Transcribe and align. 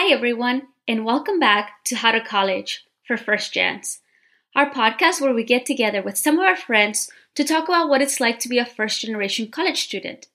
Hi, 0.00 0.12
everyone, 0.12 0.68
and 0.86 1.04
welcome 1.04 1.40
back 1.40 1.82
to 1.86 1.96
How 1.96 2.12
to 2.12 2.20
College 2.20 2.86
for 3.04 3.16
First 3.16 3.52
Gens, 3.52 3.98
our 4.54 4.70
podcast 4.70 5.20
where 5.20 5.34
we 5.34 5.42
get 5.42 5.66
together 5.66 6.00
with 6.00 6.16
some 6.16 6.38
of 6.38 6.44
our 6.44 6.54
friends 6.54 7.10
to 7.34 7.42
talk 7.42 7.64
about 7.64 7.88
what 7.88 8.00
it's 8.00 8.20
like 8.20 8.38
to 8.38 8.48
be 8.48 8.58
a 8.58 8.64
first 8.64 9.00
generation 9.00 9.50
college 9.50 9.82
student. 9.82 10.28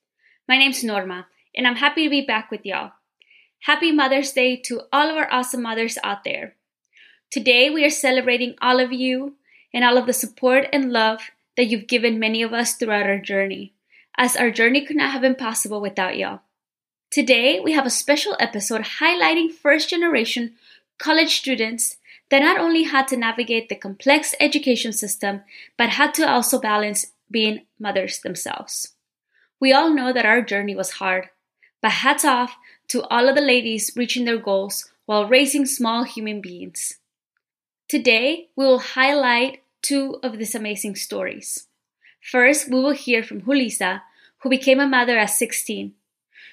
My 0.49 0.57
name's 0.57 0.84
Norma, 0.84 1.28
and 1.55 1.65
I'm 1.65 1.78
happy 1.78 2.04
to 2.04 2.10
be 2.10 2.20
back 2.20 2.52
with 2.52 2.65
y'all. 2.65 2.91
Happy 3.62 3.94
Mother's 3.94 4.34
Day 4.34 4.57
to 4.57 4.81
all 4.91 5.10
of 5.10 5.15
our 5.15 5.31
awesome 5.31 5.61
mothers 5.61 5.98
out 6.04 6.25
there. 6.25 6.55
Today, 7.32 7.70
we 7.70 7.86
are 7.86 7.89
celebrating 7.89 8.55
all 8.61 8.82
of 8.82 8.91
you 8.91 9.36
and 9.73 9.86
all 9.86 9.98
of 9.98 10.07
the 10.07 10.11
support 10.14 10.68
and 10.73 10.91
love 10.91 11.21
that 11.55 11.68
you've 11.68 11.88
given 11.88 12.20
many 12.20 12.41
of 12.41 12.52
us 12.52 12.73
throughout 12.73 13.05
our 13.05 13.18
journey, 13.18 13.71
as 14.18 14.36
our 14.36 14.52
journey 14.52 14.86
could 14.86 14.98
not 14.98 15.11
have 15.11 15.21
been 15.21 15.36
possible 15.36 15.80
without 15.80 16.18
y'all. 16.18 16.41
Today, 17.14 17.59
we 17.59 17.73
have 17.73 17.86
a 17.86 17.91
special 17.91 18.36
episode 18.39 18.82
highlighting 19.00 19.52
first 19.52 19.88
generation 19.88 20.55
college 20.98 21.36
students 21.36 21.97
that 22.32 22.42
not 22.42 22.57
only 22.57 22.86
had 22.86 23.07
to 23.10 23.15
navigate 23.15 23.70
the 23.70 23.75
complex 23.75 24.33
education 24.39 24.92
system, 24.92 25.42
but 25.78 25.89
had 25.89 26.15
to 26.15 26.28
also 26.28 26.60
balance 26.60 27.11
being 27.29 27.68
mothers 27.78 28.21
themselves. 28.21 28.96
We 29.60 29.71
all 29.71 29.93
know 29.93 30.11
that 30.11 30.25
our 30.25 30.42
journey 30.42 30.75
was 30.75 30.93
hard, 30.93 31.29
but 31.84 31.92
hats 32.02 32.25
off 32.25 32.58
to 32.88 33.03
all 33.11 33.30
of 33.30 33.36
the 33.36 33.42
ladies 33.42 33.92
reaching 33.95 34.25
their 34.25 34.39
goals 34.39 34.92
while 35.06 35.28
raising 35.28 35.67
small 35.67 36.06
human 36.06 36.42
beings. 36.42 36.98
Today, 37.88 38.48
we 38.56 38.66
will 38.66 38.80
highlight 38.80 39.61
two 39.84 40.17
of 40.23 40.39
these 40.39 40.56
amazing 40.56 40.95
stories. 40.95 41.67
First, 42.20 42.72
we 42.72 42.80
will 42.80 42.98
hear 43.06 43.22
from 43.22 43.42
Julissa, 43.42 44.02
who 44.39 44.50
became 44.50 44.80
a 44.80 44.88
mother 44.88 45.20
at 45.20 45.28
16 45.28 45.94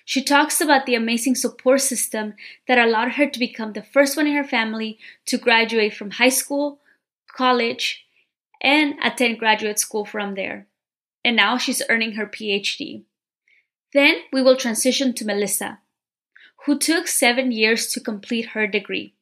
she 0.04 0.22
talks 0.22 0.60
about 0.60 0.86
the 0.86 0.94
amazing 0.94 1.34
support 1.34 1.80
system 1.80 2.34
that 2.66 2.78
allowed 2.78 3.12
her 3.12 3.26
to 3.28 3.38
become 3.38 3.72
the 3.72 3.82
first 3.82 4.16
one 4.16 4.26
in 4.26 4.34
her 4.34 4.44
family 4.44 4.98
to 5.26 5.38
graduate 5.38 5.94
from 5.94 6.12
high 6.12 6.30
school, 6.30 6.80
college, 7.28 8.04
and 8.60 8.94
attend 9.02 9.38
graduate 9.38 9.78
school 9.78 10.04
from 10.04 10.34
there. 10.34 10.66
And 11.24 11.36
now 11.36 11.58
she's 11.58 11.82
earning 11.88 12.12
her 12.12 12.26
PhD. 12.26 13.04
Then 13.92 14.16
we 14.32 14.42
will 14.42 14.56
transition 14.56 15.14
to 15.14 15.24
Melissa, 15.24 15.80
who 16.64 16.78
took 16.78 17.08
seven 17.08 17.52
years 17.52 17.88
to 17.88 18.00
complete 18.00 18.50
her 18.50 18.66
degree. 18.66 19.14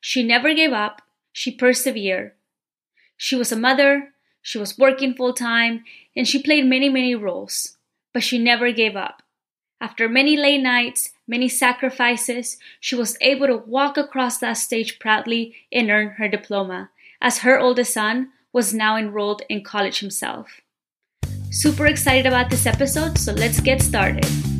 She 0.00 0.22
never 0.22 0.54
gave 0.54 0.72
up, 0.72 1.02
she 1.32 1.50
persevered. 1.50 2.32
She 3.16 3.36
was 3.36 3.50
a 3.50 3.56
mother, 3.56 4.10
she 4.42 4.58
was 4.58 4.78
working 4.78 5.14
full 5.14 5.32
time, 5.32 5.84
and 6.14 6.28
she 6.28 6.42
played 6.42 6.66
many, 6.66 6.88
many 6.88 7.14
roles, 7.14 7.78
but 8.12 8.22
she 8.22 8.38
never 8.38 8.70
gave 8.72 8.94
up. 8.94 9.22
After 9.80 10.08
many 10.08 10.36
late 10.36 10.62
nights, 10.62 11.10
many 11.26 11.48
sacrifices, 11.48 12.58
she 12.80 12.94
was 12.94 13.18
able 13.20 13.46
to 13.48 13.56
walk 13.56 13.96
across 13.96 14.38
that 14.38 14.54
stage 14.54 14.98
proudly 14.98 15.54
and 15.72 15.90
earn 15.90 16.10
her 16.10 16.28
diploma, 16.28 16.90
as 17.20 17.38
her 17.38 17.58
oldest 17.58 17.92
son 17.92 18.30
was 18.52 18.72
now 18.72 18.96
enrolled 18.96 19.42
in 19.48 19.64
college 19.64 20.00
himself. 20.00 20.60
Super 21.50 21.86
excited 21.86 22.26
about 22.26 22.50
this 22.50 22.66
episode, 22.66 23.18
so 23.18 23.32
let's 23.32 23.60
get 23.60 23.82
started. 23.82 24.53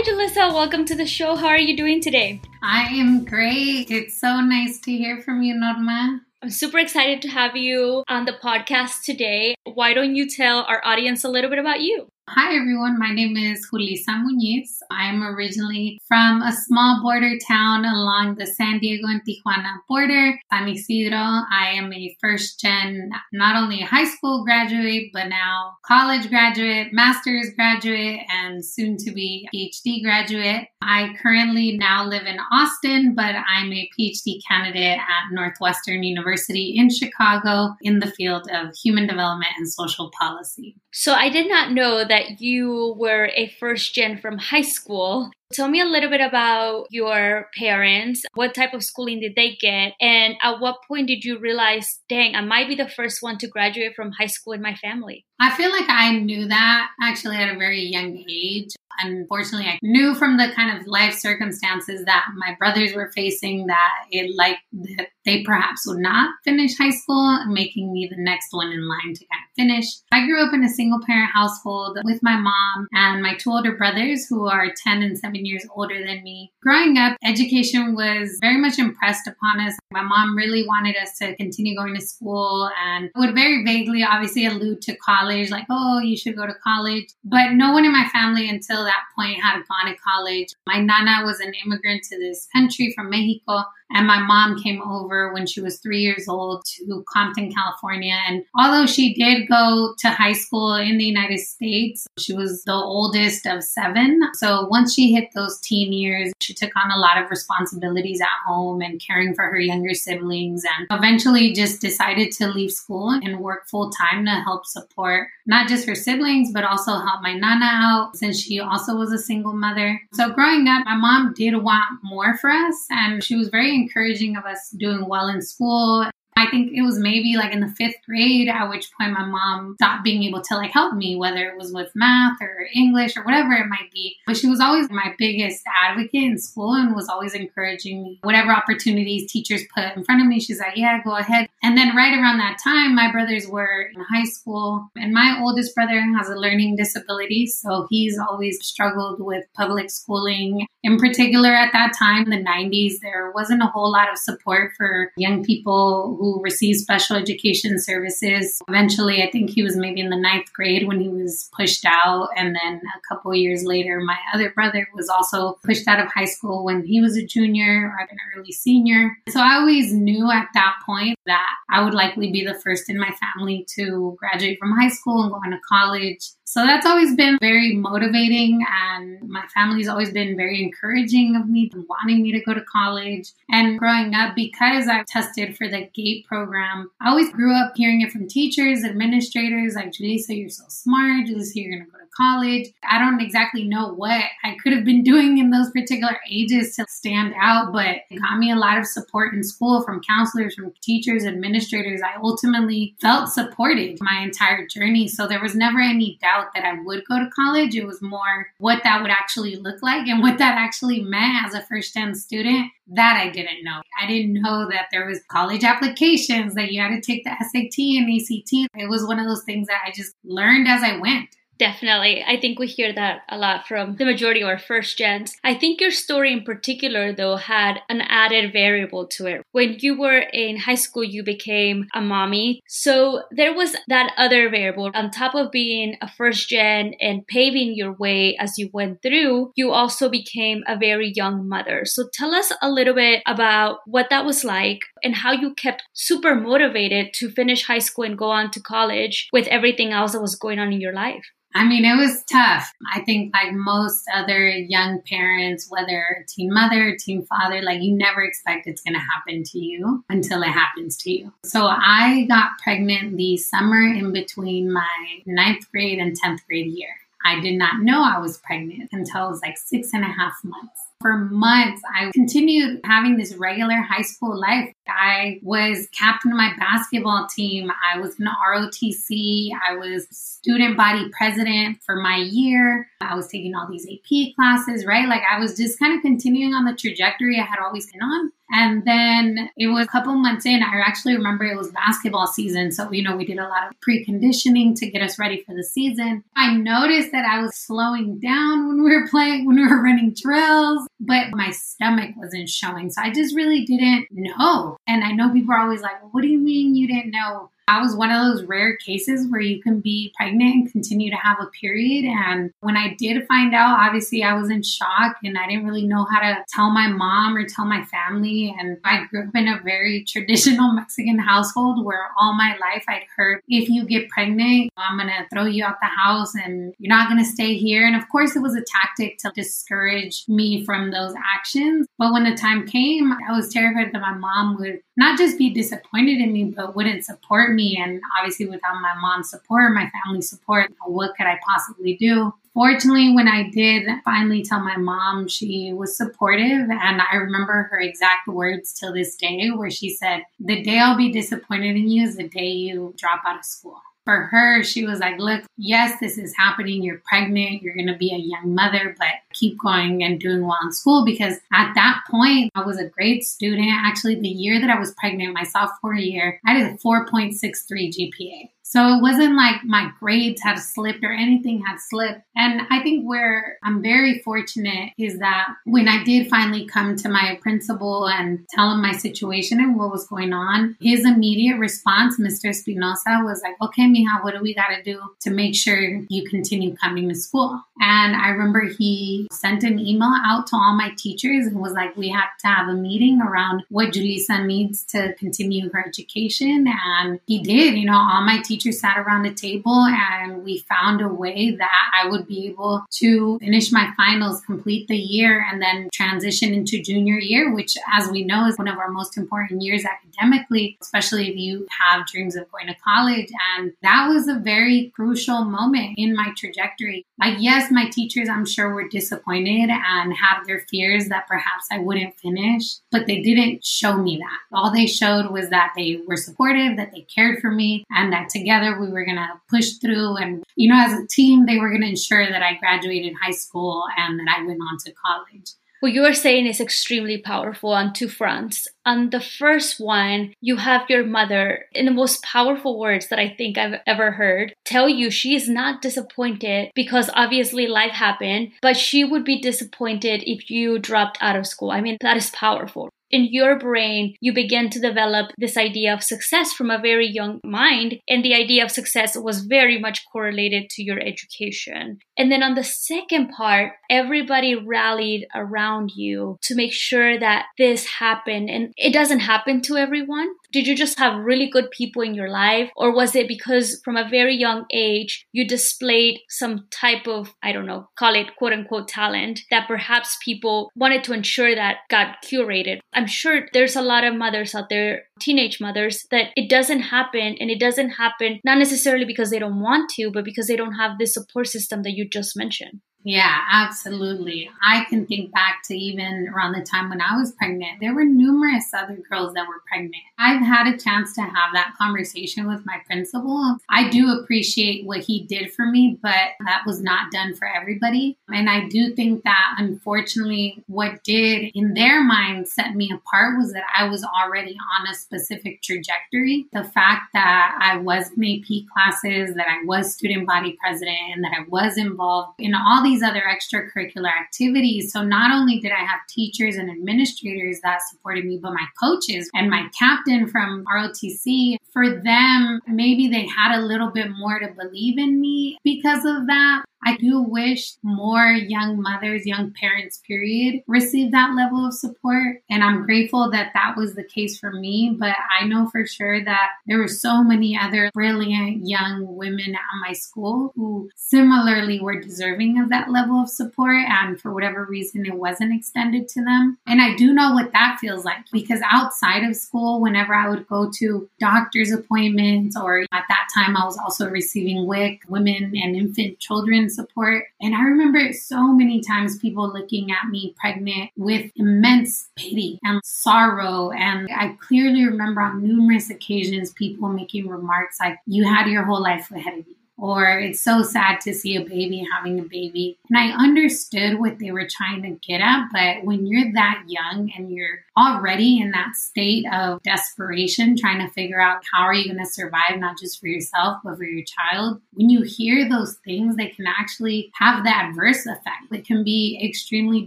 Hi, 0.00 0.10
Julissa. 0.10 0.54
Welcome 0.54 0.86
to 0.86 0.94
the 0.94 1.04
show. 1.04 1.36
How 1.36 1.48
are 1.48 1.58
you 1.58 1.76
doing 1.76 2.00
today? 2.00 2.40
I 2.62 2.84
am 2.84 3.22
great. 3.22 3.90
It's 3.90 4.18
so 4.18 4.40
nice 4.40 4.80
to 4.80 4.90
hear 4.90 5.20
from 5.20 5.42
you, 5.42 5.52
Norma. 5.52 6.22
I'm 6.42 6.48
super 6.48 6.78
excited 6.78 7.20
to 7.20 7.28
have 7.28 7.54
you 7.54 8.02
on 8.08 8.24
the 8.24 8.32
podcast 8.42 9.02
today. 9.04 9.56
Why 9.64 9.92
don't 9.92 10.16
you 10.16 10.26
tell 10.26 10.60
our 10.62 10.80
audience 10.86 11.22
a 11.22 11.28
little 11.28 11.50
bit 11.50 11.58
about 11.58 11.82
you? 11.82 12.08
Hi, 12.32 12.54
everyone. 12.54 12.96
My 12.96 13.12
name 13.12 13.36
is 13.36 13.66
Julissa 13.68 14.22
Muñiz. 14.22 14.78
I'm 14.88 15.20
originally 15.20 15.98
from 16.06 16.42
a 16.42 16.52
small 16.52 17.02
border 17.02 17.32
town 17.44 17.84
along 17.84 18.36
the 18.36 18.46
San 18.46 18.78
Diego 18.78 19.08
and 19.08 19.20
Tijuana 19.24 19.78
border, 19.88 20.38
San 20.52 20.68
Isidro. 20.68 21.18
I 21.18 21.72
am 21.74 21.92
a 21.92 22.16
first 22.20 22.60
gen, 22.60 23.10
not 23.32 23.56
only 23.56 23.80
high 23.80 24.04
school 24.04 24.44
graduate, 24.44 25.10
but 25.12 25.26
now 25.26 25.72
college 25.84 26.28
graduate, 26.28 26.92
master's 26.92 27.50
graduate, 27.56 28.20
and 28.30 28.64
soon 28.64 28.96
to 28.98 29.10
be 29.10 29.48
PhD 29.52 30.00
graduate. 30.00 30.68
I 30.80 31.16
currently 31.20 31.76
now 31.78 32.06
live 32.06 32.26
in 32.26 32.38
Austin, 32.52 33.14
but 33.16 33.34
I'm 33.34 33.72
a 33.72 33.90
PhD 33.98 34.38
candidate 34.46 34.98
at 34.98 35.32
Northwestern 35.32 36.04
University 36.04 36.74
in 36.76 36.90
Chicago 36.90 37.74
in 37.82 37.98
the 37.98 38.10
field 38.12 38.48
of 38.52 38.72
human 38.76 39.08
development 39.08 39.50
and 39.58 39.68
social 39.68 40.12
policy. 40.16 40.76
So 40.92 41.12
I 41.12 41.28
did 41.28 41.48
not 41.48 41.72
know 41.72 42.04
that 42.04 42.19
you 42.40 42.94
were 42.98 43.30
a 43.34 43.48
first 43.60 43.94
gen 43.94 44.18
from 44.18 44.38
high 44.38 44.62
school. 44.62 45.30
Tell 45.52 45.68
me 45.68 45.80
a 45.80 45.84
little 45.84 46.10
bit 46.10 46.20
about 46.20 46.86
your 46.90 47.48
parents. 47.58 48.22
What 48.34 48.54
type 48.54 48.72
of 48.72 48.84
schooling 48.84 49.18
did 49.20 49.34
they 49.34 49.56
get? 49.60 49.94
And 50.00 50.34
at 50.42 50.60
what 50.60 50.84
point 50.86 51.08
did 51.08 51.24
you 51.24 51.40
realize, 51.40 52.00
dang, 52.08 52.36
I 52.36 52.40
might 52.40 52.68
be 52.68 52.76
the 52.76 52.88
first 52.88 53.20
one 53.20 53.36
to 53.38 53.48
graduate 53.48 53.96
from 53.96 54.12
high 54.12 54.26
school 54.26 54.52
in 54.52 54.62
my 54.62 54.76
family? 54.76 55.26
I 55.40 55.56
feel 55.56 55.70
like 55.70 55.88
I 55.88 56.18
knew 56.18 56.46
that 56.46 56.90
actually 57.02 57.36
at 57.36 57.52
a 57.52 57.58
very 57.58 57.82
young 57.82 58.24
age. 58.28 58.68
Unfortunately, 59.02 59.66
I 59.66 59.78
knew 59.82 60.14
from 60.14 60.36
the 60.36 60.52
kind 60.54 60.78
of 60.78 60.86
life 60.86 61.14
circumstances 61.14 62.04
that 62.04 62.26
my 62.36 62.54
brothers 62.58 62.94
were 62.94 63.10
facing 63.12 63.66
that 63.66 63.92
it 64.10 64.36
like 64.36 64.58
that 64.72 65.08
they 65.24 65.42
perhaps 65.42 65.86
would 65.86 65.98
not 65.98 66.30
finish 66.44 66.76
high 66.76 66.90
school, 66.90 67.44
making 67.48 67.92
me 67.92 68.08
the 68.10 68.22
next 68.22 68.48
one 68.52 68.72
in 68.72 68.88
line 68.88 69.14
to 69.14 69.24
kind 69.26 69.44
of 69.44 69.54
finish. 69.56 69.86
I 70.12 70.26
grew 70.26 70.44
up 70.44 70.54
in 70.54 70.64
a 70.64 70.68
single 70.68 71.00
parent 71.06 71.30
household 71.32 71.98
with 72.04 72.22
my 72.22 72.36
mom 72.36 72.88
and 72.92 73.22
my 73.22 73.36
two 73.36 73.50
older 73.50 73.76
brothers 73.76 74.26
who 74.28 74.48
are 74.48 74.72
10 74.84 75.02
and 75.02 75.18
7 75.18 75.44
years 75.44 75.66
older 75.74 76.04
than 76.04 76.22
me. 76.22 76.52
Growing 76.62 76.98
up, 76.98 77.16
education 77.24 77.94
was 77.94 78.38
very 78.40 78.58
much 78.58 78.78
impressed 78.78 79.26
upon 79.26 79.66
us. 79.66 79.76
My 79.92 80.02
mom 80.02 80.36
really 80.36 80.66
wanted 80.66 80.96
us 80.96 81.18
to 81.18 81.36
continue 81.36 81.76
going 81.76 81.94
to 81.94 82.00
school 82.00 82.70
and 82.82 83.10
would 83.16 83.34
very 83.34 83.64
vaguely 83.64 84.02
obviously 84.02 84.46
allude 84.46 84.80
to 84.82 84.96
college, 84.96 85.50
like, 85.50 85.66
oh, 85.70 86.00
you 86.00 86.16
should 86.16 86.36
go 86.36 86.46
to 86.46 86.54
college. 86.64 87.08
But 87.24 87.52
no 87.52 87.72
one 87.72 87.84
in 87.84 87.92
my 87.92 88.08
family 88.12 88.48
until 88.48 88.84
that 88.84 89.04
point 89.16 89.42
had 89.42 89.62
gone 89.68 89.92
to 89.92 89.98
college. 90.00 90.48
My 90.66 90.80
nana 90.80 91.24
was 91.24 91.40
an 91.40 91.52
immigrant 91.64 92.04
to 92.04 92.18
this 92.18 92.46
country 92.52 92.92
from 92.94 93.10
Mexico. 93.10 93.64
And 93.92 94.06
my 94.06 94.20
mom 94.20 94.60
came 94.62 94.82
over 94.82 95.32
when 95.32 95.46
she 95.46 95.60
was 95.60 95.78
three 95.78 96.00
years 96.00 96.28
old 96.28 96.64
to 96.66 97.04
Compton, 97.12 97.52
California. 97.52 98.16
And 98.28 98.44
although 98.58 98.86
she 98.86 99.14
did 99.14 99.48
go 99.48 99.94
to 99.98 100.10
high 100.10 100.32
school 100.32 100.74
in 100.74 100.98
the 100.98 101.04
United 101.04 101.40
States, 101.40 102.06
she 102.18 102.32
was 102.32 102.64
the 102.64 102.72
oldest 102.72 103.46
of 103.46 103.62
seven. 103.62 104.20
So 104.34 104.66
once 104.66 104.94
she 104.94 105.12
hit 105.12 105.30
those 105.34 105.58
teen 105.60 105.92
years, 105.92 106.32
she 106.40 106.54
took 106.54 106.70
on 106.76 106.90
a 106.90 106.98
lot 106.98 107.22
of 107.22 107.30
responsibilities 107.30 108.20
at 108.20 108.28
home 108.46 108.80
and 108.80 109.00
caring 109.04 109.34
for 109.34 109.44
her 109.44 109.58
younger 109.58 109.94
siblings 109.94 110.64
and 110.64 110.86
eventually 110.90 111.52
just 111.52 111.80
decided 111.80 112.32
to 112.32 112.48
leave 112.48 112.70
school 112.70 113.10
and 113.10 113.40
work 113.40 113.68
full 113.68 113.90
time 113.90 114.24
to 114.24 114.30
help 114.30 114.66
support 114.66 115.28
not 115.46 115.68
just 115.68 115.86
her 115.88 115.96
siblings, 115.96 116.52
but 116.52 116.64
also 116.64 116.92
help 116.92 117.22
my 117.22 117.34
nana 117.34 117.64
out 117.64 118.16
since 118.16 118.40
she 118.40 118.60
also 118.60 118.94
was 118.94 119.12
a 119.12 119.18
single 119.18 119.52
mother. 119.52 120.00
So 120.14 120.30
growing 120.30 120.68
up, 120.68 120.84
my 120.84 120.94
mom 120.94 121.34
did 121.34 121.56
want 121.56 121.84
more 122.04 122.36
for 122.38 122.50
us 122.50 122.86
and 122.90 123.22
she 123.22 123.34
was 123.34 123.48
very 123.48 123.79
encouraging 123.80 124.36
of 124.36 124.44
us 124.44 124.70
doing 124.70 125.06
well 125.08 125.28
in 125.28 125.40
school 125.40 126.06
think 126.50 126.72
it 126.74 126.82
was 126.82 126.98
maybe 126.98 127.36
like 127.36 127.52
in 127.52 127.60
the 127.60 127.68
fifth 127.68 127.96
grade, 128.06 128.48
at 128.48 128.68
which 128.68 128.90
point 128.98 129.12
my 129.12 129.24
mom 129.24 129.76
stopped 129.76 130.04
being 130.04 130.24
able 130.24 130.42
to 130.42 130.54
like 130.56 130.70
help 130.70 130.94
me, 130.94 131.16
whether 131.16 131.48
it 131.48 131.56
was 131.56 131.72
with 131.72 131.90
math 131.94 132.36
or 132.40 132.66
English 132.74 133.16
or 133.16 133.24
whatever 133.24 133.52
it 133.52 133.68
might 133.68 133.90
be. 133.92 134.16
But 134.26 134.36
she 134.36 134.48
was 134.48 134.60
always 134.60 134.90
my 134.90 135.14
biggest 135.18 135.62
advocate 135.82 136.22
in 136.22 136.38
school 136.38 136.74
and 136.74 136.94
was 136.94 137.08
always 137.08 137.34
encouraging 137.34 138.02
me. 138.02 138.18
Whatever 138.22 138.52
opportunities 138.52 139.30
teachers 139.30 139.62
put 139.74 139.96
in 139.96 140.04
front 140.04 140.20
of 140.20 140.26
me, 140.26 140.40
she's 140.40 140.58
like, 140.58 140.76
yeah, 140.76 141.00
go 141.02 141.16
ahead. 141.16 141.48
And 141.62 141.76
then 141.76 141.94
right 141.96 142.18
around 142.18 142.38
that 142.38 142.58
time, 142.62 142.94
my 142.94 143.10
brothers 143.10 143.46
were 143.46 143.82
in 143.94 144.00
high 144.00 144.24
school, 144.24 144.90
and 144.96 145.12
my 145.12 145.38
oldest 145.40 145.74
brother 145.74 146.00
has 146.18 146.28
a 146.28 146.34
learning 146.34 146.76
disability. 146.76 147.46
So 147.46 147.86
he's 147.90 148.18
always 148.18 148.64
struggled 148.64 149.20
with 149.20 149.44
public 149.54 149.90
schooling. 149.90 150.66
In 150.82 150.98
particular, 150.98 151.50
at 151.50 151.72
that 151.72 151.92
time, 151.98 152.30
the 152.30 152.42
90s, 152.42 152.94
there 153.02 153.30
wasn't 153.34 153.62
a 153.62 153.66
whole 153.66 153.92
lot 153.92 154.10
of 154.10 154.18
support 154.18 154.72
for 154.76 155.12
young 155.16 155.44
people 155.44 156.16
who 156.18 156.39
received 156.40 156.78
special 156.78 157.16
education 157.16 157.78
services. 157.78 158.60
Eventually, 158.68 159.22
I 159.22 159.30
think 159.30 159.50
he 159.50 159.62
was 159.62 159.76
maybe 159.76 160.00
in 160.00 160.10
the 160.10 160.16
ninth 160.16 160.52
grade 160.52 160.86
when 160.86 161.00
he 161.00 161.08
was 161.08 161.48
pushed 161.56 161.84
out. 161.84 162.28
And 162.36 162.54
then 162.54 162.80
a 162.96 163.00
couple 163.08 163.34
years 163.34 163.64
later, 163.64 164.00
my 164.00 164.16
other 164.34 164.50
brother 164.50 164.88
was 164.94 165.08
also 165.08 165.58
pushed 165.64 165.86
out 165.88 166.00
of 166.00 166.10
high 166.12 166.24
school 166.24 166.64
when 166.64 166.84
he 166.84 167.00
was 167.00 167.16
a 167.16 167.24
junior 167.24 167.92
or 167.94 168.00
an 168.00 168.16
early 168.36 168.52
senior. 168.52 169.16
So 169.28 169.40
I 169.40 169.54
always 169.54 169.92
knew 169.92 170.30
at 170.30 170.48
that 170.54 170.76
point 170.84 171.16
that 171.26 171.48
I 171.70 171.82
would 171.84 171.94
likely 171.94 172.30
be 172.30 172.44
the 172.44 172.54
first 172.54 172.88
in 172.88 172.98
my 172.98 173.10
family 173.20 173.66
to 173.76 174.16
graduate 174.18 174.58
from 174.58 174.76
high 174.76 174.88
school 174.88 175.22
and 175.22 175.30
go 175.30 175.36
on 175.36 175.50
to 175.50 175.58
college 175.68 176.30
So 176.50 176.66
that's 176.66 176.84
always 176.84 177.14
been 177.14 177.38
very 177.40 177.76
motivating, 177.76 178.66
and 178.68 179.22
my 179.30 179.46
family's 179.54 179.86
always 179.86 180.10
been 180.10 180.36
very 180.36 180.60
encouraging 180.60 181.36
of 181.36 181.48
me, 181.48 181.70
wanting 181.88 182.24
me 182.24 182.32
to 182.32 182.40
go 182.40 182.52
to 182.52 182.60
college. 182.62 183.30
And 183.52 183.78
growing 183.78 184.14
up, 184.16 184.34
because 184.34 184.88
I 184.88 185.04
tested 185.06 185.56
for 185.56 185.68
the 185.68 185.88
GATE 185.94 186.26
program, 186.26 186.90
I 187.00 187.10
always 187.10 187.30
grew 187.30 187.54
up 187.54 187.74
hearing 187.76 188.00
it 188.00 188.10
from 188.10 188.26
teachers, 188.26 188.82
administrators 188.82 189.76
like, 189.76 189.92
Julissa, 189.92 190.36
you're 190.36 190.48
so 190.48 190.64
smart. 190.66 191.28
Julissa, 191.28 191.52
you're 191.54 191.70
going 191.70 191.84
to 191.84 191.90
go 191.92 191.98
to 191.98 192.04
college. 192.16 192.72
I 192.82 192.98
don't 192.98 193.20
exactly 193.20 193.62
know 193.62 193.92
what 193.92 194.24
I 194.42 194.56
could 194.60 194.72
have 194.72 194.84
been 194.84 195.02
doing 195.10 195.38
in 195.38 195.50
those 195.50 195.70
particular 195.70 196.18
ages 196.28 196.74
to 196.74 196.86
stand 196.88 197.32
out, 197.40 197.72
but 197.72 197.98
it 198.10 198.20
got 198.20 198.38
me 198.38 198.50
a 198.50 198.56
lot 198.56 198.76
of 198.76 198.86
support 198.86 199.34
in 199.34 199.44
school 199.44 199.82
from 199.82 200.02
counselors, 200.02 200.56
from 200.56 200.72
teachers, 200.82 201.24
administrators. 201.24 202.00
I 202.02 202.20
ultimately 202.20 202.96
felt 203.00 203.28
supported 203.28 203.98
my 204.00 204.20
entire 204.24 204.66
journey. 204.66 205.06
So 205.06 205.28
there 205.28 205.40
was 205.40 205.54
never 205.54 205.78
any 205.78 206.18
doubt 206.20 206.39
that 206.54 206.64
I 206.64 206.80
would 206.82 207.04
go 207.06 207.18
to 207.18 207.30
college. 207.30 207.74
It 207.74 207.86
was 207.86 208.02
more 208.02 208.48
what 208.58 208.82
that 208.84 209.02
would 209.02 209.10
actually 209.10 209.56
look 209.56 209.82
like 209.82 210.06
and 210.06 210.22
what 210.22 210.38
that 210.38 210.58
actually 210.58 211.02
meant 211.02 211.46
as 211.46 211.54
a 211.54 211.62
first 211.62 211.94
gen 211.94 212.14
student 212.14 212.70
that 212.88 213.16
I 213.16 213.30
didn't 213.30 213.62
know. 213.62 213.80
I 214.00 214.06
didn't 214.06 214.34
know 214.34 214.68
that 214.68 214.86
there 214.90 215.06
was 215.06 215.20
college 215.28 215.64
applications 215.64 216.54
that 216.54 216.72
you 216.72 216.80
had 216.80 216.90
to 216.90 217.00
take 217.00 217.24
the 217.24 217.30
SAT 217.30 217.78
and 217.78 218.10
ACT. 218.10 218.70
It 218.74 218.88
was 218.88 219.06
one 219.06 219.18
of 219.18 219.26
those 219.26 219.44
things 219.44 219.68
that 219.68 219.82
I 219.86 219.92
just 219.92 220.14
learned 220.24 220.68
as 220.68 220.82
I 220.82 220.96
went. 220.96 221.28
Definitely. 221.60 222.24
I 222.26 222.40
think 222.40 222.58
we 222.58 222.66
hear 222.66 222.90
that 222.94 223.20
a 223.28 223.36
lot 223.36 223.68
from 223.68 223.96
the 223.96 224.06
majority 224.06 224.40
of 224.40 224.48
our 224.48 224.58
first 224.58 224.96
gens. 224.96 225.36
I 225.44 225.52
think 225.52 225.78
your 225.78 225.90
story 225.90 226.32
in 226.32 226.42
particular, 226.42 227.12
though, 227.12 227.36
had 227.36 227.80
an 227.90 228.00
added 228.00 228.50
variable 228.50 229.06
to 229.08 229.26
it. 229.26 229.42
When 229.52 229.76
you 229.78 230.00
were 230.00 230.20
in 230.20 230.56
high 230.56 230.76
school, 230.76 231.04
you 231.04 231.22
became 231.22 231.84
a 231.94 232.00
mommy. 232.00 232.62
So 232.66 233.24
there 233.30 233.52
was 233.52 233.76
that 233.88 234.14
other 234.16 234.48
variable. 234.48 234.90
On 234.94 235.10
top 235.10 235.34
of 235.34 235.50
being 235.50 235.98
a 236.00 236.10
first 236.10 236.48
gen 236.48 236.94
and 236.98 237.26
paving 237.26 237.74
your 237.76 237.92
way 237.92 238.38
as 238.38 238.56
you 238.56 238.70
went 238.72 239.02
through, 239.02 239.52
you 239.54 239.70
also 239.70 240.08
became 240.08 240.62
a 240.66 240.78
very 240.78 241.12
young 241.14 241.46
mother. 241.46 241.82
So 241.84 242.08
tell 242.14 242.34
us 242.34 242.50
a 242.62 242.70
little 242.70 242.94
bit 242.94 243.22
about 243.26 243.80
what 243.84 244.08
that 244.08 244.24
was 244.24 244.44
like 244.44 244.80
and 245.04 245.14
how 245.14 245.32
you 245.32 245.52
kept 245.52 245.82
super 245.92 246.34
motivated 246.34 247.12
to 247.16 247.28
finish 247.28 247.66
high 247.66 247.80
school 247.80 248.04
and 248.04 248.16
go 248.16 248.30
on 248.30 248.50
to 248.52 248.60
college 248.60 249.28
with 249.30 249.46
everything 249.48 249.92
else 249.92 250.12
that 250.12 250.22
was 250.22 250.36
going 250.36 250.58
on 250.58 250.72
in 250.72 250.80
your 250.80 250.94
life. 250.94 251.26
I 251.54 251.64
mean, 251.64 251.84
it 251.84 251.96
was 251.96 252.22
tough. 252.30 252.72
I 252.94 253.00
think, 253.00 253.32
like 253.34 253.52
most 253.52 254.04
other 254.14 254.48
young 254.48 255.02
parents, 255.02 255.66
whether 255.68 256.24
teen 256.28 256.52
mother, 256.52 256.96
teen 256.98 257.26
father, 257.26 257.60
like 257.62 257.82
you 257.82 257.96
never 257.96 258.22
expect 258.22 258.66
it's 258.66 258.82
going 258.82 258.94
to 258.94 259.00
happen 259.00 259.42
to 259.44 259.58
you 259.58 260.04
until 260.08 260.42
it 260.42 260.50
happens 260.50 260.96
to 260.98 261.10
you. 261.10 261.32
So 261.44 261.66
I 261.66 262.26
got 262.28 262.58
pregnant 262.62 263.16
the 263.16 263.36
summer 263.36 263.80
in 263.82 264.12
between 264.12 264.72
my 264.72 264.86
ninth 265.26 265.70
grade 265.72 265.98
and 265.98 266.18
10th 266.20 266.46
grade 266.46 266.72
year. 266.72 266.94
I 267.24 267.40
did 267.40 267.58
not 267.58 267.80
know 267.80 268.02
I 268.02 268.18
was 268.18 268.38
pregnant 268.38 268.90
until 268.92 269.26
it 269.26 269.30
was 269.30 269.42
like 269.42 269.58
six 269.58 269.92
and 269.92 270.04
a 270.04 270.08
half 270.08 270.34
months 270.42 270.89
for 271.00 271.16
months, 271.16 271.80
I 271.94 272.10
continued 272.12 272.80
having 272.84 273.16
this 273.16 273.34
regular 273.34 273.76
high 273.76 274.02
school 274.02 274.38
life. 274.38 274.72
I 274.86 275.40
was 275.42 275.88
captain 275.98 276.32
of 276.32 276.36
my 276.36 276.52
basketball 276.58 277.26
team. 277.34 277.70
I 277.70 277.98
was 277.98 278.18
in 278.20 278.26
ROTC. 278.26 279.50
I 279.66 279.76
was 279.76 280.06
student 280.10 280.76
body 280.76 281.08
president 281.16 281.78
for 281.84 281.96
my 281.96 282.16
year. 282.16 282.88
I 283.00 283.14
was 283.14 283.28
taking 283.28 283.54
all 283.54 283.68
these 283.68 283.86
AP 283.86 284.34
classes, 284.36 284.84
right? 284.84 285.08
Like 285.08 285.22
I 285.30 285.38
was 285.38 285.56
just 285.56 285.78
kind 285.78 285.96
of 285.96 286.02
continuing 286.02 286.52
on 286.54 286.64
the 286.64 286.74
trajectory 286.74 287.40
I 287.40 287.44
had 287.44 287.58
always 287.64 287.90
been 287.90 288.02
on. 288.02 288.32
And 288.50 288.84
then 288.84 289.50
it 289.56 289.68
was 289.68 289.86
a 289.86 289.88
couple 289.88 290.14
months 290.14 290.46
in, 290.46 290.62
I 290.62 290.80
actually 290.80 291.16
remember 291.16 291.44
it 291.44 291.56
was 291.56 291.70
basketball 291.70 292.26
season. 292.26 292.72
So, 292.72 292.90
you 292.92 293.02
know, 293.02 293.16
we 293.16 293.24
did 293.24 293.38
a 293.38 293.48
lot 293.48 293.68
of 293.68 293.74
preconditioning 293.80 294.74
to 294.76 294.90
get 294.90 295.02
us 295.02 295.18
ready 295.18 295.42
for 295.42 295.54
the 295.54 295.64
season. 295.64 296.24
I 296.36 296.54
noticed 296.54 297.12
that 297.12 297.24
I 297.24 297.40
was 297.40 297.54
slowing 297.54 298.18
down 298.18 298.68
when 298.68 298.82
we 298.82 298.90
were 298.90 299.08
playing, 299.08 299.46
when 299.46 299.56
we 299.56 299.66
were 299.66 299.82
running 299.82 300.14
drills, 300.20 300.86
but 300.98 301.30
my 301.30 301.50
stomach 301.50 302.10
wasn't 302.16 302.48
showing. 302.48 302.90
So 302.90 303.02
I 303.02 303.12
just 303.12 303.34
really 303.34 303.64
didn't 303.64 304.08
know. 304.10 304.76
And 304.86 305.04
I 305.04 305.12
know 305.12 305.32
people 305.32 305.54
are 305.54 305.60
always 305.60 305.82
like, 305.82 306.12
what 306.12 306.22
do 306.22 306.28
you 306.28 306.38
mean 306.38 306.74
you 306.74 306.88
didn't 306.88 307.10
know? 307.12 307.50
I 307.70 307.80
was 307.80 307.94
one 307.94 308.10
of 308.10 308.20
those 308.20 308.44
rare 308.48 308.76
cases 308.78 309.30
where 309.30 309.40
you 309.40 309.62
can 309.62 309.78
be 309.78 310.12
pregnant 310.16 310.54
and 310.54 310.72
continue 310.72 311.08
to 311.08 311.16
have 311.16 311.36
a 311.40 311.46
period. 311.46 312.04
And 312.04 312.50
when 312.60 312.76
I 312.76 312.96
did 312.98 313.24
find 313.28 313.54
out, 313.54 313.78
obviously 313.78 314.24
I 314.24 314.34
was 314.34 314.50
in 314.50 314.64
shock 314.64 315.18
and 315.22 315.38
I 315.38 315.46
didn't 315.46 315.66
really 315.66 315.86
know 315.86 316.04
how 316.10 316.18
to 316.18 316.44
tell 316.48 316.70
my 316.70 316.88
mom 316.88 317.36
or 317.36 317.46
tell 317.46 317.64
my 317.64 317.84
family. 317.84 318.52
And 318.58 318.78
I 318.84 319.04
grew 319.04 319.28
up 319.28 319.36
in 319.36 319.46
a 319.46 319.60
very 319.62 320.04
traditional 320.04 320.72
Mexican 320.74 321.20
household 321.20 321.84
where 321.84 322.08
all 322.20 322.34
my 322.34 322.56
life 322.60 322.84
I'd 322.88 323.04
heard, 323.16 323.40
if 323.46 323.68
you 323.68 323.86
get 323.86 324.08
pregnant, 324.08 324.72
I'm 324.76 324.98
going 324.98 325.08
to 325.08 325.28
throw 325.32 325.44
you 325.46 325.64
out 325.64 325.76
the 325.80 325.86
house 325.86 326.34
and 326.34 326.74
you're 326.80 326.92
not 326.92 327.08
going 327.08 327.22
to 327.22 327.30
stay 327.30 327.54
here. 327.54 327.86
And 327.86 327.94
of 327.94 328.08
course, 328.08 328.34
it 328.34 328.42
was 328.42 328.56
a 328.56 328.62
tactic 328.62 329.18
to 329.18 329.30
discourage 329.32 330.24
me 330.26 330.64
from 330.64 330.90
those 330.90 331.14
actions. 331.36 331.86
But 331.98 332.12
when 332.12 332.24
the 332.24 332.34
time 332.34 332.66
came, 332.66 333.12
I 333.28 333.36
was 333.36 333.52
terrified 333.52 333.92
that 333.92 334.00
my 334.00 334.14
mom 334.14 334.58
would 334.58 334.80
not 334.96 335.18
just 335.18 335.38
be 335.38 335.50
disappointed 335.54 336.20
in 336.20 336.32
me, 336.32 336.44
but 336.44 336.74
wouldn't 336.74 337.04
support 337.04 337.54
me. 337.54 337.59
And 337.80 338.00
obviously, 338.18 338.46
without 338.46 338.80
my 338.80 338.94
mom's 339.00 339.30
support, 339.30 339.72
my 339.72 339.90
family's 340.04 340.30
support, 340.30 340.72
what 340.86 341.16
could 341.16 341.26
I 341.26 341.38
possibly 341.46 341.96
do? 341.96 342.32
Fortunately, 342.52 343.14
when 343.14 343.28
I 343.28 343.48
did 343.50 343.88
finally 344.04 344.42
tell 344.42 344.60
my 344.60 344.76
mom, 344.76 345.28
she 345.28 345.72
was 345.72 345.96
supportive. 345.96 346.68
And 346.70 347.00
I 347.00 347.16
remember 347.16 347.68
her 347.70 347.78
exact 347.78 348.26
words 348.26 348.72
till 348.72 348.92
this 348.92 349.14
day, 349.16 349.48
where 349.48 349.70
she 349.70 349.90
said, 349.90 350.22
The 350.40 350.62
day 350.62 350.78
I'll 350.78 350.96
be 350.96 351.12
disappointed 351.12 351.76
in 351.76 351.88
you 351.88 352.04
is 352.04 352.16
the 352.16 352.28
day 352.28 352.48
you 352.48 352.94
drop 352.96 353.22
out 353.26 353.38
of 353.38 353.44
school 353.44 353.80
for 354.04 354.24
her, 354.24 354.62
she 354.62 354.84
was 354.84 354.98
like, 355.00 355.18
Look, 355.18 355.44
yes, 355.56 355.98
this 356.00 356.18
is 356.18 356.34
happening. 356.36 356.82
You're 356.82 357.02
pregnant. 357.08 357.62
You're 357.62 357.74
going 357.74 357.86
to 357.86 357.96
be 357.96 358.12
a 358.12 358.18
young 358.18 358.54
mother, 358.54 358.94
but 358.98 359.08
keep 359.32 359.58
going 359.58 360.02
and 360.02 360.20
doing 360.20 360.46
well 360.46 360.58
in 360.64 360.72
school. 360.72 361.04
Because 361.04 361.34
at 361.52 361.74
that 361.74 362.02
point, 362.10 362.50
I 362.54 362.64
was 362.64 362.78
a 362.78 362.88
great 362.88 363.24
student. 363.24 363.68
Actually, 363.70 364.20
the 364.20 364.28
year 364.28 364.60
that 364.60 364.70
I 364.70 364.78
was 364.78 364.94
pregnant, 364.98 365.34
my 365.34 365.44
sophomore 365.44 365.94
year, 365.94 366.40
I 366.46 366.52
had 366.52 366.72
a 366.72 366.76
4.63 366.78 367.34
GPA. 367.40 368.50
So 368.70 368.94
it 368.94 369.02
wasn't 369.02 369.34
like 369.34 369.64
my 369.64 369.90
grades 369.98 370.40
had 370.40 370.54
slipped 370.54 371.02
or 371.02 371.12
anything 371.12 371.60
had 371.66 371.78
slipped. 371.80 372.20
And 372.36 372.62
I 372.70 372.80
think 372.84 373.04
where 373.04 373.58
I'm 373.64 373.82
very 373.82 374.20
fortunate 374.20 374.92
is 374.96 375.18
that 375.18 375.48
when 375.64 375.88
I 375.88 376.04
did 376.04 376.30
finally 376.30 376.66
come 376.66 376.94
to 376.98 377.08
my 377.08 377.36
principal 377.42 378.08
and 378.08 378.46
tell 378.54 378.70
him 378.70 378.80
my 378.80 378.92
situation 378.92 379.58
and 379.58 379.76
what 379.76 379.90
was 379.90 380.06
going 380.06 380.32
on, 380.32 380.76
his 380.80 381.04
immediate 381.04 381.58
response, 381.58 382.20
Mr. 382.20 382.50
Espinosa, 382.50 383.22
was 383.24 383.42
like, 383.42 383.56
okay, 383.60 383.86
Mija, 383.86 384.22
what 384.22 384.34
do 384.34 384.40
we 384.40 384.54
got 384.54 384.68
to 384.68 384.84
do 384.84 385.00
to 385.22 385.30
make 385.30 385.56
sure 385.56 386.02
you 386.08 386.30
continue 386.30 386.76
coming 386.76 387.08
to 387.08 387.16
school? 387.16 387.60
And 387.80 388.14
I 388.14 388.28
remember 388.28 388.68
he 388.78 389.26
sent 389.32 389.64
an 389.64 389.80
email 389.80 390.14
out 390.24 390.46
to 390.48 390.56
all 390.56 390.76
my 390.76 390.92
teachers 390.96 391.46
and 391.46 391.60
was 391.60 391.72
like, 391.72 391.96
we 391.96 392.10
have 392.10 392.36
to 392.42 392.46
have 392.46 392.68
a 392.68 392.74
meeting 392.74 393.20
around 393.20 393.64
what 393.68 393.88
Julissa 393.88 394.46
needs 394.46 394.84
to 394.90 395.12
continue 395.14 395.70
her 395.72 395.84
education. 395.84 396.66
And 396.68 397.18
he 397.26 397.42
did, 397.42 397.74
you 397.74 397.86
know, 397.86 397.98
all 397.98 398.22
my 398.24 398.40
teachers 398.44 398.59
teachers 398.60 398.80
sat 398.80 398.98
around 398.98 399.22
the 399.22 399.32
table 399.32 399.86
and 399.86 400.44
we 400.44 400.58
found 400.58 401.00
a 401.00 401.08
way 401.08 401.54
that 401.56 401.90
I 402.00 402.08
would 402.08 402.26
be 402.26 402.46
able 402.48 402.84
to 402.98 403.38
finish 403.38 403.72
my 403.72 403.92
finals, 403.96 404.40
complete 404.42 404.88
the 404.88 404.96
year, 404.96 405.44
and 405.50 405.60
then 405.60 405.88
transition 405.92 406.52
into 406.52 406.82
junior 406.82 407.18
year, 407.18 407.54
which, 407.54 407.76
as 407.92 408.08
we 408.10 408.24
know, 408.24 408.46
is 408.46 408.58
one 408.58 408.68
of 408.68 408.78
our 408.78 408.90
most 408.90 409.16
important 409.16 409.62
years 409.62 409.84
academically, 409.84 410.76
especially 410.82 411.30
if 411.30 411.36
you 411.36 411.66
have 411.86 412.06
dreams 412.06 412.36
of 412.36 412.50
going 412.50 412.66
to 412.66 412.76
college. 412.84 413.28
And 413.56 413.72
that 413.82 414.08
was 414.08 414.28
a 414.28 414.34
very 414.34 414.92
crucial 414.94 415.44
moment 415.44 415.94
in 415.96 416.14
my 416.14 416.32
trajectory. 416.36 417.06
Like, 417.20 417.36
yes, 417.38 417.70
my 417.70 417.88
teachers, 417.90 418.28
I'm 418.28 418.46
sure, 418.46 418.74
were 418.74 418.88
disappointed 418.88 419.70
and 419.70 420.12
had 420.12 420.44
their 420.46 420.64
fears 420.70 421.08
that 421.08 421.28
perhaps 421.28 421.66
I 421.70 421.78
wouldn't 421.78 422.18
finish, 422.18 422.76
but 422.90 423.06
they 423.06 423.22
didn't 423.22 423.64
show 423.64 423.96
me 423.96 424.18
that. 424.18 424.56
All 424.56 424.72
they 424.72 424.86
showed 424.86 425.30
was 425.30 425.50
that 425.50 425.72
they 425.76 426.00
were 426.06 426.16
supportive, 426.16 426.76
that 426.76 426.92
they 426.92 427.06
cared 427.14 427.40
for 427.40 427.50
me, 427.50 427.84
and 427.90 428.12
that 428.12 428.28
together 428.28 428.40
together. 428.40 428.80
We 428.80 428.90
were 428.90 429.04
going 429.04 429.16
to 429.16 429.40
push 429.48 429.72
through. 429.74 430.16
And, 430.16 430.42
you 430.56 430.68
know, 430.68 430.82
as 430.82 430.92
a 430.92 431.06
team, 431.06 431.46
they 431.46 431.58
were 431.58 431.68
going 431.68 431.82
to 431.82 431.88
ensure 431.88 432.28
that 432.28 432.42
I 432.42 432.54
graduated 432.54 433.14
high 433.22 433.32
school 433.32 433.84
and 433.96 434.18
that 434.18 434.36
I 434.36 434.44
went 434.44 434.60
on 434.60 434.78
to 434.84 434.92
college. 434.92 435.52
What 435.80 435.92
you 435.92 436.04
are 436.04 436.12
saying 436.12 436.46
is 436.46 436.60
extremely 436.60 437.16
powerful 437.16 437.72
on 437.72 437.94
two 437.94 438.08
fronts. 438.08 438.68
On 438.84 439.08
the 439.08 439.20
first 439.20 439.80
one, 439.80 440.34
you 440.42 440.56
have 440.56 440.90
your 440.90 441.06
mother, 441.06 441.64
in 441.72 441.86
the 441.86 441.90
most 441.90 442.22
powerful 442.22 442.78
words 442.78 443.08
that 443.08 443.18
I 443.18 443.30
think 443.30 443.56
I've 443.56 443.80
ever 443.86 444.10
heard, 444.10 444.52
tell 444.66 444.90
you 444.90 445.10
she 445.10 445.34
is 445.34 445.48
not 445.48 445.80
disappointed 445.80 446.70
because 446.74 447.08
obviously 447.14 447.66
life 447.66 447.92
happened, 447.92 448.52
but 448.60 448.76
she 448.76 449.04
would 449.04 449.24
be 449.24 449.40
disappointed 449.40 450.22
if 450.26 450.50
you 450.50 450.78
dropped 450.78 451.16
out 451.22 451.36
of 451.36 451.46
school. 451.46 451.70
I 451.70 451.80
mean, 451.80 451.96
that 452.02 452.18
is 452.18 452.28
powerful. 452.28 452.90
In 453.10 453.28
your 453.30 453.58
brain, 453.58 454.14
you 454.20 454.32
begin 454.32 454.70
to 454.70 454.80
develop 454.80 455.30
this 455.38 455.56
idea 455.56 455.92
of 455.92 456.02
success 456.02 456.52
from 456.52 456.70
a 456.70 456.80
very 456.80 457.08
young 457.08 457.40
mind. 457.44 457.98
And 458.08 458.24
the 458.24 458.34
idea 458.34 458.64
of 458.64 458.70
success 458.70 459.16
was 459.16 459.44
very 459.44 459.78
much 459.78 460.04
correlated 460.12 460.70
to 460.70 460.82
your 460.82 461.00
education. 461.00 461.98
And 462.16 462.30
then 462.30 462.42
on 462.42 462.54
the 462.54 462.64
second 462.64 463.30
part, 463.30 463.72
everybody 463.88 464.54
rallied 464.54 465.26
around 465.34 465.90
you 465.96 466.36
to 466.42 466.54
make 466.54 466.72
sure 466.72 467.18
that 467.18 467.46
this 467.58 467.86
happened. 467.86 468.50
And 468.50 468.72
it 468.76 468.92
doesn't 468.92 469.20
happen 469.20 469.60
to 469.62 469.76
everyone. 469.76 470.28
Did 470.52 470.66
you 470.66 470.76
just 470.76 470.98
have 470.98 471.24
really 471.24 471.48
good 471.48 471.70
people 471.70 472.02
in 472.02 472.14
your 472.14 472.28
life? 472.28 472.70
Or 472.76 472.94
was 472.94 473.14
it 473.14 473.28
because 473.28 473.80
from 473.84 473.96
a 473.96 474.08
very 474.08 474.36
young 474.36 474.66
age, 474.72 475.26
you 475.32 475.46
displayed 475.46 476.20
some 476.28 476.66
type 476.70 477.06
of, 477.06 477.34
I 477.42 477.52
don't 477.52 477.66
know, 477.66 477.88
call 477.98 478.14
it 478.14 478.36
quote 478.36 478.52
unquote 478.52 478.88
talent 478.88 479.40
that 479.50 479.68
perhaps 479.68 480.18
people 480.24 480.70
wanted 480.74 481.04
to 481.04 481.12
ensure 481.12 481.54
that 481.54 481.78
got 481.88 482.16
curated? 482.24 482.80
I'm 483.00 483.06
sure 483.06 483.48
there's 483.54 483.76
a 483.76 483.80
lot 483.80 484.04
of 484.04 484.14
mothers 484.14 484.54
out 484.54 484.68
there, 484.68 485.04
teenage 485.20 485.58
mothers, 485.58 486.06
that 486.10 486.32
it 486.36 486.50
doesn't 486.50 486.80
happen 486.80 487.34
and 487.40 487.50
it 487.50 487.58
doesn't 487.58 487.92
happen 487.92 488.40
not 488.44 488.58
necessarily 488.58 489.06
because 489.06 489.30
they 489.30 489.38
don't 489.38 489.62
want 489.62 489.88
to, 489.92 490.10
but 490.12 490.22
because 490.22 490.48
they 490.48 490.56
don't 490.56 490.74
have 490.74 490.98
this 490.98 491.14
support 491.14 491.46
system 491.46 491.82
that 491.84 491.92
you 491.92 492.06
just 492.06 492.36
mentioned. 492.36 492.82
Yeah, 493.02 493.34
absolutely. 493.50 494.50
I 494.62 494.84
can 494.84 495.06
think 495.06 495.32
back 495.32 495.62
to 495.64 495.74
even 495.74 496.28
around 496.34 496.52
the 496.52 496.62
time 496.62 496.90
when 496.90 497.00
I 497.00 497.16
was 497.16 497.32
pregnant. 497.32 497.80
There 497.80 497.94
were 497.94 498.04
numerous 498.04 498.74
other 498.74 498.98
girls 499.10 499.32
that 499.34 499.48
were 499.48 499.62
pregnant. 499.66 500.02
I've 500.18 500.42
had 500.42 500.66
a 500.66 500.76
chance 500.76 501.14
to 501.14 501.22
have 501.22 501.54
that 501.54 501.74
conversation 501.78 502.46
with 502.46 502.66
my 502.66 502.76
principal. 502.84 503.56
I 503.70 503.88
do 503.88 504.10
appreciate 504.12 504.84
what 504.84 505.00
he 505.00 505.22
did 505.22 505.50
for 505.50 505.64
me, 505.64 505.98
but 506.02 506.12
that 506.44 506.64
was 506.66 506.82
not 506.82 507.10
done 507.10 507.34
for 507.34 507.48
everybody. 507.48 508.18
And 508.28 508.50
I 508.50 508.68
do 508.68 508.94
think 508.94 509.24
that 509.24 509.56
unfortunately, 509.58 510.62
what 510.66 511.02
did 511.02 511.52
in 511.54 511.72
their 511.72 512.04
mind 512.04 512.48
set 512.48 512.74
me 512.74 512.92
apart 512.92 513.38
was 513.38 513.54
that 513.54 513.64
I 513.76 513.88
was 513.88 514.04
already 514.04 514.58
on 514.78 514.88
a 514.90 514.94
specific 514.94 515.62
trajectory. 515.62 516.48
The 516.52 516.64
fact 516.64 517.14
that 517.14 517.58
I 517.62 517.78
was 517.78 518.10
in 518.14 518.24
AP 518.24 518.66
classes, 518.74 519.34
that 519.36 519.46
I 519.48 519.64
was 519.64 519.94
student 519.94 520.26
body 520.26 520.58
president, 520.62 520.98
and 521.14 521.24
that 521.24 521.32
I 521.32 521.44
was 521.48 521.78
involved 521.78 522.34
in 522.38 522.54
all 522.54 522.82
these 522.82 522.89
these 522.90 523.02
other 523.02 523.22
extracurricular 523.22 524.10
activities. 524.10 524.92
So 524.92 525.02
not 525.02 525.30
only 525.32 525.60
did 525.60 525.72
I 525.72 525.80
have 525.80 526.00
teachers 526.08 526.56
and 526.56 526.70
administrators 526.70 527.60
that 527.62 527.80
supported 527.90 528.24
me, 528.24 528.38
but 528.42 528.52
my 528.52 528.66
coaches 528.82 529.30
and 529.34 529.48
my 529.48 529.68
captain 529.78 530.26
from 530.26 530.64
ROTC, 530.64 531.56
for 531.72 532.00
them, 532.02 532.60
maybe 532.66 533.08
they 533.08 533.26
had 533.26 533.56
a 533.56 533.62
little 533.62 533.90
bit 533.90 534.10
more 534.10 534.38
to 534.40 534.48
believe 534.48 534.98
in 534.98 535.20
me 535.20 535.58
because 535.64 536.04
of 536.04 536.26
that. 536.26 536.64
I 536.82 536.96
do 536.96 537.20
wish 537.20 537.74
more 537.82 538.26
young 538.26 538.80
mothers, 538.80 539.26
young 539.26 539.52
parents, 539.52 540.00
period, 540.06 540.62
receive 540.66 541.12
that 541.12 541.34
level 541.36 541.66
of 541.66 541.74
support. 541.74 542.38
And 542.48 542.64
I'm 542.64 542.86
grateful 542.86 543.30
that 543.32 543.50
that 543.52 543.76
was 543.76 543.94
the 543.94 544.04
case 544.04 544.38
for 544.38 544.50
me. 544.50 544.96
But 544.98 545.14
I 545.38 545.46
know 545.46 545.68
for 545.68 545.86
sure 545.86 546.24
that 546.24 546.48
there 546.66 546.78
were 546.78 546.88
so 546.88 547.22
many 547.22 547.58
other 547.60 547.90
brilliant 547.92 548.66
young 548.66 549.04
women 549.14 549.54
at 549.54 549.86
my 549.86 549.92
school 549.92 550.52
who 550.56 550.88
similarly 550.96 551.80
were 551.80 552.00
deserving 552.00 552.58
of 552.58 552.70
that 552.70 552.79
level 552.88 553.20
of 553.20 553.28
support. 553.28 553.84
And 553.88 554.20
for 554.20 554.32
whatever 554.32 554.64
reason, 554.64 555.04
it 555.04 555.14
wasn't 555.14 555.54
extended 555.54 556.08
to 556.08 556.24
them. 556.24 556.58
And 556.66 556.80
I 556.80 556.94
do 556.94 557.12
know 557.12 557.32
what 557.32 557.52
that 557.52 557.78
feels 557.80 558.04
like 558.04 558.30
because 558.32 558.60
outside 558.70 559.24
of 559.24 559.36
school, 559.36 559.80
whenever 559.80 560.14
I 560.14 560.28
would 560.28 560.46
go 560.46 560.70
to 560.78 561.08
doctor's 561.18 561.72
appointments, 561.72 562.56
or 562.56 562.82
at 562.92 563.04
that 563.08 563.28
time, 563.34 563.56
I 563.56 563.64
was 563.64 563.76
also 563.78 564.08
receiving 564.08 564.66
WIC, 564.66 565.02
women 565.08 565.52
and 565.54 565.76
infant 565.76 566.18
children 566.20 566.70
support. 566.70 567.24
And 567.40 567.54
I 567.54 567.62
remember 567.62 568.12
so 568.12 568.52
many 568.52 568.80
times 568.80 569.18
people 569.18 569.52
looking 569.52 569.90
at 569.90 570.08
me 570.08 570.34
pregnant 570.38 570.90
with 570.96 571.30
immense 571.36 572.08
pity 572.16 572.58
and 572.62 572.80
sorrow. 572.84 573.70
And 573.70 574.08
I 574.14 574.36
clearly 574.40 574.84
remember 574.84 575.20
on 575.20 575.42
numerous 575.42 575.90
occasions 575.90 576.52
people 576.52 576.88
making 576.88 577.28
remarks 577.28 577.78
like, 577.80 577.98
you 578.06 578.24
had 578.24 578.48
your 578.48 578.64
whole 578.64 578.82
life 578.82 579.10
ahead 579.10 579.38
of 579.38 579.46
you 579.46 579.54
or 579.80 580.18
it's 580.18 580.40
so 580.40 580.62
sad 580.62 581.00
to 581.02 581.14
see 581.14 581.36
a 581.36 581.44
baby 581.44 581.86
having 581.94 582.18
a 582.20 582.24
baby. 582.24 582.78
And 582.88 582.98
I 582.98 583.16
understood 583.16 583.98
what 583.98 584.18
they 584.18 584.30
were 584.30 584.48
trying 584.48 584.82
to 584.82 584.90
get 585.06 585.20
at, 585.20 585.48
but 585.52 585.84
when 585.84 586.06
you're 586.06 586.32
that 586.34 586.64
young 586.66 587.10
and 587.16 587.32
you're 587.32 587.60
already 587.76 588.40
in 588.40 588.50
that 588.50 588.74
state 588.74 589.24
of 589.32 589.62
desperation, 589.62 590.56
trying 590.56 590.86
to 590.86 590.92
figure 590.92 591.20
out 591.20 591.42
how 591.52 591.62
are 591.62 591.74
you 591.74 591.92
going 591.92 592.04
to 592.04 592.10
survive, 592.10 592.58
not 592.58 592.78
just 592.78 593.00
for 593.00 593.06
yourself, 593.06 593.58
but 593.64 593.76
for 593.76 593.84
your 593.84 594.04
child, 594.04 594.60
when 594.72 594.90
you 594.90 595.02
hear 595.02 595.48
those 595.48 595.76
things, 595.84 596.16
they 596.16 596.28
can 596.28 596.46
actually 596.46 597.10
have 597.14 597.44
the 597.44 597.50
adverse 597.50 598.06
effect. 598.06 598.52
It 598.52 598.66
can 598.66 598.84
be 598.84 599.20
extremely 599.24 599.86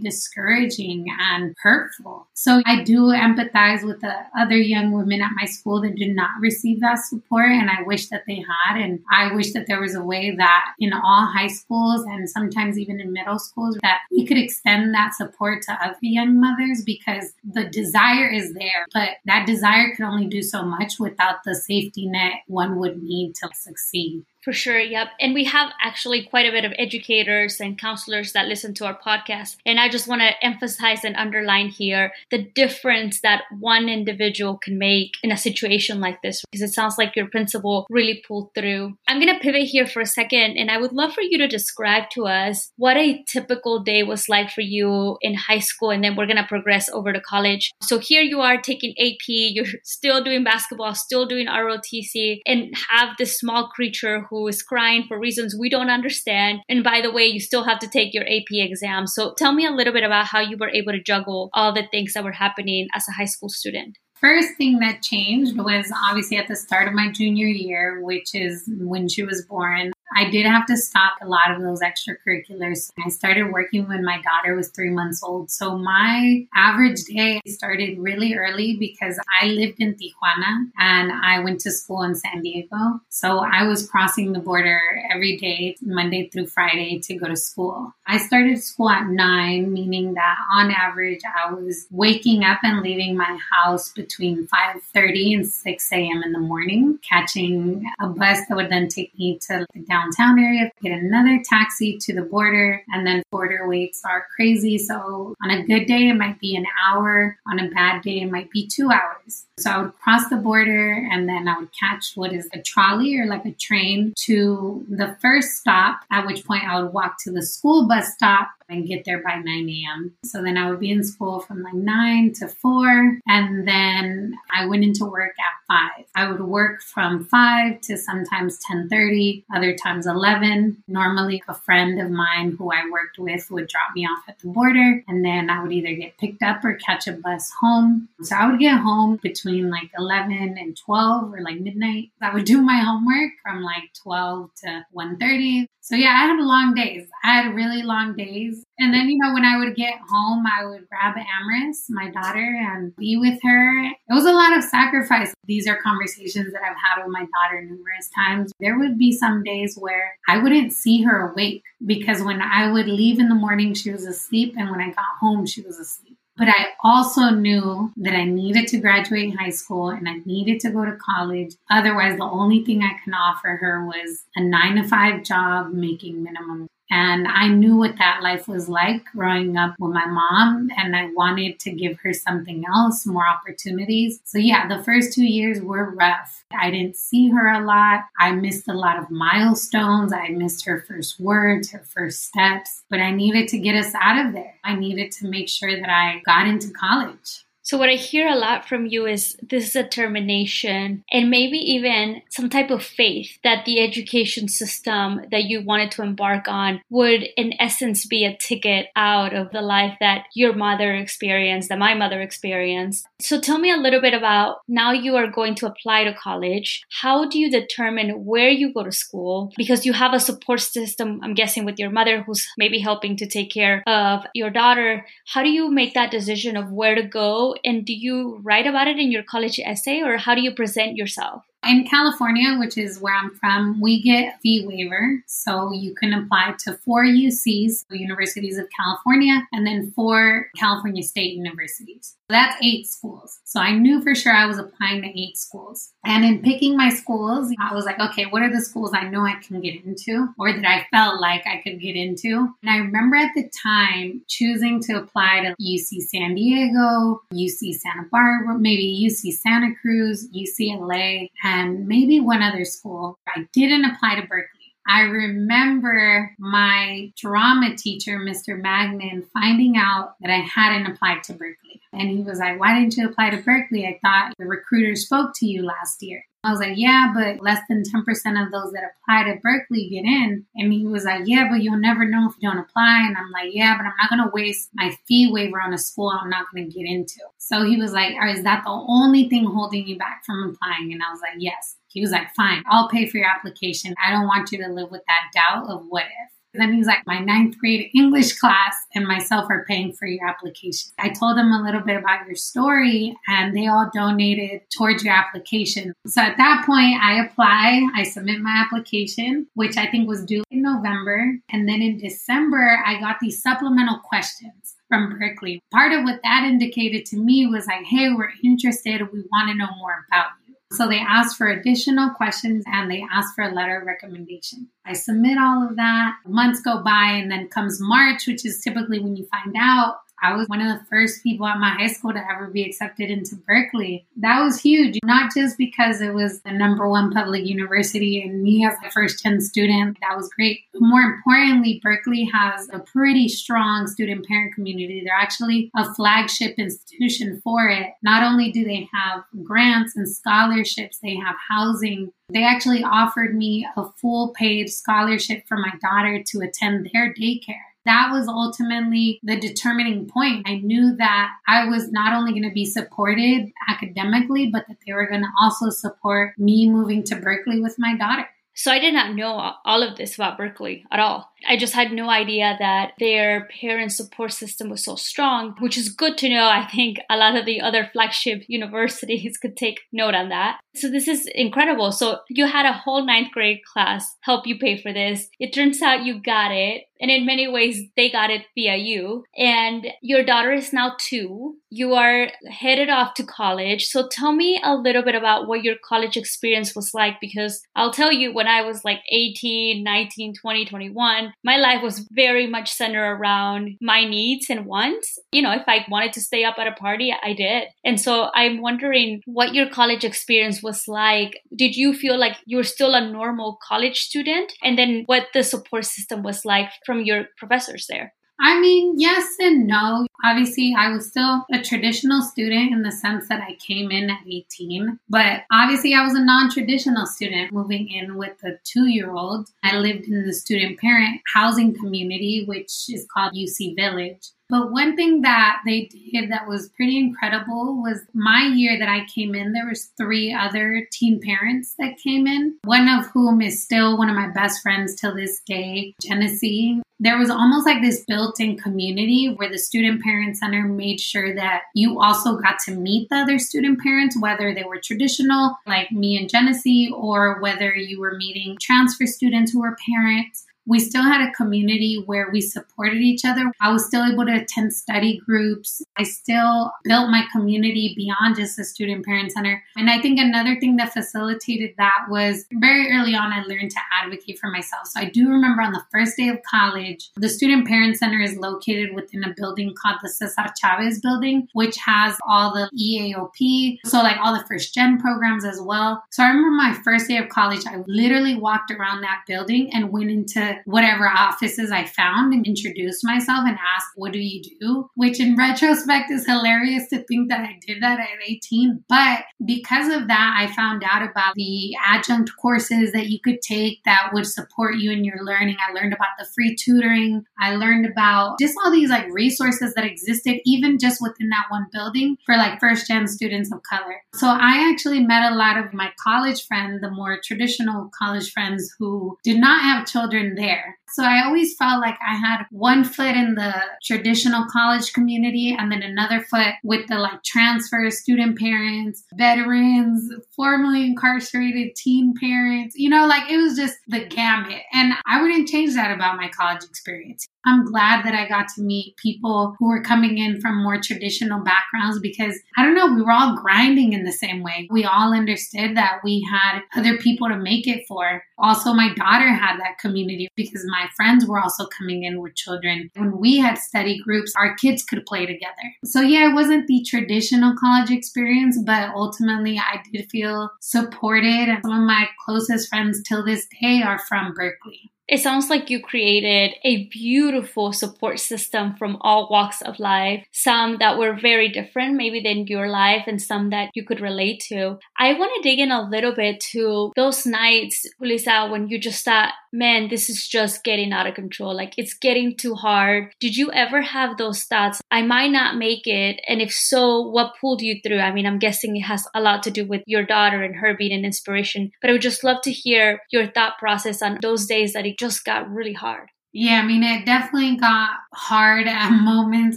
discouraging 0.00 1.06
and 1.20 1.54
hurtful. 1.62 2.26
So 2.34 2.62
I 2.66 2.82
do 2.82 3.12
empathize 3.12 3.86
with 3.86 4.00
the 4.00 4.14
other 4.38 4.56
young 4.56 4.92
women 4.92 5.22
at 5.22 5.30
my 5.36 5.46
school 5.46 5.80
that 5.82 5.96
did 5.96 6.16
not 6.16 6.30
receive 6.40 6.80
that 6.80 6.98
support, 6.98 7.50
and 7.50 7.70
I 7.70 7.82
wish 7.82 8.08
that 8.08 8.24
they 8.26 8.36
had. 8.36 8.80
And 8.80 9.00
I 9.10 9.32
wish 9.34 9.52
that 9.52 9.66
there 9.68 9.83
was 9.84 9.94
a 9.94 10.02
way 10.02 10.34
that 10.34 10.64
in 10.78 10.92
all 10.92 11.26
high 11.26 11.48
schools 11.48 12.04
and 12.06 12.28
sometimes 12.28 12.78
even 12.78 13.00
in 13.00 13.12
middle 13.12 13.38
schools 13.38 13.76
that 13.82 13.98
we 14.10 14.24
could 14.26 14.38
extend 14.38 14.94
that 14.94 15.14
support 15.14 15.62
to 15.62 15.72
other 15.72 15.96
young 16.00 16.40
mothers 16.40 16.82
because 16.84 17.32
the 17.44 17.64
desire 17.64 18.28
is 18.28 18.54
there, 18.54 18.86
but 18.94 19.10
that 19.26 19.46
desire 19.46 19.94
can 19.94 20.06
only 20.06 20.26
do 20.26 20.42
so 20.42 20.64
much 20.64 20.94
without 20.98 21.36
the 21.44 21.54
safety 21.54 22.06
net 22.06 22.40
one 22.46 22.78
would 22.78 23.02
need 23.02 23.34
to 23.34 23.48
succeed. 23.54 24.24
For 24.44 24.52
sure, 24.52 24.78
yep. 24.78 25.08
And 25.18 25.32
we 25.32 25.44
have 25.44 25.72
actually 25.82 26.24
quite 26.24 26.46
a 26.46 26.52
bit 26.52 26.66
of 26.66 26.74
educators 26.78 27.60
and 27.60 27.78
counselors 27.78 28.34
that 28.34 28.46
listen 28.46 28.74
to 28.74 28.84
our 28.84 28.98
podcast. 28.98 29.56
And 29.64 29.80
I 29.80 29.88
just 29.88 30.06
want 30.06 30.20
to 30.20 30.44
emphasize 30.44 31.02
and 31.02 31.16
underline 31.16 31.68
here 31.68 32.12
the 32.30 32.42
difference 32.54 33.22
that 33.22 33.44
one 33.58 33.88
individual 33.88 34.58
can 34.58 34.78
make 34.78 35.14
in 35.22 35.32
a 35.32 35.36
situation 35.38 35.98
like 35.98 36.20
this, 36.20 36.44
because 36.50 36.60
it 36.60 36.74
sounds 36.74 36.98
like 36.98 37.16
your 37.16 37.28
principal 37.28 37.86
really 37.88 38.22
pulled 38.28 38.52
through. 38.54 38.98
I'm 39.08 39.18
going 39.18 39.34
to 39.34 39.40
pivot 39.40 39.62
here 39.62 39.86
for 39.86 40.02
a 40.02 40.06
second, 40.06 40.58
and 40.58 40.70
I 40.70 40.76
would 40.76 40.92
love 40.92 41.14
for 41.14 41.22
you 41.22 41.38
to 41.38 41.48
describe 41.48 42.10
to 42.10 42.26
us 42.26 42.70
what 42.76 42.98
a 42.98 43.24
typical 43.26 43.82
day 43.82 44.02
was 44.02 44.28
like 44.28 44.50
for 44.50 44.60
you 44.60 45.16
in 45.22 45.34
high 45.34 45.60
school, 45.60 45.90
and 45.90 46.04
then 46.04 46.16
we're 46.16 46.26
going 46.26 46.36
to 46.36 46.46
progress 46.46 46.90
over 46.90 47.14
to 47.14 47.20
college. 47.20 47.72
So 47.82 47.98
here 47.98 48.20
you 48.20 48.40
are 48.40 48.60
taking 48.60 48.94
AP, 48.98 49.26
you're 49.26 49.64
still 49.84 50.22
doing 50.22 50.44
basketball, 50.44 50.94
still 50.94 51.24
doing 51.24 51.46
ROTC, 51.46 52.40
and 52.44 52.74
have 52.90 53.16
this 53.16 53.38
small 53.38 53.68
creature 53.68 54.26
who 54.28 54.33
is 54.48 54.62
crying 54.62 55.04
for 55.06 55.18
reasons 55.18 55.56
we 55.58 55.68
don't 55.68 55.90
understand. 55.90 56.60
And 56.68 56.84
by 56.84 57.00
the 57.00 57.12
way, 57.12 57.26
you 57.26 57.40
still 57.40 57.64
have 57.64 57.78
to 57.80 57.88
take 57.88 58.14
your 58.14 58.24
AP 58.24 58.50
exam. 58.50 59.06
So 59.06 59.34
tell 59.34 59.52
me 59.52 59.66
a 59.66 59.70
little 59.70 59.92
bit 59.92 60.04
about 60.04 60.26
how 60.26 60.40
you 60.40 60.56
were 60.56 60.70
able 60.70 60.92
to 60.92 61.02
juggle 61.02 61.50
all 61.52 61.72
the 61.72 61.86
things 61.90 62.14
that 62.14 62.24
were 62.24 62.32
happening 62.32 62.88
as 62.94 63.04
a 63.08 63.12
high 63.12 63.24
school 63.26 63.48
student 63.48 63.96
first 64.24 64.56
thing 64.56 64.78
that 64.78 65.02
changed 65.02 65.58
was 65.58 65.92
obviously 66.08 66.38
at 66.38 66.48
the 66.48 66.56
start 66.56 66.88
of 66.88 66.94
my 66.94 67.12
junior 67.12 67.46
year, 67.46 68.00
which 68.02 68.34
is 68.34 68.64
when 68.78 69.06
she 69.06 69.22
was 69.22 69.44
born. 69.44 69.92
I 70.14 70.30
did 70.30 70.46
have 70.46 70.66
to 70.66 70.76
stop 70.76 71.14
a 71.20 71.26
lot 71.26 71.50
of 71.50 71.60
those 71.60 71.80
extracurriculars. 71.80 72.90
I 73.04 73.08
started 73.08 73.52
working 73.52 73.88
when 73.88 74.04
my 74.04 74.20
daughter 74.22 74.54
was 74.54 74.68
three 74.68 74.90
months 74.90 75.22
old. 75.22 75.50
So 75.50 75.76
my 75.76 76.46
average 76.54 77.04
day 77.04 77.40
started 77.46 77.98
really 77.98 78.34
early 78.34 78.76
because 78.78 79.18
I 79.42 79.46
lived 79.46 79.80
in 79.80 79.94
Tijuana 79.94 80.70
and 80.78 81.12
I 81.12 81.40
went 81.40 81.60
to 81.60 81.70
school 81.70 82.02
in 82.02 82.14
San 82.14 82.42
Diego. 82.42 83.00
So 83.08 83.40
I 83.40 83.64
was 83.66 83.88
crossing 83.88 84.32
the 84.32 84.38
border 84.38 84.80
every 85.12 85.36
day, 85.36 85.76
Monday 85.82 86.28
through 86.28 86.46
Friday, 86.46 87.00
to 87.00 87.14
go 87.16 87.26
to 87.26 87.36
school. 87.36 87.92
I 88.06 88.18
started 88.18 88.62
school 88.62 88.90
at 88.90 89.08
nine, 89.08 89.72
meaning 89.72 90.14
that 90.14 90.36
on 90.52 90.70
average 90.70 91.20
I 91.24 91.52
was 91.52 91.86
waking 91.90 92.44
up 92.44 92.58
and 92.62 92.82
leaving 92.82 93.16
my 93.16 93.38
house 93.50 93.92
between 93.92 94.46
5:30 94.46 95.34
and 95.34 95.46
6 95.46 95.92
a.m. 95.92 96.22
in 96.22 96.32
the 96.32 96.38
morning, 96.38 96.98
catching 97.02 97.84
a 98.00 98.06
bus 98.06 98.40
that 98.48 98.56
would 98.56 98.70
then 98.70 98.88
take 98.88 99.16
me 99.18 99.38
to 99.48 99.66
the 99.74 99.80
downtown 100.04 100.38
area, 100.38 100.70
get 100.82 100.92
another 100.92 101.42
taxi 101.44 101.98
to 102.00 102.14
the 102.14 102.22
border, 102.22 102.82
and 102.92 103.06
then 103.06 103.22
border 103.30 103.66
waits 103.68 104.02
are 104.04 104.26
crazy. 104.34 104.78
So 104.78 105.34
on 105.42 105.50
a 105.50 105.64
good 105.64 105.86
day, 105.86 106.08
it 106.08 106.14
might 106.14 106.40
be 106.40 106.56
an 106.56 106.66
hour. 106.86 107.38
On 107.50 107.58
a 107.58 107.70
bad 107.70 108.02
day, 108.02 108.20
it 108.20 108.30
might 108.30 108.50
be 108.50 108.66
two 108.66 108.90
hours. 108.90 109.46
So 109.58 109.70
I 109.70 109.78
would 109.82 109.98
cross 109.98 110.28
the 110.28 110.36
border 110.36 110.92
and 111.10 111.28
then 111.28 111.46
I 111.46 111.58
would 111.58 111.70
catch 111.78 112.12
what 112.16 112.32
is 112.32 112.48
a 112.52 112.60
trolley 112.60 113.18
or 113.18 113.26
like 113.26 113.44
a 113.44 113.52
train 113.52 114.12
to 114.24 114.84
the 114.88 115.16
first 115.22 115.50
stop, 115.52 116.00
at 116.10 116.26
which 116.26 116.44
point 116.44 116.64
I 116.64 116.82
would 116.82 116.92
walk 116.92 117.22
to 117.22 117.30
the 117.30 117.42
school 117.42 117.86
bus 117.86 118.12
stop 118.14 118.48
and 118.68 118.88
get 118.88 119.04
there 119.04 119.22
by 119.22 119.34
9 119.36 119.46
a.m. 119.46 120.14
So 120.24 120.42
then 120.42 120.56
I 120.56 120.70
would 120.70 120.80
be 120.80 120.90
in 120.90 121.04
school 121.04 121.38
from 121.40 121.62
like 121.62 121.74
9 121.74 122.32
to 122.40 122.48
4. 122.48 123.18
And 123.26 123.68
then 123.68 124.34
I 124.50 124.66
went 124.66 124.82
into 124.82 125.04
work 125.04 125.34
at 125.38 125.92
5. 125.98 126.06
I 126.16 126.30
would 126.30 126.40
work 126.40 126.80
from 126.82 127.24
5 127.24 127.80
to 127.82 127.96
sometimes 127.96 128.58
10.30, 128.68 129.44
other 129.54 129.76
times 129.76 130.06
11. 130.06 130.82
Normally 130.88 131.42
a 131.46 131.54
friend 131.54 132.00
of 132.00 132.10
mine 132.10 132.56
who 132.58 132.72
I 132.72 132.88
worked 132.90 133.18
with 133.18 133.50
would 133.50 133.68
drop 133.68 133.94
me 133.94 134.06
off 134.06 134.24
at 134.28 134.38
the 134.38 134.48
border. 134.48 135.04
And 135.06 135.24
then 135.24 135.50
I 135.50 135.62
would 135.62 135.72
either 135.72 135.94
get 135.94 136.18
picked 136.18 136.42
up 136.42 136.64
or 136.64 136.74
catch 136.74 137.06
a 137.06 137.12
bus 137.12 137.52
home. 137.60 138.08
So 138.22 138.34
I 138.34 138.50
would 138.50 138.58
get 138.58 138.78
home 138.78 139.20
between 139.22 139.43
between 139.44 139.70
like 139.70 139.90
11 139.98 140.32
and 140.32 140.76
12 140.76 141.32
or 141.32 141.42
like 141.42 141.60
midnight. 141.60 142.10
I 142.20 142.32
would 142.32 142.44
do 142.44 142.62
my 142.62 142.78
homework 142.78 143.32
from 143.42 143.62
like 143.62 143.90
12 144.02 144.50
to 144.64 144.86
1.30. 144.96 145.66
So 145.80 145.96
yeah, 145.96 146.10
I 146.10 146.26
had 146.26 146.38
long 146.38 146.74
days. 146.74 147.08
I 147.22 147.42
had 147.42 147.54
really 147.54 147.82
long 147.82 148.16
days. 148.16 148.64
And 148.78 148.92
then, 148.92 149.08
you 149.08 149.18
know, 149.18 149.34
when 149.34 149.44
I 149.44 149.58
would 149.58 149.76
get 149.76 149.94
home, 150.08 150.44
I 150.46 150.64
would 150.66 150.88
grab 150.88 151.14
Amaris, 151.14 151.84
my 151.90 152.10
daughter, 152.10 152.40
and 152.40 152.96
be 152.96 153.16
with 153.16 153.38
her. 153.42 153.84
It 153.84 154.12
was 154.12 154.24
a 154.24 154.32
lot 154.32 154.56
of 154.56 154.64
sacrifice. 154.64 155.32
These 155.46 155.68
are 155.68 155.80
conversations 155.82 156.52
that 156.52 156.62
I've 156.62 156.76
had 156.76 157.04
with 157.04 157.12
my 157.12 157.20
daughter 157.20 157.62
numerous 157.62 158.08
times. 158.14 158.50
There 158.58 158.78
would 158.78 158.98
be 158.98 159.12
some 159.12 159.44
days 159.44 159.76
where 159.78 160.16
I 160.26 160.38
wouldn't 160.38 160.72
see 160.72 161.02
her 161.02 161.30
awake 161.30 161.62
because 161.84 162.22
when 162.22 162.40
I 162.40 162.72
would 162.72 162.88
leave 162.88 163.20
in 163.20 163.28
the 163.28 163.34
morning, 163.34 163.74
she 163.74 163.90
was 163.90 164.06
asleep. 164.06 164.54
And 164.56 164.70
when 164.70 164.80
I 164.80 164.88
got 164.88 165.04
home, 165.20 165.46
she 165.46 165.60
was 165.60 165.78
asleep. 165.78 166.13
But 166.36 166.48
I 166.48 166.66
also 166.82 167.30
knew 167.30 167.92
that 167.96 168.14
I 168.14 168.24
needed 168.24 168.66
to 168.68 168.80
graduate 168.80 169.36
high 169.36 169.50
school 169.50 169.90
and 169.90 170.08
I 170.08 170.20
needed 170.24 170.60
to 170.60 170.70
go 170.70 170.84
to 170.84 170.96
college. 170.96 171.54
Otherwise, 171.70 172.18
the 172.18 172.24
only 172.24 172.64
thing 172.64 172.82
I 172.82 172.98
can 173.02 173.14
offer 173.14 173.56
her 173.60 173.86
was 173.86 174.24
a 174.34 174.42
nine 174.42 174.76
to 174.76 174.82
five 174.82 175.22
job 175.22 175.72
making 175.72 176.22
minimum 176.24 176.68
and 176.90 177.26
I 177.26 177.48
knew 177.48 177.76
what 177.76 177.96
that 177.98 178.22
life 178.22 178.46
was 178.46 178.68
like 178.68 179.04
growing 179.06 179.56
up 179.56 179.74
with 179.78 179.92
my 179.92 180.06
mom, 180.06 180.68
and 180.76 180.94
I 180.94 181.10
wanted 181.14 181.58
to 181.60 181.72
give 181.72 181.98
her 182.00 182.12
something 182.12 182.64
else, 182.66 183.06
more 183.06 183.26
opportunities. 183.26 184.20
So, 184.24 184.38
yeah, 184.38 184.68
the 184.68 184.82
first 184.82 185.12
two 185.12 185.24
years 185.24 185.60
were 185.60 185.94
rough. 185.94 186.44
I 186.52 186.70
didn't 186.70 186.96
see 186.96 187.30
her 187.30 187.48
a 187.48 187.64
lot. 187.64 188.04
I 188.18 188.32
missed 188.32 188.68
a 188.68 188.74
lot 188.74 188.98
of 188.98 189.10
milestones. 189.10 190.12
I 190.12 190.28
missed 190.28 190.64
her 190.66 190.84
first 190.86 191.18
words, 191.18 191.70
her 191.70 191.84
first 191.94 192.24
steps, 192.24 192.84
but 192.90 193.00
I 193.00 193.10
needed 193.10 193.48
to 193.48 193.58
get 193.58 193.76
us 193.76 193.94
out 193.94 194.26
of 194.26 194.32
there. 194.32 194.54
I 194.62 194.74
needed 194.74 195.12
to 195.12 195.28
make 195.28 195.48
sure 195.48 195.74
that 195.74 195.88
I 195.88 196.22
got 196.26 196.46
into 196.46 196.70
college. 196.70 197.43
So, 197.64 197.78
what 197.78 197.88
I 197.88 197.94
hear 197.94 198.28
a 198.28 198.36
lot 198.36 198.68
from 198.68 198.84
you 198.84 199.06
is 199.06 199.38
this 199.42 199.72
determination 199.72 201.02
and 201.10 201.30
maybe 201.30 201.56
even 201.56 202.20
some 202.28 202.50
type 202.50 202.70
of 202.70 202.84
faith 202.84 203.38
that 203.42 203.64
the 203.64 203.80
education 203.80 204.48
system 204.48 205.22
that 205.30 205.44
you 205.44 205.62
wanted 205.62 205.90
to 205.92 206.02
embark 206.02 206.46
on 206.46 206.82
would, 206.90 207.22
in 207.38 207.54
essence, 207.58 208.04
be 208.04 208.26
a 208.26 208.36
ticket 208.36 208.88
out 208.96 209.32
of 209.32 209.50
the 209.50 209.62
life 209.62 209.96
that 210.00 210.26
your 210.34 210.52
mother 210.52 210.94
experienced, 210.94 211.70
that 211.70 211.78
my 211.78 211.94
mother 211.94 212.20
experienced. 212.20 213.06
So, 213.18 213.40
tell 213.40 213.58
me 213.58 213.70
a 213.70 213.78
little 213.78 214.02
bit 214.02 214.12
about 214.12 214.58
now 214.68 214.92
you 214.92 215.16
are 215.16 215.26
going 215.26 215.54
to 215.54 215.66
apply 215.66 216.04
to 216.04 216.12
college. 216.12 216.84
How 216.90 217.26
do 217.26 217.38
you 217.38 217.50
determine 217.50 218.26
where 218.26 218.50
you 218.50 218.74
go 218.74 218.84
to 218.84 218.92
school? 218.92 219.54
Because 219.56 219.86
you 219.86 219.94
have 219.94 220.12
a 220.12 220.20
support 220.20 220.60
system, 220.60 221.18
I'm 221.22 221.32
guessing, 221.32 221.64
with 221.64 221.78
your 221.78 221.90
mother 221.90 222.24
who's 222.24 222.46
maybe 222.58 222.78
helping 222.78 223.16
to 223.16 223.26
take 223.26 223.50
care 223.50 223.82
of 223.86 224.26
your 224.34 224.50
daughter. 224.50 225.06
How 225.32 225.42
do 225.42 225.48
you 225.48 225.70
make 225.70 225.94
that 225.94 226.10
decision 226.10 226.58
of 226.58 226.70
where 226.70 226.94
to 226.94 227.02
go? 227.02 227.53
And 227.64 227.84
do 227.84 227.92
you 227.92 228.40
write 228.42 228.66
about 228.66 228.88
it 228.88 228.98
in 228.98 229.12
your 229.12 229.22
college 229.22 229.58
essay 229.58 230.02
or 230.02 230.16
how 230.18 230.34
do 230.34 230.42
you 230.42 230.54
present 230.54 230.96
yourself? 230.96 231.44
In 231.66 231.86
California, 231.86 232.56
which 232.58 232.76
is 232.76 233.00
where 233.00 233.14
I'm 233.14 233.30
from, 233.36 233.80
we 233.80 234.02
get 234.02 234.40
fee 234.42 234.66
waiver. 234.66 235.22
So 235.26 235.72
you 235.72 235.94
can 235.94 236.12
apply 236.12 236.54
to 236.64 236.74
four 236.84 237.04
UCs, 237.04 237.84
Universities 237.90 238.58
of 238.58 238.66
California, 238.76 239.46
and 239.52 239.66
then 239.66 239.92
four 239.92 240.48
California 240.56 241.02
State 241.02 241.34
Universities. 241.34 242.16
That's 242.28 242.56
eight 242.62 242.86
schools. 242.86 243.40
So 243.44 243.60
I 243.60 243.72
knew 243.72 244.02
for 244.02 244.14
sure 244.14 244.32
I 244.32 244.46
was 244.46 244.58
applying 244.58 245.02
to 245.02 245.08
eight 245.08 245.36
schools. 245.36 245.92
And 246.04 246.24
in 246.24 246.42
picking 246.42 246.76
my 246.76 246.88
schools, 246.88 247.52
I 247.60 247.74
was 247.74 247.84
like, 247.84 248.00
okay, 248.00 248.24
what 248.24 248.42
are 248.42 248.52
the 248.52 248.60
schools 248.60 248.92
I 248.94 249.08
know 249.08 249.20
I 249.20 249.36
can 249.46 249.60
get 249.60 249.84
into 249.84 250.28
or 250.38 250.52
that 250.52 250.66
I 250.66 250.86
felt 250.90 251.20
like 251.20 251.46
I 251.46 251.60
could 251.62 251.80
get 251.80 251.96
into? 251.96 252.48
And 252.62 252.70
I 252.70 252.78
remember 252.78 253.16
at 253.16 253.32
the 253.34 253.50
time 253.62 254.22
choosing 254.28 254.80
to 254.82 254.94
apply 254.94 255.42
to 255.42 255.54
UC 255.62 256.00
San 256.02 256.34
Diego, 256.34 257.20
UC 257.32 257.74
Santa 257.74 258.08
Barbara, 258.10 258.58
maybe 258.58 259.06
UC 259.06 259.32
Santa 259.32 259.74
Cruz, 259.80 260.28
UCLA, 260.34 261.28
and 261.42 261.53
maybe 261.62 262.20
one 262.20 262.42
other 262.42 262.64
school. 262.64 263.18
I 263.26 263.46
didn't 263.52 263.84
apply 263.84 264.16
to 264.16 264.26
Berkeley. 264.26 264.74
I 264.86 265.02
remember 265.02 266.34
my 266.38 267.10
drama 267.16 267.74
teacher, 267.74 268.18
Mr. 268.18 268.60
Magnan, 268.60 269.24
finding 269.32 269.76
out 269.78 270.16
that 270.20 270.30
I 270.30 270.40
hadn't 270.40 270.86
applied 270.86 271.22
to 271.24 271.32
Berkeley. 271.32 271.80
And 271.92 272.10
he 272.10 272.22
was 272.22 272.38
like, 272.38 272.60
Why 272.60 272.78
didn't 272.78 272.96
you 272.96 273.08
apply 273.08 273.30
to 273.30 273.38
Berkeley? 273.38 273.86
I 273.86 273.98
thought 274.02 274.34
the 274.38 274.46
recruiter 274.46 274.94
spoke 274.94 275.30
to 275.36 275.46
you 275.46 275.62
last 275.64 276.02
year. 276.02 276.24
I 276.44 276.50
was 276.50 276.60
like, 276.60 276.74
yeah, 276.76 277.10
but 277.14 277.42
less 277.42 277.60
than 277.68 277.82
10% 277.82 278.06
of 278.44 278.52
those 278.52 278.72
that 278.72 278.92
apply 279.02 279.24
to 279.24 279.40
Berkeley 279.40 279.88
get 279.88 280.04
in. 280.04 280.44
And 280.54 280.72
he 280.72 280.86
was 280.86 281.04
like, 281.04 281.22
yeah, 281.24 281.48
but 281.50 281.62
you'll 281.62 281.78
never 281.78 282.04
know 282.04 282.28
if 282.28 282.34
you 282.38 282.48
don't 282.48 282.58
apply. 282.58 283.06
And 283.06 283.16
I'm 283.16 283.30
like, 283.30 283.54
yeah, 283.54 283.76
but 283.76 283.86
I'm 283.86 283.94
not 284.00 284.10
going 284.10 284.22
to 284.22 284.34
waste 284.34 284.70
my 284.74 284.96
fee 285.08 285.32
waiver 285.32 285.60
on 285.60 285.72
a 285.72 285.78
school 285.78 286.10
I'm 286.10 286.28
not 286.28 286.46
going 286.52 286.70
to 286.70 286.78
get 286.78 286.86
into. 286.86 287.20
So 287.38 287.64
he 287.64 287.76
was 287.76 287.92
like, 287.92 288.14
is 288.36 288.44
that 288.44 288.62
the 288.64 288.70
only 288.70 289.28
thing 289.28 289.46
holding 289.46 289.86
you 289.86 289.96
back 289.96 290.22
from 290.24 290.50
applying? 290.50 290.92
And 290.92 291.02
I 291.02 291.10
was 291.10 291.20
like, 291.20 291.36
yes. 291.38 291.76
He 291.88 292.00
was 292.00 292.10
like, 292.10 292.34
fine, 292.34 292.64
I'll 292.68 292.88
pay 292.88 293.08
for 293.08 293.18
your 293.18 293.28
application. 293.28 293.94
I 294.04 294.10
don't 294.10 294.26
want 294.26 294.50
you 294.50 294.58
to 294.58 294.68
live 294.68 294.90
with 294.90 295.02
that 295.06 295.30
doubt 295.32 295.70
of 295.70 295.84
what 295.88 296.02
if. 296.02 296.32
That 296.54 296.70
means 296.70 296.86
like 296.86 297.06
my 297.06 297.18
ninth 297.18 297.58
grade 297.58 297.90
English 297.94 298.38
class 298.38 298.74
and 298.94 299.06
myself 299.06 299.46
are 299.50 299.64
paying 299.66 299.92
for 299.92 300.06
your 300.06 300.26
application. 300.26 300.92
I 300.98 301.08
told 301.10 301.36
them 301.36 301.52
a 301.52 301.62
little 301.62 301.80
bit 301.80 301.96
about 301.96 302.26
your 302.26 302.36
story 302.36 303.16
and 303.26 303.56
they 303.56 303.66
all 303.66 303.90
donated 303.92 304.62
towards 304.76 305.04
your 305.04 305.14
application. 305.14 305.92
So 306.06 306.22
at 306.22 306.36
that 306.36 306.64
point, 306.64 307.02
I 307.02 307.24
apply, 307.24 307.88
I 307.94 308.04
submit 308.04 308.40
my 308.40 308.64
application, 308.64 309.46
which 309.54 309.76
I 309.76 309.86
think 309.86 310.08
was 310.08 310.24
due 310.24 310.44
in 310.50 310.62
November. 310.62 311.34
And 311.50 311.68
then 311.68 311.82
in 311.82 311.98
December, 311.98 312.78
I 312.86 313.00
got 313.00 313.16
these 313.20 313.42
supplemental 313.42 313.98
questions 313.98 314.76
from 314.88 315.18
Berkeley. 315.18 315.60
Part 315.72 315.92
of 315.92 316.04
what 316.04 316.20
that 316.22 316.44
indicated 316.44 317.06
to 317.06 317.16
me 317.16 317.46
was 317.46 317.66
like, 317.66 317.84
hey, 317.84 318.10
we're 318.14 318.30
interested. 318.42 319.00
We 319.12 319.24
want 319.32 319.50
to 319.50 319.56
know 319.56 319.68
more 319.78 320.04
about 320.08 320.28
you. 320.38 320.43
So 320.74 320.88
they 320.88 320.98
ask 320.98 321.36
for 321.36 321.48
additional 321.48 322.10
questions 322.10 322.64
and 322.66 322.90
they 322.90 323.04
ask 323.12 323.34
for 323.34 323.44
a 323.44 323.54
letter 323.54 323.78
of 323.78 323.86
recommendation. 323.86 324.68
I 324.84 324.94
submit 324.94 325.38
all 325.38 325.66
of 325.66 325.76
that. 325.76 326.16
Months 326.26 326.60
go 326.60 326.82
by 326.82 327.12
and 327.12 327.30
then 327.30 327.48
comes 327.48 327.78
March, 327.80 328.26
which 328.26 328.44
is 328.44 328.60
typically 328.60 328.98
when 328.98 329.16
you 329.16 329.26
find 329.26 329.54
out 329.58 329.96
I 330.24 330.34
was 330.34 330.48
one 330.48 330.62
of 330.62 330.68
the 330.68 330.84
first 330.86 331.22
people 331.22 331.46
at 331.46 331.58
my 331.58 331.68
high 331.68 331.92
school 331.92 332.14
to 332.14 332.30
ever 332.32 332.46
be 332.46 332.64
accepted 332.64 333.10
into 333.10 333.36
Berkeley. 333.36 334.06
That 334.16 334.42
was 334.42 334.58
huge, 334.58 334.98
not 335.04 335.34
just 335.36 335.58
because 335.58 336.00
it 336.00 336.14
was 336.14 336.40
the 336.40 336.52
number 336.52 336.88
one 336.88 337.10
public 337.10 337.44
university 337.44 338.22
and 338.22 338.42
me 338.42 338.64
as 338.66 338.72
the 338.82 338.90
first 338.90 339.22
gen 339.22 339.42
student, 339.42 339.98
that 340.00 340.16
was 340.16 340.30
great. 340.30 340.60
But 340.72 340.80
more 340.80 341.02
importantly, 341.02 341.78
Berkeley 341.82 342.24
has 342.32 342.70
a 342.72 342.78
pretty 342.78 343.28
strong 343.28 343.86
student 343.86 344.26
parent 344.26 344.54
community. 344.54 345.02
They're 345.04 345.14
actually 345.14 345.70
a 345.76 345.92
flagship 345.92 346.54
institution 346.56 347.42
for 347.44 347.68
it. 347.68 347.88
Not 348.02 348.22
only 348.22 348.50
do 348.50 348.64
they 348.64 348.88
have 348.94 349.24
grants 349.44 349.94
and 349.94 350.08
scholarships, 350.08 351.00
they 351.02 351.16
have 351.16 351.36
housing. 351.50 352.12
They 352.30 352.44
actually 352.44 352.82
offered 352.82 353.36
me 353.36 353.68
a 353.76 353.84
full 354.00 354.32
paid 354.32 354.70
scholarship 354.70 355.46
for 355.46 355.58
my 355.58 355.72
daughter 355.82 356.22
to 356.28 356.40
attend 356.40 356.88
their 356.94 357.12
daycare 357.12 357.73
that 357.84 358.10
was 358.12 358.28
ultimately 358.28 359.20
the 359.22 359.38
determining 359.38 360.06
point. 360.06 360.48
I 360.48 360.56
knew 360.56 360.96
that 360.96 361.32
I 361.46 361.66
was 361.66 361.92
not 361.92 362.14
only 362.14 362.32
going 362.32 362.48
to 362.48 362.54
be 362.54 362.64
supported 362.64 363.50
academically, 363.68 364.50
but 364.50 364.64
that 364.68 364.78
they 364.86 364.92
were 364.92 365.08
going 365.08 365.22
to 365.22 365.28
also 365.40 365.70
support 365.70 366.38
me 366.38 366.70
moving 366.70 367.02
to 367.04 367.16
Berkeley 367.16 367.60
with 367.60 367.76
my 367.78 367.96
daughter. 367.96 368.26
So 368.54 368.70
I 368.70 368.78
did 368.78 368.94
not 368.94 369.14
know 369.14 369.52
all 369.64 369.82
of 369.82 369.96
this 369.96 370.14
about 370.14 370.38
Berkeley 370.38 370.84
at 370.90 371.00
all. 371.00 371.28
I 371.46 371.56
just 371.56 371.74
had 371.74 371.92
no 371.92 372.08
idea 372.10 372.56
that 372.58 372.92
their 372.98 373.48
parent 373.60 373.92
support 373.92 374.32
system 374.32 374.68
was 374.68 374.84
so 374.84 374.96
strong, 374.96 375.54
which 375.60 375.76
is 375.76 375.88
good 375.88 376.18
to 376.18 376.28
know. 376.28 376.48
I 376.48 376.66
think 376.66 376.98
a 377.10 377.16
lot 377.16 377.36
of 377.36 377.46
the 377.46 377.60
other 377.60 377.88
flagship 377.92 378.44
universities 378.48 379.36
could 379.36 379.56
take 379.56 379.80
note 379.92 380.14
on 380.14 380.28
that. 380.30 380.60
So 380.74 380.90
this 380.90 381.06
is 381.06 381.28
incredible. 381.34 381.92
So 381.92 382.18
you 382.28 382.46
had 382.46 382.66
a 382.66 382.72
whole 382.72 383.04
ninth 383.04 383.30
grade 383.30 383.60
class 383.64 384.16
help 384.22 384.46
you 384.46 384.58
pay 384.58 384.80
for 384.80 384.92
this. 384.92 385.28
It 385.38 385.52
turns 385.52 385.80
out 385.80 386.04
you 386.04 386.20
got 386.20 386.50
it. 386.50 386.84
And 387.00 387.10
in 387.10 387.26
many 387.26 387.46
ways, 387.46 387.82
they 387.96 388.10
got 388.10 388.30
it 388.30 388.46
via 388.54 388.76
you. 388.76 389.24
And 389.36 389.86
your 390.00 390.24
daughter 390.24 390.52
is 390.52 390.72
now 390.72 390.96
two. 390.98 391.56
You 391.68 391.94
are 391.94 392.28
headed 392.48 392.88
off 392.88 393.14
to 393.14 393.24
college. 393.24 393.86
So 393.86 394.08
tell 394.08 394.32
me 394.32 394.60
a 394.64 394.74
little 394.74 395.02
bit 395.02 395.14
about 395.14 395.46
what 395.46 395.62
your 395.62 395.74
college 395.86 396.16
experience 396.16 396.74
was 396.74 396.94
like, 396.94 397.20
because 397.20 397.62
I'll 397.76 397.92
tell 397.92 398.12
you, 398.12 398.32
when 398.32 398.46
I 398.46 398.62
was 398.62 398.84
like 398.84 399.00
18, 399.10 399.84
19, 399.84 400.34
20, 400.34 400.64
21, 400.64 401.33
my 401.42 401.56
life 401.56 401.82
was 401.82 402.08
very 402.12 402.46
much 402.46 402.70
centered 402.70 403.16
around 403.16 403.76
my 403.80 404.04
needs 404.04 404.46
and 404.50 404.66
wants. 404.66 405.18
You 405.32 405.42
know, 405.42 405.52
if 405.52 405.62
I 405.66 405.84
wanted 405.88 406.12
to 406.14 406.20
stay 406.20 406.44
up 406.44 406.56
at 406.58 406.66
a 406.66 406.72
party, 406.72 407.14
I 407.22 407.32
did. 407.32 407.68
And 407.84 408.00
so 408.00 408.30
I'm 408.34 408.60
wondering 408.60 409.20
what 409.26 409.54
your 409.54 409.68
college 409.68 410.04
experience 410.04 410.62
was 410.62 410.86
like. 410.86 411.40
Did 411.54 411.76
you 411.76 411.94
feel 411.94 412.18
like 412.18 412.36
you 412.46 412.58
were 412.58 412.64
still 412.64 412.94
a 412.94 413.10
normal 413.10 413.58
college 413.66 414.00
student? 414.00 414.52
And 414.62 414.78
then 414.78 415.04
what 415.06 415.28
the 415.32 415.42
support 415.42 415.84
system 415.84 416.22
was 416.22 416.44
like 416.44 416.70
from 416.86 417.02
your 417.02 417.26
professors 417.38 417.86
there? 417.88 418.12
I 418.40 418.58
mean, 418.60 418.98
yes 418.98 419.36
and 419.38 419.66
no. 419.66 420.06
Obviously, 420.24 420.74
I 420.76 420.90
was 420.90 421.06
still 421.06 421.44
a 421.52 421.62
traditional 421.62 422.22
student 422.22 422.72
in 422.72 422.82
the 422.82 422.90
sense 422.90 423.28
that 423.28 423.42
I 423.42 423.54
came 423.54 423.90
in 423.90 424.10
at 424.10 424.26
18, 424.26 424.98
but 425.08 425.42
obviously, 425.52 425.94
I 425.94 426.02
was 426.02 426.14
a 426.14 426.24
non 426.24 426.50
traditional 426.50 427.06
student 427.06 427.52
moving 427.52 427.88
in 427.88 428.16
with 428.16 428.42
a 428.44 428.58
two 428.64 428.86
year 428.88 429.12
old. 429.12 429.48
I 429.62 429.76
lived 429.76 430.06
in 430.06 430.26
the 430.26 430.32
student 430.32 430.78
parent 430.78 431.20
housing 431.32 431.74
community, 431.74 432.44
which 432.46 432.88
is 432.88 433.06
called 433.12 433.34
UC 433.34 433.76
Village. 433.76 434.30
But 434.48 434.72
one 434.72 434.94
thing 434.96 435.22
that 435.22 435.62
they 435.64 435.88
did 436.12 436.30
that 436.30 436.46
was 436.46 436.68
pretty 436.70 436.98
incredible 436.98 437.82
was 437.82 438.00
my 438.12 438.50
year 438.54 438.78
that 438.78 438.88
I 438.88 439.06
came 439.06 439.34
in, 439.34 439.52
there 439.52 439.68
was 439.68 439.90
three 439.96 440.32
other 440.32 440.86
teen 440.92 441.20
parents 441.20 441.74
that 441.78 441.98
came 441.98 442.26
in, 442.26 442.56
one 442.64 442.88
of 442.88 443.06
whom 443.06 443.40
is 443.40 443.62
still 443.62 443.96
one 443.96 444.10
of 444.10 444.16
my 444.16 444.28
best 444.28 444.62
friends 444.62 444.94
till 444.94 445.14
this 445.14 445.40
day, 445.46 445.94
Genesee 446.02 446.82
there 447.00 447.18
was 447.18 447.28
almost 447.28 447.66
like 447.66 447.82
this 447.82 448.04
built 448.06 448.40
in 448.40 448.56
community 448.56 449.34
where 449.36 449.50
the 449.50 449.58
student 449.58 450.02
parent 450.02 450.36
center 450.36 450.62
made 450.62 451.00
sure 451.00 451.34
that 451.34 451.62
you 451.74 452.00
also 452.00 452.36
got 452.36 452.58
to 452.60 452.72
meet 452.72 453.08
the 453.10 453.16
other 453.16 453.38
student 453.38 453.80
parents, 453.80 454.18
whether 454.18 454.54
they 454.54 454.64
were 454.64 454.80
traditional, 454.82 455.56
like 455.66 455.90
me 455.90 456.16
and 456.16 456.30
Genesee, 456.30 456.90
or 456.94 457.40
whether 457.40 457.74
you 457.74 458.00
were 458.00 458.16
meeting 458.16 458.56
transfer 458.60 459.06
students 459.06 459.52
who 459.52 459.60
were 459.60 459.76
parents 459.92 460.46
we 460.66 460.80
still 460.80 461.02
had 461.02 461.26
a 461.26 461.32
community 461.32 462.02
where 462.06 462.30
we 462.30 462.40
supported 462.40 463.00
each 463.00 463.24
other. 463.24 463.52
I 463.60 463.72
was 463.72 463.86
still 463.86 464.04
able 464.04 464.24
to 464.26 464.42
attend 464.42 464.72
study 464.72 465.20
groups. 465.24 465.82
I 465.96 466.04
still 466.04 466.72
built 466.84 467.10
my 467.10 467.24
community 467.32 467.94
beyond 467.96 468.36
just 468.36 468.56
the 468.56 468.64
student 468.64 469.04
parent 469.04 469.32
center. 469.32 469.62
And 469.76 469.90
I 469.90 470.00
think 470.00 470.18
another 470.18 470.58
thing 470.58 470.76
that 470.76 470.92
facilitated 470.92 471.74
that 471.78 472.06
was 472.08 472.46
very 472.52 472.90
early 472.92 473.14
on, 473.14 473.32
I 473.32 473.42
learned 473.44 473.70
to 473.70 473.80
advocate 474.02 474.38
for 474.38 474.50
myself. 474.50 474.86
So 474.86 475.00
I 475.00 475.06
do 475.06 475.28
remember 475.28 475.62
on 475.62 475.72
the 475.72 475.84
first 475.92 476.16
day 476.16 476.28
of 476.28 476.38
college, 476.48 477.10
the 477.16 477.28
student 477.28 477.66
parent 477.66 477.96
center 477.96 478.20
is 478.20 478.36
located 478.36 478.94
within 478.94 479.24
a 479.24 479.34
building 479.36 479.74
called 479.80 479.98
the 480.02 480.08
Cesar 480.08 480.46
Chavez 480.60 481.00
building, 481.00 481.48
which 481.52 481.76
has 481.78 482.16
all 482.28 482.52
the 482.52 482.70
EAOP. 482.78 483.78
So 483.84 483.98
like 483.98 484.18
all 484.18 484.34
the 484.34 484.46
first 484.46 484.74
gen 484.74 484.98
programs 484.98 485.44
as 485.44 485.60
well. 485.60 486.02
So 486.10 486.22
I 486.22 486.28
remember 486.28 486.50
my 486.50 486.74
first 486.84 487.08
day 487.08 487.18
of 487.18 487.28
college, 487.28 487.66
I 487.66 487.82
literally 487.86 488.36
walked 488.36 488.70
around 488.70 489.02
that 489.02 489.22
building 489.26 489.70
and 489.72 489.90
went 489.90 490.10
into 490.10 490.53
whatever 490.64 491.08
offices 491.08 491.70
I 491.70 491.84
found 491.84 492.32
and 492.32 492.46
introduced 492.46 493.04
myself 493.04 493.44
and 493.46 493.56
asked, 493.76 493.88
What 493.96 494.12
do 494.12 494.18
you 494.18 494.42
do? 494.60 494.90
Which 494.94 495.20
in 495.20 495.36
retrospect 495.36 496.10
is 496.10 496.26
hilarious 496.26 496.88
to 496.88 497.02
think 497.04 497.28
that 497.28 497.40
I 497.40 497.58
did 497.66 497.82
that 497.82 498.00
at 498.00 498.08
18. 498.26 498.84
But 498.88 499.24
because 499.44 499.88
of 499.94 500.08
that, 500.08 500.36
I 500.38 500.52
found 500.54 500.84
out 500.84 501.08
about 501.08 501.34
the 501.34 501.74
adjunct 501.86 502.30
courses 502.40 502.92
that 502.92 503.08
you 503.08 503.18
could 503.20 503.40
take 503.40 503.82
that 503.84 504.10
would 504.12 504.26
support 504.26 504.76
you 504.76 504.90
in 504.90 505.04
your 505.04 505.22
learning. 505.22 505.56
I 505.66 505.72
learned 505.72 505.92
about 505.92 506.08
the 506.18 506.26
free 506.34 506.56
tutoring. 506.56 507.24
I 507.38 507.56
learned 507.56 507.86
about 507.86 508.38
just 508.38 508.54
all 508.64 508.70
these 508.70 508.90
like 508.90 509.06
resources 509.10 509.74
that 509.74 509.84
existed, 509.84 510.40
even 510.44 510.78
just 510.78 511.00
within 511.00 511.28
that 511.30 511.46
one 511.48 511.66
building 511.72 512.16
for 512.26 512.36
like 512.36 512.60
first 512.60 512.86
gen 512.86 513.06
students 513.06 513.52
of 513.52 513.62
color. 513.62 514.02
So 514.14 514.28
I 514.28 514.70
actually 514.70 515.00
met 515.00 515.32
a 515.32 515.34
lot 515.34 515.58
of 515.58 515.72
my 515.72 515.90
college 516.02 516.46
friends, 516.46 516.80
the 516.80 516.90
more 516.90 517.18
traditional 517.22 517.90
college 517.98 518.32
friends 518.32 518.74
who 518.78 519.18
did 519.24 519.38
not 519.38 519.62
have 519.62 519.86
children 519.86 520.34
there. 520.46 520.78
So 520.94 521.02
I 521.02 521.24
always 521.24 521.56
felt 521.56 521.80
like 521.80 521.96
I 522.08 522.14
had 522.14 522.44
one 522.52 522.84
foot 522.84 523.16
in 523.16 523.34
the 523.34 523.52
traditional 523.82 524.46
college 524.48 524.92
community 524.92 525.52
and 525.58 525.72
then 525.72 525.82
another 525.82 526.20
foot 526.20 526.54
with 526.62 526.86
the 526.86 526.98
like 526.98 527.20
transfer 527.24 527.90
student 527.90 528.38
parents, 528.38 529.02
veterans, 529.14 530.08
formerly 530.36 530.86
incarcerated 530.86 531.74
teen 531.74 532.14
parents. 532.14 532.76
You 532.76 532.90
know, 532.90 533.08
like 533.08 533.28
it 533.28 533.38
was 533.38 533.56
just 533.56 533.74
the 533.88 534.04
gamut. 534.04 534.62
And 534.72 534.92
I 535.04 535.20
wouldn't 535.20 535.48
change 535.48 535.74
that 535.74 535.90
about 535.90 536.16
my 536.16 536.28
college 536.28 536.62
experience. 536.62 537.26
I'm 537.46 537.64
glad 537.64 538.04
that 538.04 538.14
I 538.14 538.26
got 538.26 538.46
to 538.54 538.62
meet 538.62 538.96
people 538.96 539.54
who 539.58 539.68
were 539.68 539.82
coming 539.82 540.18
in 540.18 540.40
from 540.40 540.62
more 540.62 540.80
traditional 540.80 541.42
backgrounds 541.42 541.98
because 542.00 542.38
I 542.56 542.64
don't 542.64 542.74
know, 542.74 542.94
we 542.94 543.02
were 543.02 543.12
all 543.12 543.36
grinding 543.36 543.92
in 543.92 544.04
the 544.04 544.12
same 544.12 544.42
way. 544.42 544.66
We 544.70 544.84
all 544.84 545.12
understood 545.12 545.76
that 545.76 545.98
we 546.02 546.26
had 546.30 546.60
other 546.74 546.96
people 546.98 547.28
to 547.28 547.36
make 547.36 547.66
it 547.66 547.84
for. 547.86 548.22
Also, 548.38 548.72
my 548.72 548.94
daughter 548.94 549.28
had 549.28 549.58
that 549.58 549.78
community 549.78 550.28
because 550.36 550.64
my 550.68 550.83
friends 550.96 551.26
were 551.26 551.40
also 551.40 551.66
coming 551.66 552.04
in 552.04 552.20
with 552.20 552.34
children. 552.34 552.90
When 552.94 553.18
we 553.18 553.38
had 553.38 553.58
study 553.58 554.00
groups, 554.02 554.32
our 554.36 554.54
kids 554.56 554.82
could 554.82 555.04
play 555.06 555.26
together. 555.26 555.74
So, 555.84 556.00
yeah, 556.00 556.30
it 556.30 556.34
wasn't 556.34 556.66
the 556.66 556.84
traditional 556.88 557.54
college 557.58 557.90
experience, 557.90 558.58
but 558.64 558.90
ultimately 558.94 559.58
I 559.58 559.82
did 559.92 560.10
feel 560.10 560.50
supported. 560.60 561.48
And 561.48 561.60
some 561.64 561.80
of 561.82 561.86
my 561.86 562.08
closest 562.24 562.68
friends 562.68 563.02
till 563.02 563.24
this 563.24 563.46
day 563.60 563.82
are 563.82 563.98
from 563.98 564.34
Berkeley. 564.34 564.90
It 565.06 565.20
sounds 565.20 565.50
like 565.50 565.68
you 565.68 565.80
created 565.80 566.56
a 566.64 566.86
beautiful 566.86 567.72
support 567.72 568.18
system 568.20 568.74
from 568.76 568.96
all 569.02 569.28
walks 569.30 569.60
of 569.60 569.78
life, 569.78 570.26
some 570.32 570.78
that 570.78 570.98
were 570.98 571.14
very 571.14 571.48
different, 571.48 571.96
maybe 571.96 572.20
than 572.20 572.46
your 572.46 572.68
life, 572.68 573.04
and 573.06 573.20
some 573.20 573.50
that 573.50 573.70
you 573.74 573.84
could 573.84 574.00
relate 574.00 574.40
to. 574.48 574.78
I 574.98 575.12
want 575.18 575.32
to 575.36 575.48
dig 575.48 575.58
in 575.58 575.70
a 575.70 575.86
little 575.86 576.14
bit 576.14 576.40
to 576.52 576.92
those 576.96 577.26
nights, 577.26 577.86
Lisa, 578.00 578.48
when 578.48 578.68
you 578.68 578.78
just 578.78 579.04
thought, 579.04 579.34
man, 579.52 579.88
this 579.88 580.08
is 580.08 580.26
just 580.26 580.64
getting 580.64 580.92
out 580.92 581.06
of 581.06 581.14
control. 581.14 581.54
Like 581.54 581.74
it's 581.76 581.94
getting 581.94 582.36
too 582.36 582.54
hard. 582.54 583.12
Did 583.20 583.36
you 583.36 583.52
ever 583.52 583.82
have 583.82 584.16
those 584.16 584.44
thoughts? 584.44 584.80
I 584.90 585.02
might 585.02 585.30
not 585.30 585.56
make 585.56 585.86
it. 585.86 586.20
And 586.26 586.40
if 586.40 586.52
so, 586.52 587.02
what 587.02 587.34
pulled 587.40 587.60
you 587.62 587.80
through? 587.84 588.00
I 588.00 588.10
mean, 588.10 588.26
I'm 588.26 588.38
guessing 588.38 588.76
it 588.76 588.80
has 588.80 589.06
a 589.14 589.20
lot 589.20 589.42
to 589.44 589.50
do 589.50 589.66
with 589.66 589.82
your 589.86 590.02
daughter 590.02 590.42
and 590.42 590.56
her 590.56 590.74
being 590.74 590.92
an 590.92 591.04
inspiration, 591.04 591.70
but 591.80 591.90
I 591.90 591.92
would 591.92 592.02
just 592.02 592.24
love 592.24 592.40
to 592.42 592.50
hear 592.50 593.00
your 593.10 593.26
thought 593.26 593.58
process 593.58 594.02
on 594.02 594.18
those 594.22 594.46
days 594.46 594.72
that 594.72 594.86
it 594.86 594.93
just 594.98 595.24
got 595.24 595.50
really 595.50 595.72
hard. 595.74 596.08
Yeah, 596.36 596.60
I 596.60 596.66
mean, 596.66 596.82
it 596.82 597.06
definitely 597.06 597.56
got 597.56 597.90
hard 598.12 598.66
at 598.66 598.90
moments, 599.02 599.56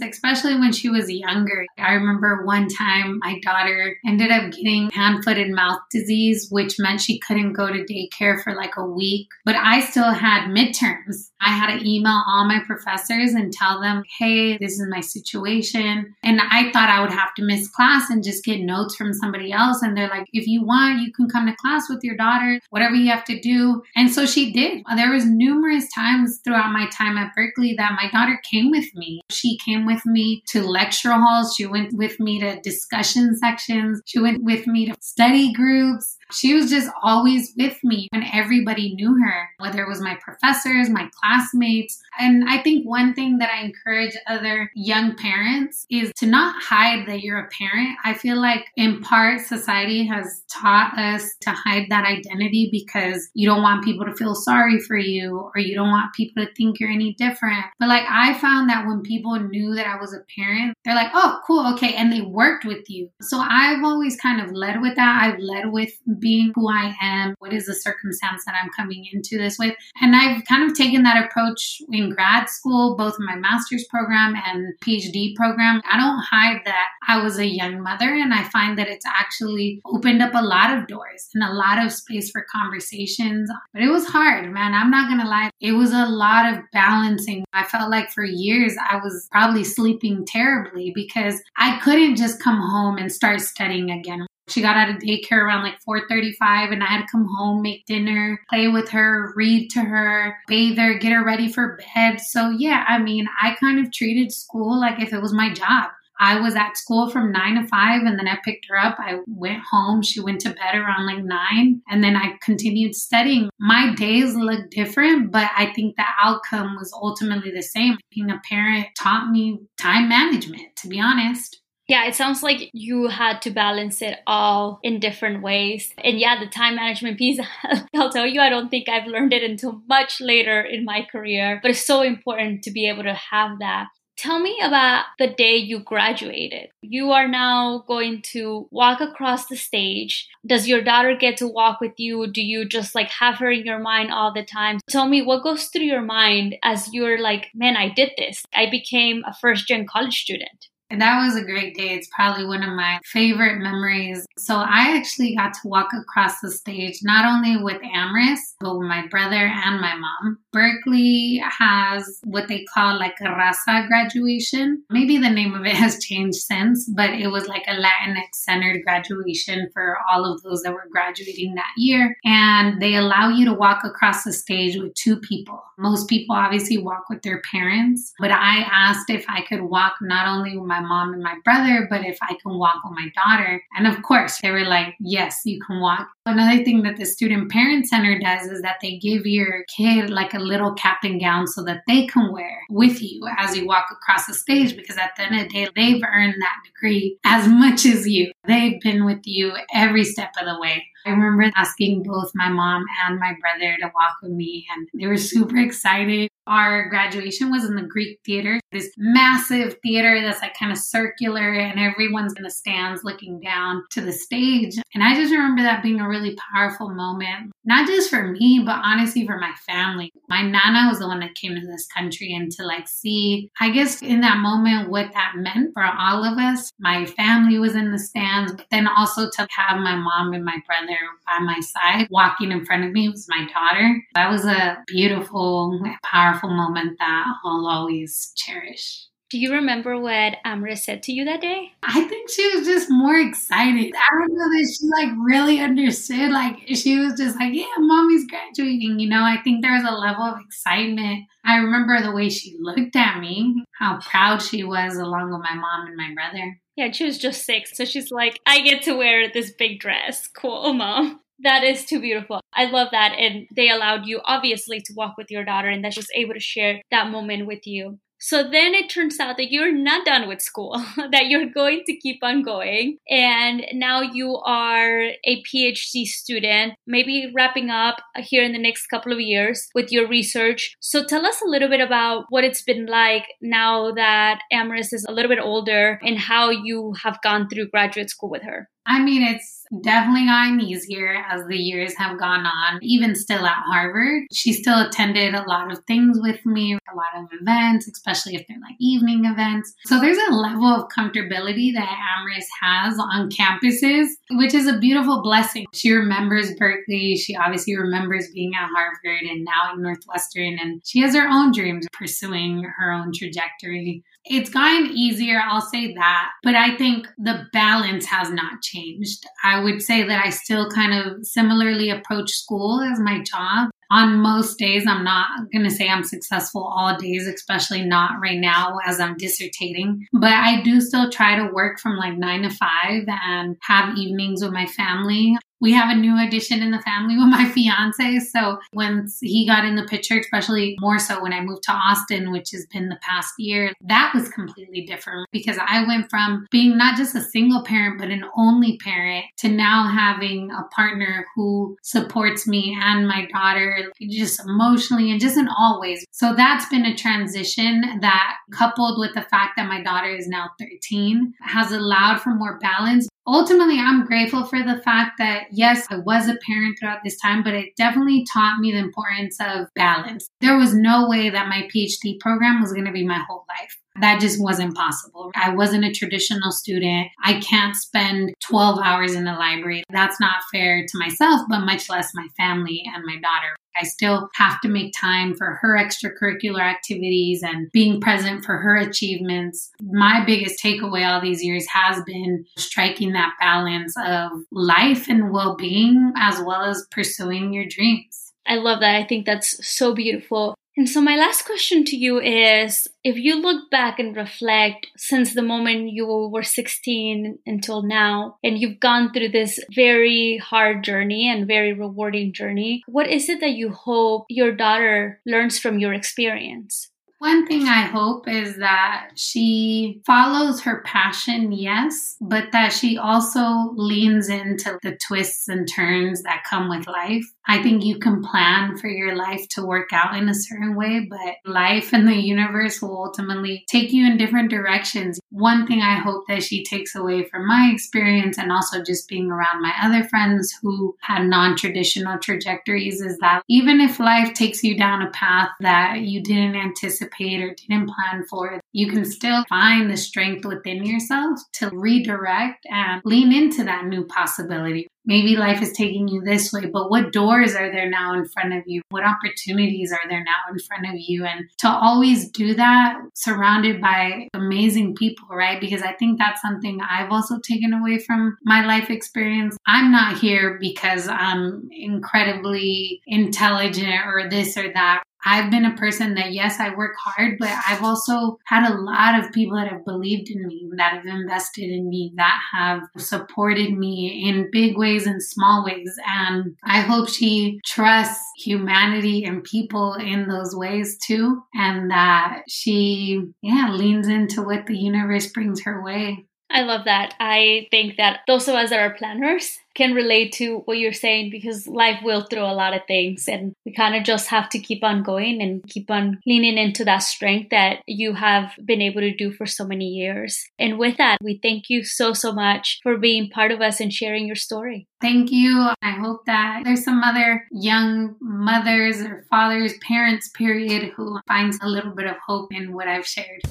especially 0.00 0.54
when 0.54 0.72
she 0.72 0.88
was 0.88 1.10
younger. 1.10 1.66
I 1.76 1.94
remember 1.94 2.44
one 2.44 2.68
time 2.68 3.18
my 3.18 3.40
daughter 3.40 3.96
ended 4.06 4.30
up 4.30 4.52
getting 4.52 4.88
hand, 4.90 5.24
foot, 5.24 5.38
and 5.38 5.54
mouth 5.54 5.80
disease, 5.90 6.46
which 6.50 6.78
meant 6.78 7.00
she 7.00 7.18
couldn't 7.18 7.54
go 7.54 7.66
to 7.66 7.84
daycare 7.84 8.40
for 8.40 8.54
like 8.54 8.76
a 8.76 8.84
week. 8.84 9.26
But 9.44 9.56
I 9.56 9.80
still 9.80 10.12
had 10.12 10.50
midterms. 10.50 11.30
I 11.40 11.50
had 11.50 11.76
to 11.76 11.88
email 11.88 12.22
all 12.26 12.46
my 12.46 12.60
professors 12.64 13.32
and 13.32 13.52
tell 13.52 13.80
them, 13.80 14.04
hey, 14.18 14.56
this 14.58 14.78
is 14.78 14.86
my 14.88 15.00
situation. 15.00 16.14
And 16.22 16.40
I 16.40 16.70
thought 16.72 16.90
I 16.90 17.00
would 17.00 17.12
have 17.12 17.34
to 17.34 17.44
miss 17.44 17.68
class 17.68 18.08
and 18.08 18.22
just 18.22 18.44
get 18.44 18.60
notes 18.60 18.94
from 18.94 19.12
somebody 19.12 19.50
else. 19.50 19.82
And 19.82 19.96
they're 19.96 20.08
like, 20.08 20.28
if 20.32 20.46
you 20.46 20.64
want, 20.64 21.00
you 21.00 21.12
can 21.12 21.28
come 21.28 21.46
to 21.46 21.56
class 21.56 21.88
with 21.88 22.04
your 22.04 22.16
daughter, 22.16 22.60
whatever 22.70 22.94
you 22.94 23.10
have 23.10 23.24
to 23.24 23.40
do. 23.40 23.82
And 23.96 24.12
so 24.12 24.26
she 24.26 24.52
did. 24.52 24.84
There 24.94 25.12
was 25.12 25.26
numerous 25.26 25.88
times 25.92 26.40
throughout 26.44 26.67
my 26.72 26.86
time 26.88 27.16
at 27.16 27.34
Berkeley 27.34 27.74
that 27.74 27.98
my 28.00 28.10
daughter 28.10 28.40
came 28.42 28.70
with 28.70 28.94
me. 28.94 29.20
She 29.30 29.58
came 29.58 29.86
with 29.86 30.04
me 30.04 30.42
to 30.48 30.62
lecture 30.62 31.12
halls. 31.12 31.54
She 31.56 31.66
went 31.66 31.94
with 31.94 32.20
me 32.20 32.40
to 32.40 32.60
discussion 32.60 33.36
sections. 33.36 34.02
She 34.04 34.18
went 34.18 34.42
with 34.42 34.66
me 34.66 34.86
to 34.86 34.94
study 35.00 35.52
groups. 35.52 36.17
She 36.32 36.54
was 36.54 36.70
just 36.70 36.90
always 37.02 37.52
with 37.56 37.78
me 37.82 38.08
and 38.12 38.24
everybody 38.32 38.94
knew 38.94 39.18
her, 39.22 39.48
whether 39.58 39.82
it 39.82 39.88
was 39.88 40.00
my 40.00 40.16
professors, 40.22 40.90
my 40.90 41.08
classmates. 41.20 42.00
And 42.18 42.48
I 42.48 42.58
think 42.58 42.86
one 42.86 43.14
thing 43.14 43.38
that 43.38 43.50
I 43.50 43.64
encourage 43.64 44.16
other 44.26 44.70
young 44.74 45.16
parents 45.16 45.86
is 45.90 46.12
to 46.16 46.26
not 46.26 46.62
hide 46.62 47.06
that 47.06 47.20
you're 47.20 47.38
a 47.38 47.48
parent. 47.48 47.96
I 48.04 48.14
feel 48.14 48.40
like 48.40 48.66
in 48.76 49.00
part 49.00 49.40
society 49.40 50.06
has 50.06 50.42
taught 50.48 50.98
us 50.98 51.34
to 51.42 51.50
hide 51.50 51.86
that 51.90 52.04
identity 52.04 52.68
because 52.70 53.28
you 53.34 53.48
don't 53.48 53.62
want 53.62 53.84
people 53.84 54.04
to 54.04 54.14
feel 54.14 54.34
sorry 54.34 54.80
for 54.80 54.96
you 54.96 55.50
or 55.54 55.60
you 55.60 55.74
don't 55.74 55.90
want 55.90 56.14
people 56.14 56.44
to 56.44 56.52
think 56.54 56.80
you're 56.80 56.90
any 56.90 57.14
different. 57.14 57.64
But 57.78 57.88
like 57.88 58.04
I 58.08 58.34
found 58.34 58.68
that 58.70 58.86
when 58.86 59.02
people 59.02 59.38
knew 59.38 59.74
that 59.74 59.86
I 59.86 60.00
was 60.00 60.12
a 60.12 60.24
parent, 60.36 60.76
they're 60.84 60.94
like, 60.94 61.10
oh, 61.14 61.40
cool, 61.46 61.72
okay. 61.74 61.94
And 61.94 62.12
they 62.12 62.20
worked 62.20 62.64
with 62.64 62.88
you. 62.88 63.10
So 63.22 63.38
I've 63.38 63.84
always 63.84 64.16
kind 64.16 64.40
of 64.40 64.52
led 64.52 64.80
with 64.80 64.96
that. 64.96 65.22
I've 65.22 65.38
led 65.38 65.72
with 65.72 65.92
being 66.20 66.52
who 66.54 66.68
I 66.68 66.94
am. 67.00 67.34
What 67.38 67.52
is 67.52 67.66
the 67.66 67.74
circumstance 67.74 68.44
that 68.44 68.54
I'm 68.60 68.70
coming 68.76 69.06
into 69.12 69.38
this 69.38 69.58
with? 69.58 69.74
And 70.00 70.14
I've 70.14 70.44
kind 70.44 70.68
of 70.68 70.76
taken 70.76 71.02
that 71.02 71.24
approach 71.24 71.80
in 71.90 72.10
grad 72.10 72.48
school, 72.48 72.96
both 72.96 73.16
in 73.18 73.26
my 73.26 73.36
master's 73.36 73.86
program 73.88 74.34
and 74.46 74.74
PhD 74.80 75.34
program. 75.34 75.80
I 75.90 75.96
don't 75.96 76.18
hide 76.18 76.62
that 76.64 76.88
I 77.06 77.22
was 77.22 77.38
a 77.38 77.46
young 77.46 77.82
mother, 77.82 78.14
and 78.14 78.34
I 78.34 78.44
find 78.44 78.78
that 78.78 78.88
it's 78.88 79.06
actually 79.06 79.80
opened 79.86 80.22
up 80.22 80.34
a 80.34 80.42
lot 80.42 80.76
of 80.76 80.86
doors 80.86 81.28
and 81.34 81.42
a 81.42 81.52
lot 81.52 81.84
of 81.84 81.92
space 81.92 82.30
for 82.30 82.44
conversations. 82.50 83.50
But 83.72 83.82
it 83.82 83.88
was 83.88 84.06
hard, 84.06 84.50
man. 84.52 84.74
I'm 84.74 84.90
not 84.90 85.08
going 85.08 85.20
to 85.20 85.28
lie. 85.28 85.50
It 85.60 85.72
was 85.72 85.92
a 85.92 86.06
lot 86.06 86.52
of 86.52 86.60
balancing. 86.72 87.44
I 87.52 87.64
felt 87.64 87.90
like 87.90 88.10
for 88.10 88.24
years 88.24 88.74
I 88.78 88.96
was 88.96 89.28
probably 89.30 89.64
sleeping 89.64 90.24
terribly 90.26 90.92
because 90.94 91.40
I 91.56 91.78
couldn't 91.80 92.16
just 92.16 92.42
come 92.42 92.60
home 92.60 92.98
and 92.98 93.10
start 93.10 93.40
studying 93.40 93.90
again. 93.90 94.26
She 94.48 94.62
got 94.62 94.76
out 94.76 94.90
of 94.90 94.96
daycare 94.96 95.44
around 95.44 95.62
like 95.62 95.80
4:35 95.86 96.72
and 96.72 96.82
I 96.82 96.86
had 96.86 97.00
to 97.02 97.06
come 97.10 97.26
home, 97.36 97.62
make 97.62 97.86
dinner, 97.86 98.40
play 98.48 98.68
with 98.68 98.88
her, 98.90 99.32
read 99.36 99.70
to 99.70 99.80
her, 99.80 100.36
bathe 100.46 100.78
her, 100.78 100.94
get 100.94 101.12
her 101.12 101.24
ready 101.24 101.52
for 101.52 101.78
bed. 101.94 102.20
So 102.20 102.50
yeah, 102.50 102.84
I 102.88 102.98
mean, 102.98 103.26
I 103.40 103.54
kind 103.60 103.78
of 103.78 103.92
treated 103.92 104.32
school 104.32 104.78
like 104.80 105.00
if 105.00 105.12
it 105.12 105.22
was 105.22 105.32
my 105.32 105.52
job. 105.52 105.90
I 106.20 106.40
was 106.40 106.56
at 106.56 106.76
school 106.76 107.10
from 107.10 107.30
nine 107.30 107.54
to 107.54 107.68
five 107.68 108.02
and 108.02 108.18
then 108.18 108.26
I 108.26 108.38
picked 108.44 108.66
her 108.68 108.78
up. 108.78 108.96
I 108.98 109.18
went 109.28 109.62
home. 109.70 110.02
She 110.02 110.20
went 110.20 110.40
to 110.40 110.50
bed 110.50 110.74
around 110.74 111.06
like 111.06 111.24
nine 111.24 111.80
and 111.88 112.02
then 112.02 112.16
I 112.16 112.36
continued 112.42 112.94
studying. 112.96 113.50
My 113.60 113.94
days 113.94 114.34
look 114.34 114.70
different, 114.70 115.30
but 115.30 115.50
I 115.56 115.72
think 115.72 115.96
the 115.96 116.04
outcome 116.20 116.76
was 116.76 116.92
ultimately 116.92 117.52
the 117.52 117.62
same. 117.62 117.98
Being 118.12 118.30
a 118.30 118.40
parent 118.48 118.88
taught 118.98 119.30
me 119.30 119.60
time 119.78 120.08
management, 120.08 120.74
to 120.78 120.88
be 120.88 121.00
honest. 121.00 121.60
Yeah, 121.88 122.04
it 122.04 122.14
sounds 122.14 122.42
like 122.42 122.68
you 122.74 123.08
had 123.08 123.40
to 123.42 123.50
balance 123.50 124.02
it 124.02 124.18
all 124.26 124.78
in 124.82 125.00
different 125.00 125.42
ways. 125.42 125.94
And 126.04 126.20
yeah, 126.20 126.38
the 126.38 126.46
time 126.46 126.76
management 126.76 127.16
piece, 127.16 127.40
I'll 127.96 128.12
tell 128.12 128.26
you, 128.26 128.42
I 128.42 128.50
don't 128.50 128.68
think 128.68 128.90
I've 128.90 129.06
learned 129.06 129.32
it 129.32 129.42
until 129.42 129.80
much 129.88 130.20
later 130.20 130.60
in 130.60 130.84
my 130.84 131.06
career, 131.10 131.58
but 131.62 131.70
it's 131.70 131.86
so 131.86 132.02
important 132.02 132.62
to 132.64 132.70
be 132.70 132.86
able 132.88 133.04
to 133.04 133.14
have 133.14 133.58
that. 133.60 133.86
Tell 134.18 134.38
me 134.40 134.60
about 134.62 135.04
the 135.18 135.28
day 135.28 135.56
you 135.56 135.78
graduated. 135.78 136.70
You 136.82 137.12
are 137.12 137.28
now 137.28 137.84
going 137.86 138.20
to 138.32 138.66
walk 138.72 139.00
across 139.00 139.46
the 139.46 139.56
stage. 139.56 140.28
Does 140.44 140.66
your 140.66 140.82
daughter 140.82 141.16
get 141.16 141.36
to 141.36 141.46
walk 141.46 141.80
with 141.80 141.92
you? 141.98 142.26
Do 142.26 142.42
you 142.42 142.68
just 142.68 142.96
like 142.96 143.08
have 143.10 143.36
her 143.36 143.50
in 143.50 143.64
your 143.64 143.78
mind 143.78 144.10
all 144.10 144.34
the 144.34 144.44
time? 144.44 144.80
Tell 144.90 145.08
me 145.08 145.22
what 145.22 145.44
goes 145.44 145.66
through 145.66 145.84
your 145.84 146.02
mind 146.02 146.56
as 146.64 146.92
you're 146.92 147.18
like, 147.18 147.46
man, 147.54 147.76
I 147.76 147.90
did 147.90 148.10
this. 148.18 148.42
I 148.52 148.68
became 148.68 149.22
a 149.24 149.32
first 149.32 149.68
gen 149.68 149.86
college 149.86 150.20
student. 150.20 150.66
That 150.90 151.22
was 151.22 151.36
a 151.36 151.44
great 151.44 151.76
day. 151.76 151.90
It's 151.90 152.08
probably 152.14 152.46
one 152.46 152.62
of 152.62 152.74
my 152.74 152.98
favorite 153.04 153.58
memories. 153.58 154.24
So 154.38 154.56
I 154.56 154.96
actually 154.96 155.36
got 155.36 155.52
to 155.54 155.68
walk 155.68 155.90
across 155.92 156.40
the 156.40 156.50
stage, 156.50 157.00
not 157.02 157.26
only 157.26 157.62
with 157.62 157.80
Amris, 157.82 158.38
but 158.60 158.78
with 158.78 158.88
my 158.88 159.06
brother 159.08 159.36
and 159.36 159.80
my 159.80 159.94
mom. 159.94 160.38
Berkeley 160.52 161.42
has 161.46 162.20
what 162.24 162.48
they 162.48 162.64
call 162.72 162.98
like 162.98 163.16
a 163.20 163.24
Raza 163.24 163.86
graduation. 163.86 164.82
Maybe 164.88 165.18
the 165.18 165.28
name 165.28 165.54
of 165.54 165.66
it 165.66 165.74
has 165.76 166.02
changed 166.02 166.38
since, 166.38 166.88
but 166.88 167.10
it 167.10 167.28
was 167.28 167.46
like 167.46 167.64
a 167.68 167.76
Latinx 167.76 168.32
centered 168.32 168.82
graduation 168.82 169.68
for 169.74 169.98
all 170.10 170.24
of 170.24 170.42
those 170.42 170.62
that 170.62 170.72
were 170.72 170.88
graduating 170.90 171.54
that 171.54 171.72
year. 171.76 172.16
And 172.24 172.80
they 172.80 172.94
allow 172.94 173.28
you 173.28 173.44
to 173.44 173.52
walk 173.52 173.84
across 173.84 174.24
the 174.24 174.32
stage 174.32 174.78
with 174.78 174.94
two 174.94 175.16
people. 175.20 175.62
Most 175.76 176.08
people 176.08 176.34
obviously 176.34 176.78
walk 176.78 177.10
with 177.10 177.22
their 177.22 177.42
parents, 177.42 178.12
but 178.18 178.30
I 178.30 178.66
asked 178.72 179.10
if 179.10 179.24
I 179.28 179.42
could 179.42 179.62
walk 179.62 179.96
not 180.00 180.26
only 180.26 180.56
with 180.56 180.66
my 180.66 180.77
my 180.80 180.86
mom 180.86 181.12
and 181.12 181.22
my 181.22 181.36
brother, 181.44 181.86
but 181.90 182.04
if 182.04 182.18
I 182.22 182.34
can 182.34 182.58
walk 182.58 182.82
with 182.84 182.94
my 182.94 183.10
daughter. 183.14 183.62
And 183.76 183.86
of 183.86 184.02
course, 184.02 184.38
they 184.42 184.50
were 184.50 184.64
like, 184.64 184.94
yes, 185.00 185.40
you 185.44 185.60
can 185.66 185.80
walk. 185.80 186.08
Another 186.26 186.62
thing 186.62 186.82
that 186.82 186.96
the 186.96 187.06
Student 187.06 187.50
Parent 187.50 187.86
Center 187.86 188.18
does 188.18 188.46
is 188.46 188.62
that 188.62 188.76
they 188.82 188.98
give 188.98 189.26
your 189.26 189.64
kid 189.76 190.10
like 190.10 190.34
a 190.34 190.38
little 190.38 190.74
cap 190.74 190.98
and 191.02 191.20
gown 191.20 191.46
so 191.46 191.62
that 191.64 191.82
they 191.86 192.06
can 192.06 192.32
wear 192.32 192.62
with 192.70 193.02
you 193.02 193.26
as 193.38 193.56
you 193.56 193.66
walk 193.66 193.86
across 193.90 194.26
the 194.26 194.34
stage 194.34 194.76
because 194.76 194.96
at 194.96 195.12
the 195.16 195.22
end 195.22 195.40
of 195.40 195.48
the 195.48 195.48
day, 195.48 195.68
they've 195.74 196.02
earned 196.02 196.34
that 196.40 196.56
degree 196.64 197.18
as 197.24 197.48
much 197.48 197.86
as 197.86 198.06
you. 198.06 198.32
They've 198.46 198.80
been 198.80 199.04
with 199.04 199.22
you 199.24 199.52
every 199.74 200.04
step 200.04 200.32
of 200.38 200.46
the 200.46 200.60
way. 200.60 200.84
I 201.06 201.10
remember 201.10 201.50
asking 201.56 202.02
both 202.02 202.32
my 202.34 202.48
mom 202.48 202.84
and 203.06 203.18
my 203.18 203.32
brother 203.40 203.76
to 203.80 203.86
walk 203.94 204.16
with 204.22 204.32
me, 204.32 204.66
and 204.74 204.88
they 204.92 205.06
were 205.06 205.16
super 205.16 205.56
excited. 205.56 206.28
Our 206.48 206.88
graduation 206.88 207.50
was 207.50 207.64
in 207.64 207.76
the 207.76 207.82
Greek 207.82 208.20
theater, 208.24 208.58
this 208.72 208.90
massive 208.96 209.76
theater 209.82 210.20
that's 210.22 210.40
like 210.40 210.58
kind 210.58 210.72
of 210.72 210.78
circular, 210.78 211.52
and 211.52 211.78
everyone's 211.78 212.32
in 212.34 212.42
the 212.42 212.50
stands 212.50 213.04
looking 213.04 213.38
down 213.40 213.84
to 213.90 214.00
the 214.00 214.12
stage. 214.12 214.74
And 214.94 215.04
I 215.04 215.14
just 215.14 215.30
remember 215.30 215.62
that 215.62 215.82
being 215.82 216.00
a 216.00 216.08
really 216.08 216.36
powerful 216.54 216.88
moment, 216.88 217.52
not 217.66 217.86
just 217.86 218.08
for 218.08 218.28
me, 218.28 218.62
but 218.64 218.80
honestly 218.82 219.26
for 219.26 219.38
my 219.38 219.52
family. 219.66 220.10
My 220.28 220.40
nana 220.40 220.88
was 220.88 221.00
the 221.00 221.06
one 221.06 221.20
that 221.20 221.34
came 221.34 221.54
to 221.54 221.66
this 221.66 221.86
country, 221.86 222.32
and 222.34 222.50
to 222.52 222.64
like 222.64 222.88
see, 222.88 223.50
I 223.60 223.70
guess, 223.70 224.00
in 224.00 224.22
that 224.22 224.38
moment, 224.38 224.88
what 224.88 225.12
that 225.12 225.32
meant 225.36 225.74
for 225.74 225.84
all 225.84 226.24
of 226.24 226.38
us. 226.38 226.70
My 226.78 227.04
family 227.04 227.58
was 227.58 227.74
in 227.74 227.92
the 227.92 227.98
stands, 227.98 228.52
but 228.52 228.66
then 228.70 228.88
also 228.88 229.28
to 229.28 229.46
have 229.50 229.78
my 229.80 229.96
mom 229.96 230.32
and 230.32 230.44
my 230.44 230.62
brother 230.66 230.96
by 231.26 231.44
my 231.44 231.60
side. 231.60 232.08
Walking 232.10 232.52
in 232.52 232.64
front 232.64 232.84
of 232.84 232.92
me 232.92 233.10
was 233.10 233.26
my 233.28 233.46
daughter. 233.52 234.02
That 234.14 234.30
was 234.30 234.46
a 234.46 234.78
beautiful, 234.86 235.78
powerful 236.02 236.37
moment 236.46 236.98
that 236.98 237.24
I'll 237.44 237.66
always 237.66 238.32
cherish. 238.36 239.08
Do 239.30 239.38
you 239.38 239.52
remember 239.52 239.98
what 239.98 240.36
Amra 240.46 240.74
said 240.76 241.02
to 241.02 241.12
you 241.12 241.26
that 241.26 241.42
day? 241.42 241.72
I 241.82 242.02
think 242.04 242.30
she 242.30 242.48
was 242.54 242.66
just 242.66 242.90
more 242.90 243.16
excited. 243.16 243.92
I 243.94 244.18
don't 244.18 244.32
know 244.32 244.48
that 244.48 244.78
she 244.78 244.86
like 244.86 245.14
really 245.22 245.60
understood. 245.60 246.30
Like 246.30 246.56
she 246.68 246.98
was 246.98 247.12
just 247.12 247.38
like, 247.38 247.52
"Yeah, 247.52 247.66
mommy's 247.76 248.26
graduating." 248.26 248.98
You 248.98 249.08
know, 249.10 249.22
I 249.22 249.36
think 249.44 249.60
there 249.60 249.74
was 249.74 249.84
a 249.86 249.94
level 249.94 250.22
of 250.22 250.40
excitement. 250.40 251.24
I 251.44 251.56
remember 251.56 252.00
the 252.00 252.12
way 252.12 252.30
she 252.30 252.56
looked 252.58 252.96
at 252.96 253.20
me, 253.20 253.64
how 253.78 253.98
proud 254.00 254.40
she 254.40 254.64
was, 254.64 254.96
along 254.96 255.30
with 255.30 255.42
my 255.42 255.54
mom 255.54 255.86
and 255.86 255.96
my 255.96 256.14
brother. 256.14 256.58
Yeah, 256.76 256.92
she 256.92 257.04
was 257.04 257.18
just 257.18 257.44
six. 257.44 257.76
So 257.76 257.84
she's 257.84 258.10
like, 258.10 258.40
I 258.46 258.60
get 258.60 258.82
to 258.84 258.94
wear 258.94 259.28
this 259.28 259.50
big 259.50 259.80
dress. 259.80 260.26
Cool, 260.28 260.72
mom. 260.72 261.20
That 261.40 261.62
is 261.64 261.84
too 261.84 262.00
beautiful. 262.00 262.40
I 262.52 262.64
love 262.64 262.88
that. 262.92 263.12
And 263.12 263.46
they 263.54 263.70
allowed 263.70 264.06
you, 264.06 264.20
obviously, 264.24 264.80
to 264.80 264.92
walk 264.96 265.16
with 265.16 265.30
your 265.30 265.44
daughter 265.44 265.68
and 265.68 265.84
that 265.84 265.94
she 265.94 266.00
was 266.00 266.10
able 266.14 266.34
to 266.34 266.40
share 266.40 266.82
that 266.90 267.10
moment 267.10 267.46
with 267.46 267.66
you. 267.66 267.98
So 268.20 268.42
then 268.42 268.74
it 268.74 268.90
turns 268.90 269.20
out 269.20 269.36
that 269.36 269.52
you're 269.52 269.72
not 269.72 270.04
done 270.04 270.28
with 270.28 270.42
school, 270.42 270.72
that 270.96 271.28
you're 271.28 271.48
going 271.50 271.84
to 271.86 271.96
keep 271.96 272.18
on 272.22 272.42
going. 272.42 272.98
And 273.08 273.64
now 273.72 274.00
you 274.00 274.36
are 274.44 275.12
a 275.24 275.42
PhD 275.44 276.04
student, 276.04 276.74
maybe 276.86 277.30
wrapping 277.34 277.70
up 277.70 278.00
here 278.16 278.42
in 278.42 278.52
the 278.52 278.58
next 278.58 278.88
couple 278.88 279.12
of 279.12 279.20
years 279.20 279.68
with 279.74 279.92
your 279.92 280.08
research. 280.08 280.74
So 280.80 281.04
tell 281.04 281.24
us 281.24 281.40
a 281.40 281.48
little 281.48 281.68
bit 281.68 281.80
about 281.80 282.24
what 282.28 282.44
it's 282.44 282.62
been 282.62 282.86
like 282.86 283.24
now 283.40 283.92
that 283.92 284.40
Amris 284.52 284.92
is 284.92 285.06
a 285.08 285.12
little 285.12 285.28
bit 285.28 285.40
older 285.40 286.00
and 286.02 286.18
how 286.18 286.50
you 286.50 286.94
have 287.02 287.22
gone 287.22 287.48
through 287.48 287.68
graduate 287.68 288.10
school 288.10 288.30
with 288.30 288.42
her. 288.42 288.68
I 288.84 289.02
mean, 289.02 289.22
it's 289.22 289.57
definitely 289.82 290.26
gotten 290.26 290.60
easier 290.60 291.22
as 291.28 291.46
the 291.46 291.56
years 291.56 291.94
have 291.96 292.18
gone 292.18 292.46
on. 292.46 292.78
Even 292.82 293.14
still 293.14 293.44
at 293.46 293.62
Harvard, 293.66 294.24
she 294.32 294.52
still 294.52 294.80
attended 294.86 295.34
a 295.34 295.42
lot 295.42 295.70
of 295.72 295.84
things 295.86 296.18
with 296.20 296.44
me, 296.46 296.74
a 296.74 296.96
lot 296.96 297.22
of 297.22 297.28
events, 297.40 297.88
especially 297.88 298.34
if 298.34 298.46
they're 298.46 298.60
like 298.60 298.76
evening 298.80 299.24
events. 299.24 299.74
So 299.86 300.00
there's 300.00 300.18
a 300.28 300.34
level 300.34 300.66
of 300.66 300.88
comfortability 300.88 301.72
that 301.74 301.88
Amris 301.88 302.46
has 302.62 302.98
on 302.98 303.30
campuses, 303.30 304.08
which 304.32 304.54
is 304.54 304.66
a 304.66 304.78
beautiful 304.78 305.22
blessing. 305.22 305.66
She 305.72 305.92
remembers 305.92 306.54
Berkeley. 306.54 307.16
She 307.16 307.36
obviously 307.36 307.76
remembers 307.76 308.28
being 308.32 308.52
at 308.54 308.68
Harvard 308.74 309.22
and 309.22 309.44
now 309.44 309.72
at 309.72 309.78
Northwestern, 309.78 310.58
and 310.58 310.82
she 310.84 311.00
has 311.00 311.14
her 311.14 311.28
own 311.28 311.52
dreams 311.52 311.86
pursuing 311.92 312.64
her 312.78 312.92
own 312.92 313.12
trajectory. 313.12 314.02
It's 314.28 314.50
gotten 314.50 314.90
easier, 314.94 315.40
I'll 315.42 315.60
say 315.60 315.94
that, 315.94 316.30
but 316.42 316.54
I 316.54 316.76
think 316.76 317.06
the 317.16 317.46
balance 317.52 318.04
has 318.06 318.30
not 318.30 318.62
changed. 318.62 319.24
I 319.42 319.62
would 319.62 319.82
say 319.82 320.02
that 320.02 320.24
I 320.24 320.30
still 320.30 320.70
kind 320.70 320.92
of 320.92 321.26
similarly 321.26 321.90
approach 321.90 322.30
school 322.30 322.80
as 322.80 323.00
my 323.00 323.22
job 323.22 323.70
on 323.90 324.20
most 324.20 324.58
days, 324.58 324.86
I'm 324.86 325.02
not 325.02 325.50
going 325.50 325.64
to 325.64 325.70
say 325.70 325.88
I'm 325.88 326.04
successful 326.04 326.62
all 326.62 326.96
days, 326.98 327.26
especially 327.26 327.82
not 327.82 328.20
right 328.20 328.38
now 328.38 328.76
as 328.86 329.00
I'm 329.00 329.16
dissertating. 329.16 330.00
But 330.12 330.32
I 330.32 330.62
do 330.62 330.80
still 330.80 331.10
try 331.10 331.36
to 331.36 331.52
work 331.52 331.80
from 331.80 331.96
like 331.96 332.18
nine 332.18 332.42
to 332.42 332.50
five 332.50 333.04
and 333.08 333.56
have 333.62 333.96
evenings 333.96 334.42
with 334.42 334.52
my 334.52 334.66
family 334.66 335.36
we 335.60 335.72
have 335.72 335.90
a 335.90 335.98
new 335.98 336.18
addition 336.18 336.62
in 336.62 336.70
the 336.70 336.80
family 336.80 337.16
with 337.18 337.28
my 337.28 337.48
fiance. 337.50 338.20
So 338.20 338.58
once 338.72 339.18
he 339.20 339.46
got 339.46 339.64
in 339.64 339.76
the 339.76 339.84
picture, 339.84 340.18
especially 340.18 340.76
more 340.80 340.98
so 340.98 341.22
when 341.22 341.32
I 341.32 341.40
moved 341.40 341.64
to 341.64 341.72
Austin, 341.72 342.30
which 342.30 342.50
has 342.50 342.66
been 342.66 342.88
the 342.88 342.98
past 343.02 343.34
year, 343.38 343.72
that 343.82 344.12
was 344.14 344.28
completely 344.28 344.82
different 344.82 345.28
because 345.32 345.58
I 345.58 345.86
went 345.86 346.10
from 346.10 346.46
being 346.50 346.76
not 346.76 346.96
just 346.96 347.14
a 347.14 347.20
single 347.20 347.64
parent, 347.64 347.98
but 347.98 348.10
an 348.10 348.24
only 348.36 348.78
parent 348.78 349.24
to 349.38 349.48
now 349.48 349.88
having 349.88 350.50
a 350.50 350.64
partner 350.74 351.26
who 351.34 351.76
supports 351.82 352.46
me 352.46 352.76
and 352.80 353.06
my 353.06 353.26
daughter 353.32 353.92
just 354.10 354.40
emotionally 354.40 355.10
and 355.10 355.20
just 355.20 355.36
in 355.36 355.48
all 355.48 355.80
ways. 355.80 356.04
So 356.10 356.34
that's 356.34 356.68
been 356.68 356.84
a 356.84 356.96
transition 356.96 357.82
that 358.00 358.36
coupled 358.52 358.98
with 358.98 359.14
the 359.14 359.22
fact 359.22 359.54
that 359.56 359.68
my 359.68 359.82
daughter 359.82 360.10
is 360.14 360.28
now 360.28 360.50
13 360.58 361.34
has 361.42 361.72
allowed 361.72 362.20
for 362.20 362.30
more 362.30 362.58
balance 362.58 363.08
ultimately, 363.28 363.78
I'm 363.78 364.06
grateful 364.06 364.44
for 364.44 364.62
the 364.62 364.80
fact 364.82 365.18
that, 365.18 365.44
yes, 365.52 365.86
I 365.90 365.98
was 365.98 366.28
a 366.28 366.36
parent 366.46 366.78
throughout 366.78 367.00
this 367.04 367.18
time, 367.20 367.42
but 367.42 367.54
it 367.54 367.76
definitely 367.76 368.26
taught 368.32 368.58
me 368.58 368.72
the 368.72 368.78
importance 368.78 369.36
of 369.40 369.68
balance. 369.74 370.28
There 370.40 370.56
was 370.56 370.74
no 370.74 371.08
way 371.08 371.30
that 371.30 371.48
my 371.48 371.68
PhD 371.74 372.18
program 372.18 372.60
was 372.60 372.72
going 372.72 372.86
to 372.86 372.92
be 372.92 373.06
my 373.06 373.22
whole 373.28 373.44
life. 373.48 373.78
That 374.00 374.20
just 374.20 374.40
wasn't 374.40 374.76
possible. 374.76 375.30
I 375.34 375.54
wasn't 375.54 375.84
a 375.84 375.92
traditional 375.92 376.52
student. 376.52 377.08
I 377.22 377.40
can't 377.40 377.76
spend 377.76 378.34
12 378.40 378.78
hours 378.82 379.14
in 379.14 379.24
the 379.24 379.32
library. 379.32 379.84
That's 379.90 380.20
not 380.20 380.42
fair 380.52 380.84
to 380.86 380.98
myself, 380.98 381.42
but 381.48 381.60
much 381.60 381.88
less 381.88 382.14
my 382.14 382.28
family 382.36 382.84
and 382.94 383.04
my 383.04 383.16
daughter. 383.16 383.56
I 383.80 383.84
still 383.84 384.28
have 384.34 384.60
to 384.62 384.68
make 384.68 384.92
time 384.98 385.34
for 385.34 385.58
her 385.62 385.78
extracurricular 385.78 386.60
activities 386.60 387.42
and 387.42 387.70
being 387.70 388.00
present 388.00 388.44
for 388.44 388.56
her 388.56 388.76
achievements. 388.76 389.70
My 389.80 390.24
biggest 390.24 390.62
takeaway 390.62 391.08
all 391.08 391.20
these 391.20 391.44
years 391.44 391.66
has 391.68 392.02
been 392.04 392.44
striking 392.56 393.12
that 393.12 393.34
balance 393.40 393.94
of 394.04 394.32
life 394.50 395.08
and 395.08 395.30
well 395.30 395.54
being 395.54 396.12
as 396.16 396.40
well 396.40 396.62
as 396.62 396.86
pursuing 396.90 397.52
your 397.52 397.66
dreams. 397.66 398.32
I 398.46 398.56
love 398.56 398.80
that. 398.80 398.96
I 398.96 399.04
think 399.04 399.26
that's 399.26 399.64
so 399.66 399.94
beautiful. 399.94 400.54
And 400.78 400.88
so, 400.88 401.00
my 401.00 401.16
last 401.16 401.44
question 401.44 401.82
to 401.86 401.96
you 401.96 402.20
is 402.20 402.86
if 403.02 403.16
you 403.16 403.42
look 403.42 403.68
back 403.68 403.98
and 403.98 404.14
reflect 404.14 404.86
since 404.96 405.34
the 405.34 405.42
moment 405.42 405.90
you 405.90 406.06
were 406.06 406.44
16 406.44 407.36
until 407.44 407.82
now, 407.82 408.36
and 408.44 408.56
you've 408.56 408.78
gone 408.78 409.12
through 409.12 409.30
this 409.30 409.58
very 409.74 410.36
hard 410.36 410.84
journey 410.84 411.28
and 411.28 411.48
very 411.48 411.72
rewarding 411.72 412.32
journey, 412.32 412.84
what 412.86 413.08
is 413.08 413.28
it 413.28 413.40
that 413.40 413.54
you 413.54 413.70
hope 413.70 414.26
your 414.28 414.52
daughter 414.52 415.20
learns 415.26 415.58
from 415.58 415.80
your 415.80 415.92
experience? 415.92 416.88
One 417.18 417.48
thing 417.48 417.66
I 417.66 417.82
hope 417.82 418.28
is 418.28 418.58
that 418.58 419.10
she 419.16 420.00
follows 420.06 420.60
her 420.60 420.82
passion, 420.86 421.50
yes, 421.50 422.16
but 422.20 422.52
that 422.52 422.72
she 422.72 422.96
also 422.96 423.72
leans 423.74 424.28
into 424.28 424.78
the 424.84 424.96
twists 425.04 425.48
and 425.48 425.68
turns 425.68 426.22
that 426.22 426.44
come 426.48 426.68
with 426.68 426.86
life. 426.86 427.24
I 427.50 427.62
think 427.62 427.82
you 427.82 427.98
can 427.98 428.22
plan 428.22 428.76
for 428.76 428.88
your 428.88 429.16
life 429.16 429.48
to 429.50 429.64
work 429.64 429.88
out 429.92 430.14
in 430.14 430.28
a 430.28 430.34
certain 430.34 430.76
way, 430.76 431.06
but 431.08 431.36
life 431.50 431.94
and 431.94 432.06
the 432.06 432.14
universe 432.14 432.82
will 432.82 432.94
ultimately 432.94 433.64
take 433.68 433.90
you 433.90 434.06
in 434.06 434.18
different 434.18 434.50
directions. 434.50 435.18
One 435.30 435.66
thing 435.66 435.80
I 435.80 435.94
hope 435.94 436.24
that 436.28 436.42
she 436.42 436.62
takes 436.62 436.94
away 436.94 437.24
from 437.24 437.48
my 437.48 437.70
experience 437.72 438.36
and 438.36 438.52
also 438.52 438.82
just 438.82 439.08
being 439.08 439.30
around 439.30 439.62
my 439.62 439.72
other 439.82 440.06
friends 440.08 440.54
who 440.60 440.94
had 441.00 441.24
non 441.24 441.56
traditional 441.56 442.18
trajectories 442.18 443.00
is 443.00 443.16
that 443.18 443.42
even 443.48 443.80
if 443.80 443.98
life 443.98 444.34
takes 444.34 444.62
you 444.62 444.76
down 444.76 445.00
a 445.00 445.10
path 445.12 445.48
that 445.60 446.02
you 446.02 446.22
didn't 446.22 446.54
anticipate 446.54 447.40
or 447.40 447.54
didn't 447.54 447.88
plan 447.88 448.24
for, 448.28 448.60
you 448.72 448.90
can 448.90 449.06
still 449.06 449.42
find 449.48 449.90
the 449.90 449.96
strength 449.96 450.44
within 450.44 450.84
yourself 450.84 451.40
to 451.54 451.70
redirect 451.72 452.66
and 452.70 453.00
lean 453.06 453.32
into 453.32 453.64
that 453.64 453.86
new 453.86 454.04
possibility 454.04 454.86
maybe 455.08 455.36
life 455.36 455.60
is 455.62 455.72
taking 455.72 456.06
you 456.06 456.20
this 456.20 456.52
way, 456.52 456.66
but 456.66 456.90
what 456.90 457.12
doors 457.12 457.56
are 457.56 457.72
there 457.72 457.88
now 457.88 458.12
in 458.12 458.28
front 458.28 458.52
of 458.52 458.62
you? 458.66 458.82
What 458.90 459.04
opportunities 459.04 459.90
are 459.90 460.08
there 460.08 460.22
now 460.22 460.52
in 460.52 460.58
front 460.60 460.86
of 460.86 460.92
you? 460.96 461.24
And 461.24 461.48
to 461.58 461.68
always 461.68 462.30
do 462.30 462.54
that 462.54 462.98
surrounded 463.14 463.80
by 463.80 464.28
amazing 464.34 464.94
people, 464.94 465.26
right? 465.30 465.60
Because 465.60 465.82
I 465.82 465.94
think 465.94 466.18
that's 466.18 466.42
something 466.42 466.78
I've 466.88 467.10
also 467.10 467.38
taken 467.40 467.72
away 467.72 467.98
from 467.98 468.36
my 468.44 468.64
life 468.64 468.90
experience. 468.90 469.56
I'm 469.66 469.90
not 469.90 470.18
here 470.18 470.58
because 470.60 471.08
I'm 471.08 471.68
incredibly 471.72 473.00
intelligent 473.06 474.06
or 474.06 474.28
this 474.28 474.56
or 474.56 474.70
that. 474.74 475.02
I've 475.28 475.50
been 475.50 475.66
a 475.66 475.76
person 475.76 476.14
that, 476.14 476.32
yes, 476.32 476.58
I 476.58 476.74
work 476.74 476.94
hard, 476.98 477.36
but 477.38 477.50
I've 477.66 477.82
also 477.82 478.38
had 478.46 478.66
a 478.66 478.74
lot 478.74 479.18
of 479.18 479.30
people 479.32 479.56
that 479.56 479.70
have 479.70 479.84
believed 479.84 480.30
in 480.30 480.46
me, 480.46 480.70
that 480.76 480.94
have 480.94 481.06
invested 481.06 481.68
in 481.70 481.88
me, 481.90 482.12
that 482.16 482.40
have 482.52 482.80
supported 482.96 483.76
me 483.76 484.26
in 484.26 484.50
big 484.50 484.78
ways 484.78 485.06
and 485.06 485.22
small 485.22 485.66
ways. 485.66 485.94
And 486.06 486.56
I 486.64 486.80
hope 486.80 487.10
she 487.10 487.60
trusts 487.66 488.24
humanity 488.38 489.24
and 489.24 489.44
people 489.44 489.94
in 489.94 490.28
those 490.28 490.56
ways 490.56 490.96
too. 491.06 491.42
And 491.52 491.90
that 491.90 492.44
she, 492.48 493.22
yeah, 493.42 493.70
leans 493.70 494.08
into 494.08 494.42
what 494.42 494.66
the 494.66 494.78
universe 494.78 495.26
brings 495.26 495.62
her 495.64 495.82
way. 495.82 496.24
I 496.50 496.62
love 496.62 496.86
that. 496.86 497.14
I 497.20 497.68
think 497.70 497.98
that 497.98 498.20
those 498.26 498.48
of 498.48 498.54
us 498.54 498.70
that 498.70 498.80
are 498.80 498.94
planners 498.94 499.58
can 499.78 499.94
relate 499.94 500.32
to 500.32 500.58
what 500.64 500.76
you're 500.76 500.92
saying 500.92 501.30
because 501.30 501.68
life 501.68 502.00
will 502.02 502.22
throw 502.22 502.50
a 502.50 502.52
lot 502.52 502.74
of 502.74 502.82
things 502.88 503.28
and 503.28 503.54
we 503.64 503.72
kind 503.72 503.94
of 503.94 504.02
just 504.02 504.26
have 504.26 504.48
to 504.48 504.58
keep 504.58 504.82
on 504.82 505.04
going 505.04 505.40
and 505.40 505.62
keep 505.68 505.88
on 505.88 506.18
leaning 506.26 506.58
into 506.58 506.84
that 506.84 506.98
strength 506.98 507.50
that 507.50 507.78
you 507.86 508.12
have 508.12 508.50
been 508.64 508.82
able 508.82 509.00
to 509.00 509.14
do 509.14 509.30
for 509.30 509.46
so 509.46 509.64
many 509.64 509.84
years. 509.84 510.44
And 510.58 510.80
with 510.80 510.96
that, 510.96 511.18
we 511.22 511.38
thank 511.40 511.70
you 511.70 511.84
so, 511.84 512.12
so 512.12 512.32
much 512.32 512.80
for 512.82 512.96
being 512.96 513.30
part 513.30 513.52
of 513.52 513.60
us 513.60 513.78
and 513.78 513.92
sharing 513.92 514.26
your 514.26 514.34
story. 514.34 514.88
Thank 515.00 515.30
you. 515.30 515.70
I 515.80 515.92
hope 515.92 516.26
that 516.26 516.62
there's 516.64 516.84
some 516.84 517.04
other 517.04 517.46
young 517.52 518.16
mothers 518.20 519.00
or 519.00 519.26
fathers, 519.30 519.74
parents, 519.86 520.28
period, 520.30 520.92
who 520.96 521.20
finds 521.28 521.56
a 521.62 521.68
little 521.68 521.92
bit 521.92 522.06
of 522.06 522.16
hope 522.26 522.52
in 522.52 522.72
what 522.72 522.88
I've 522.88 523.06
shared. 523.06 523.42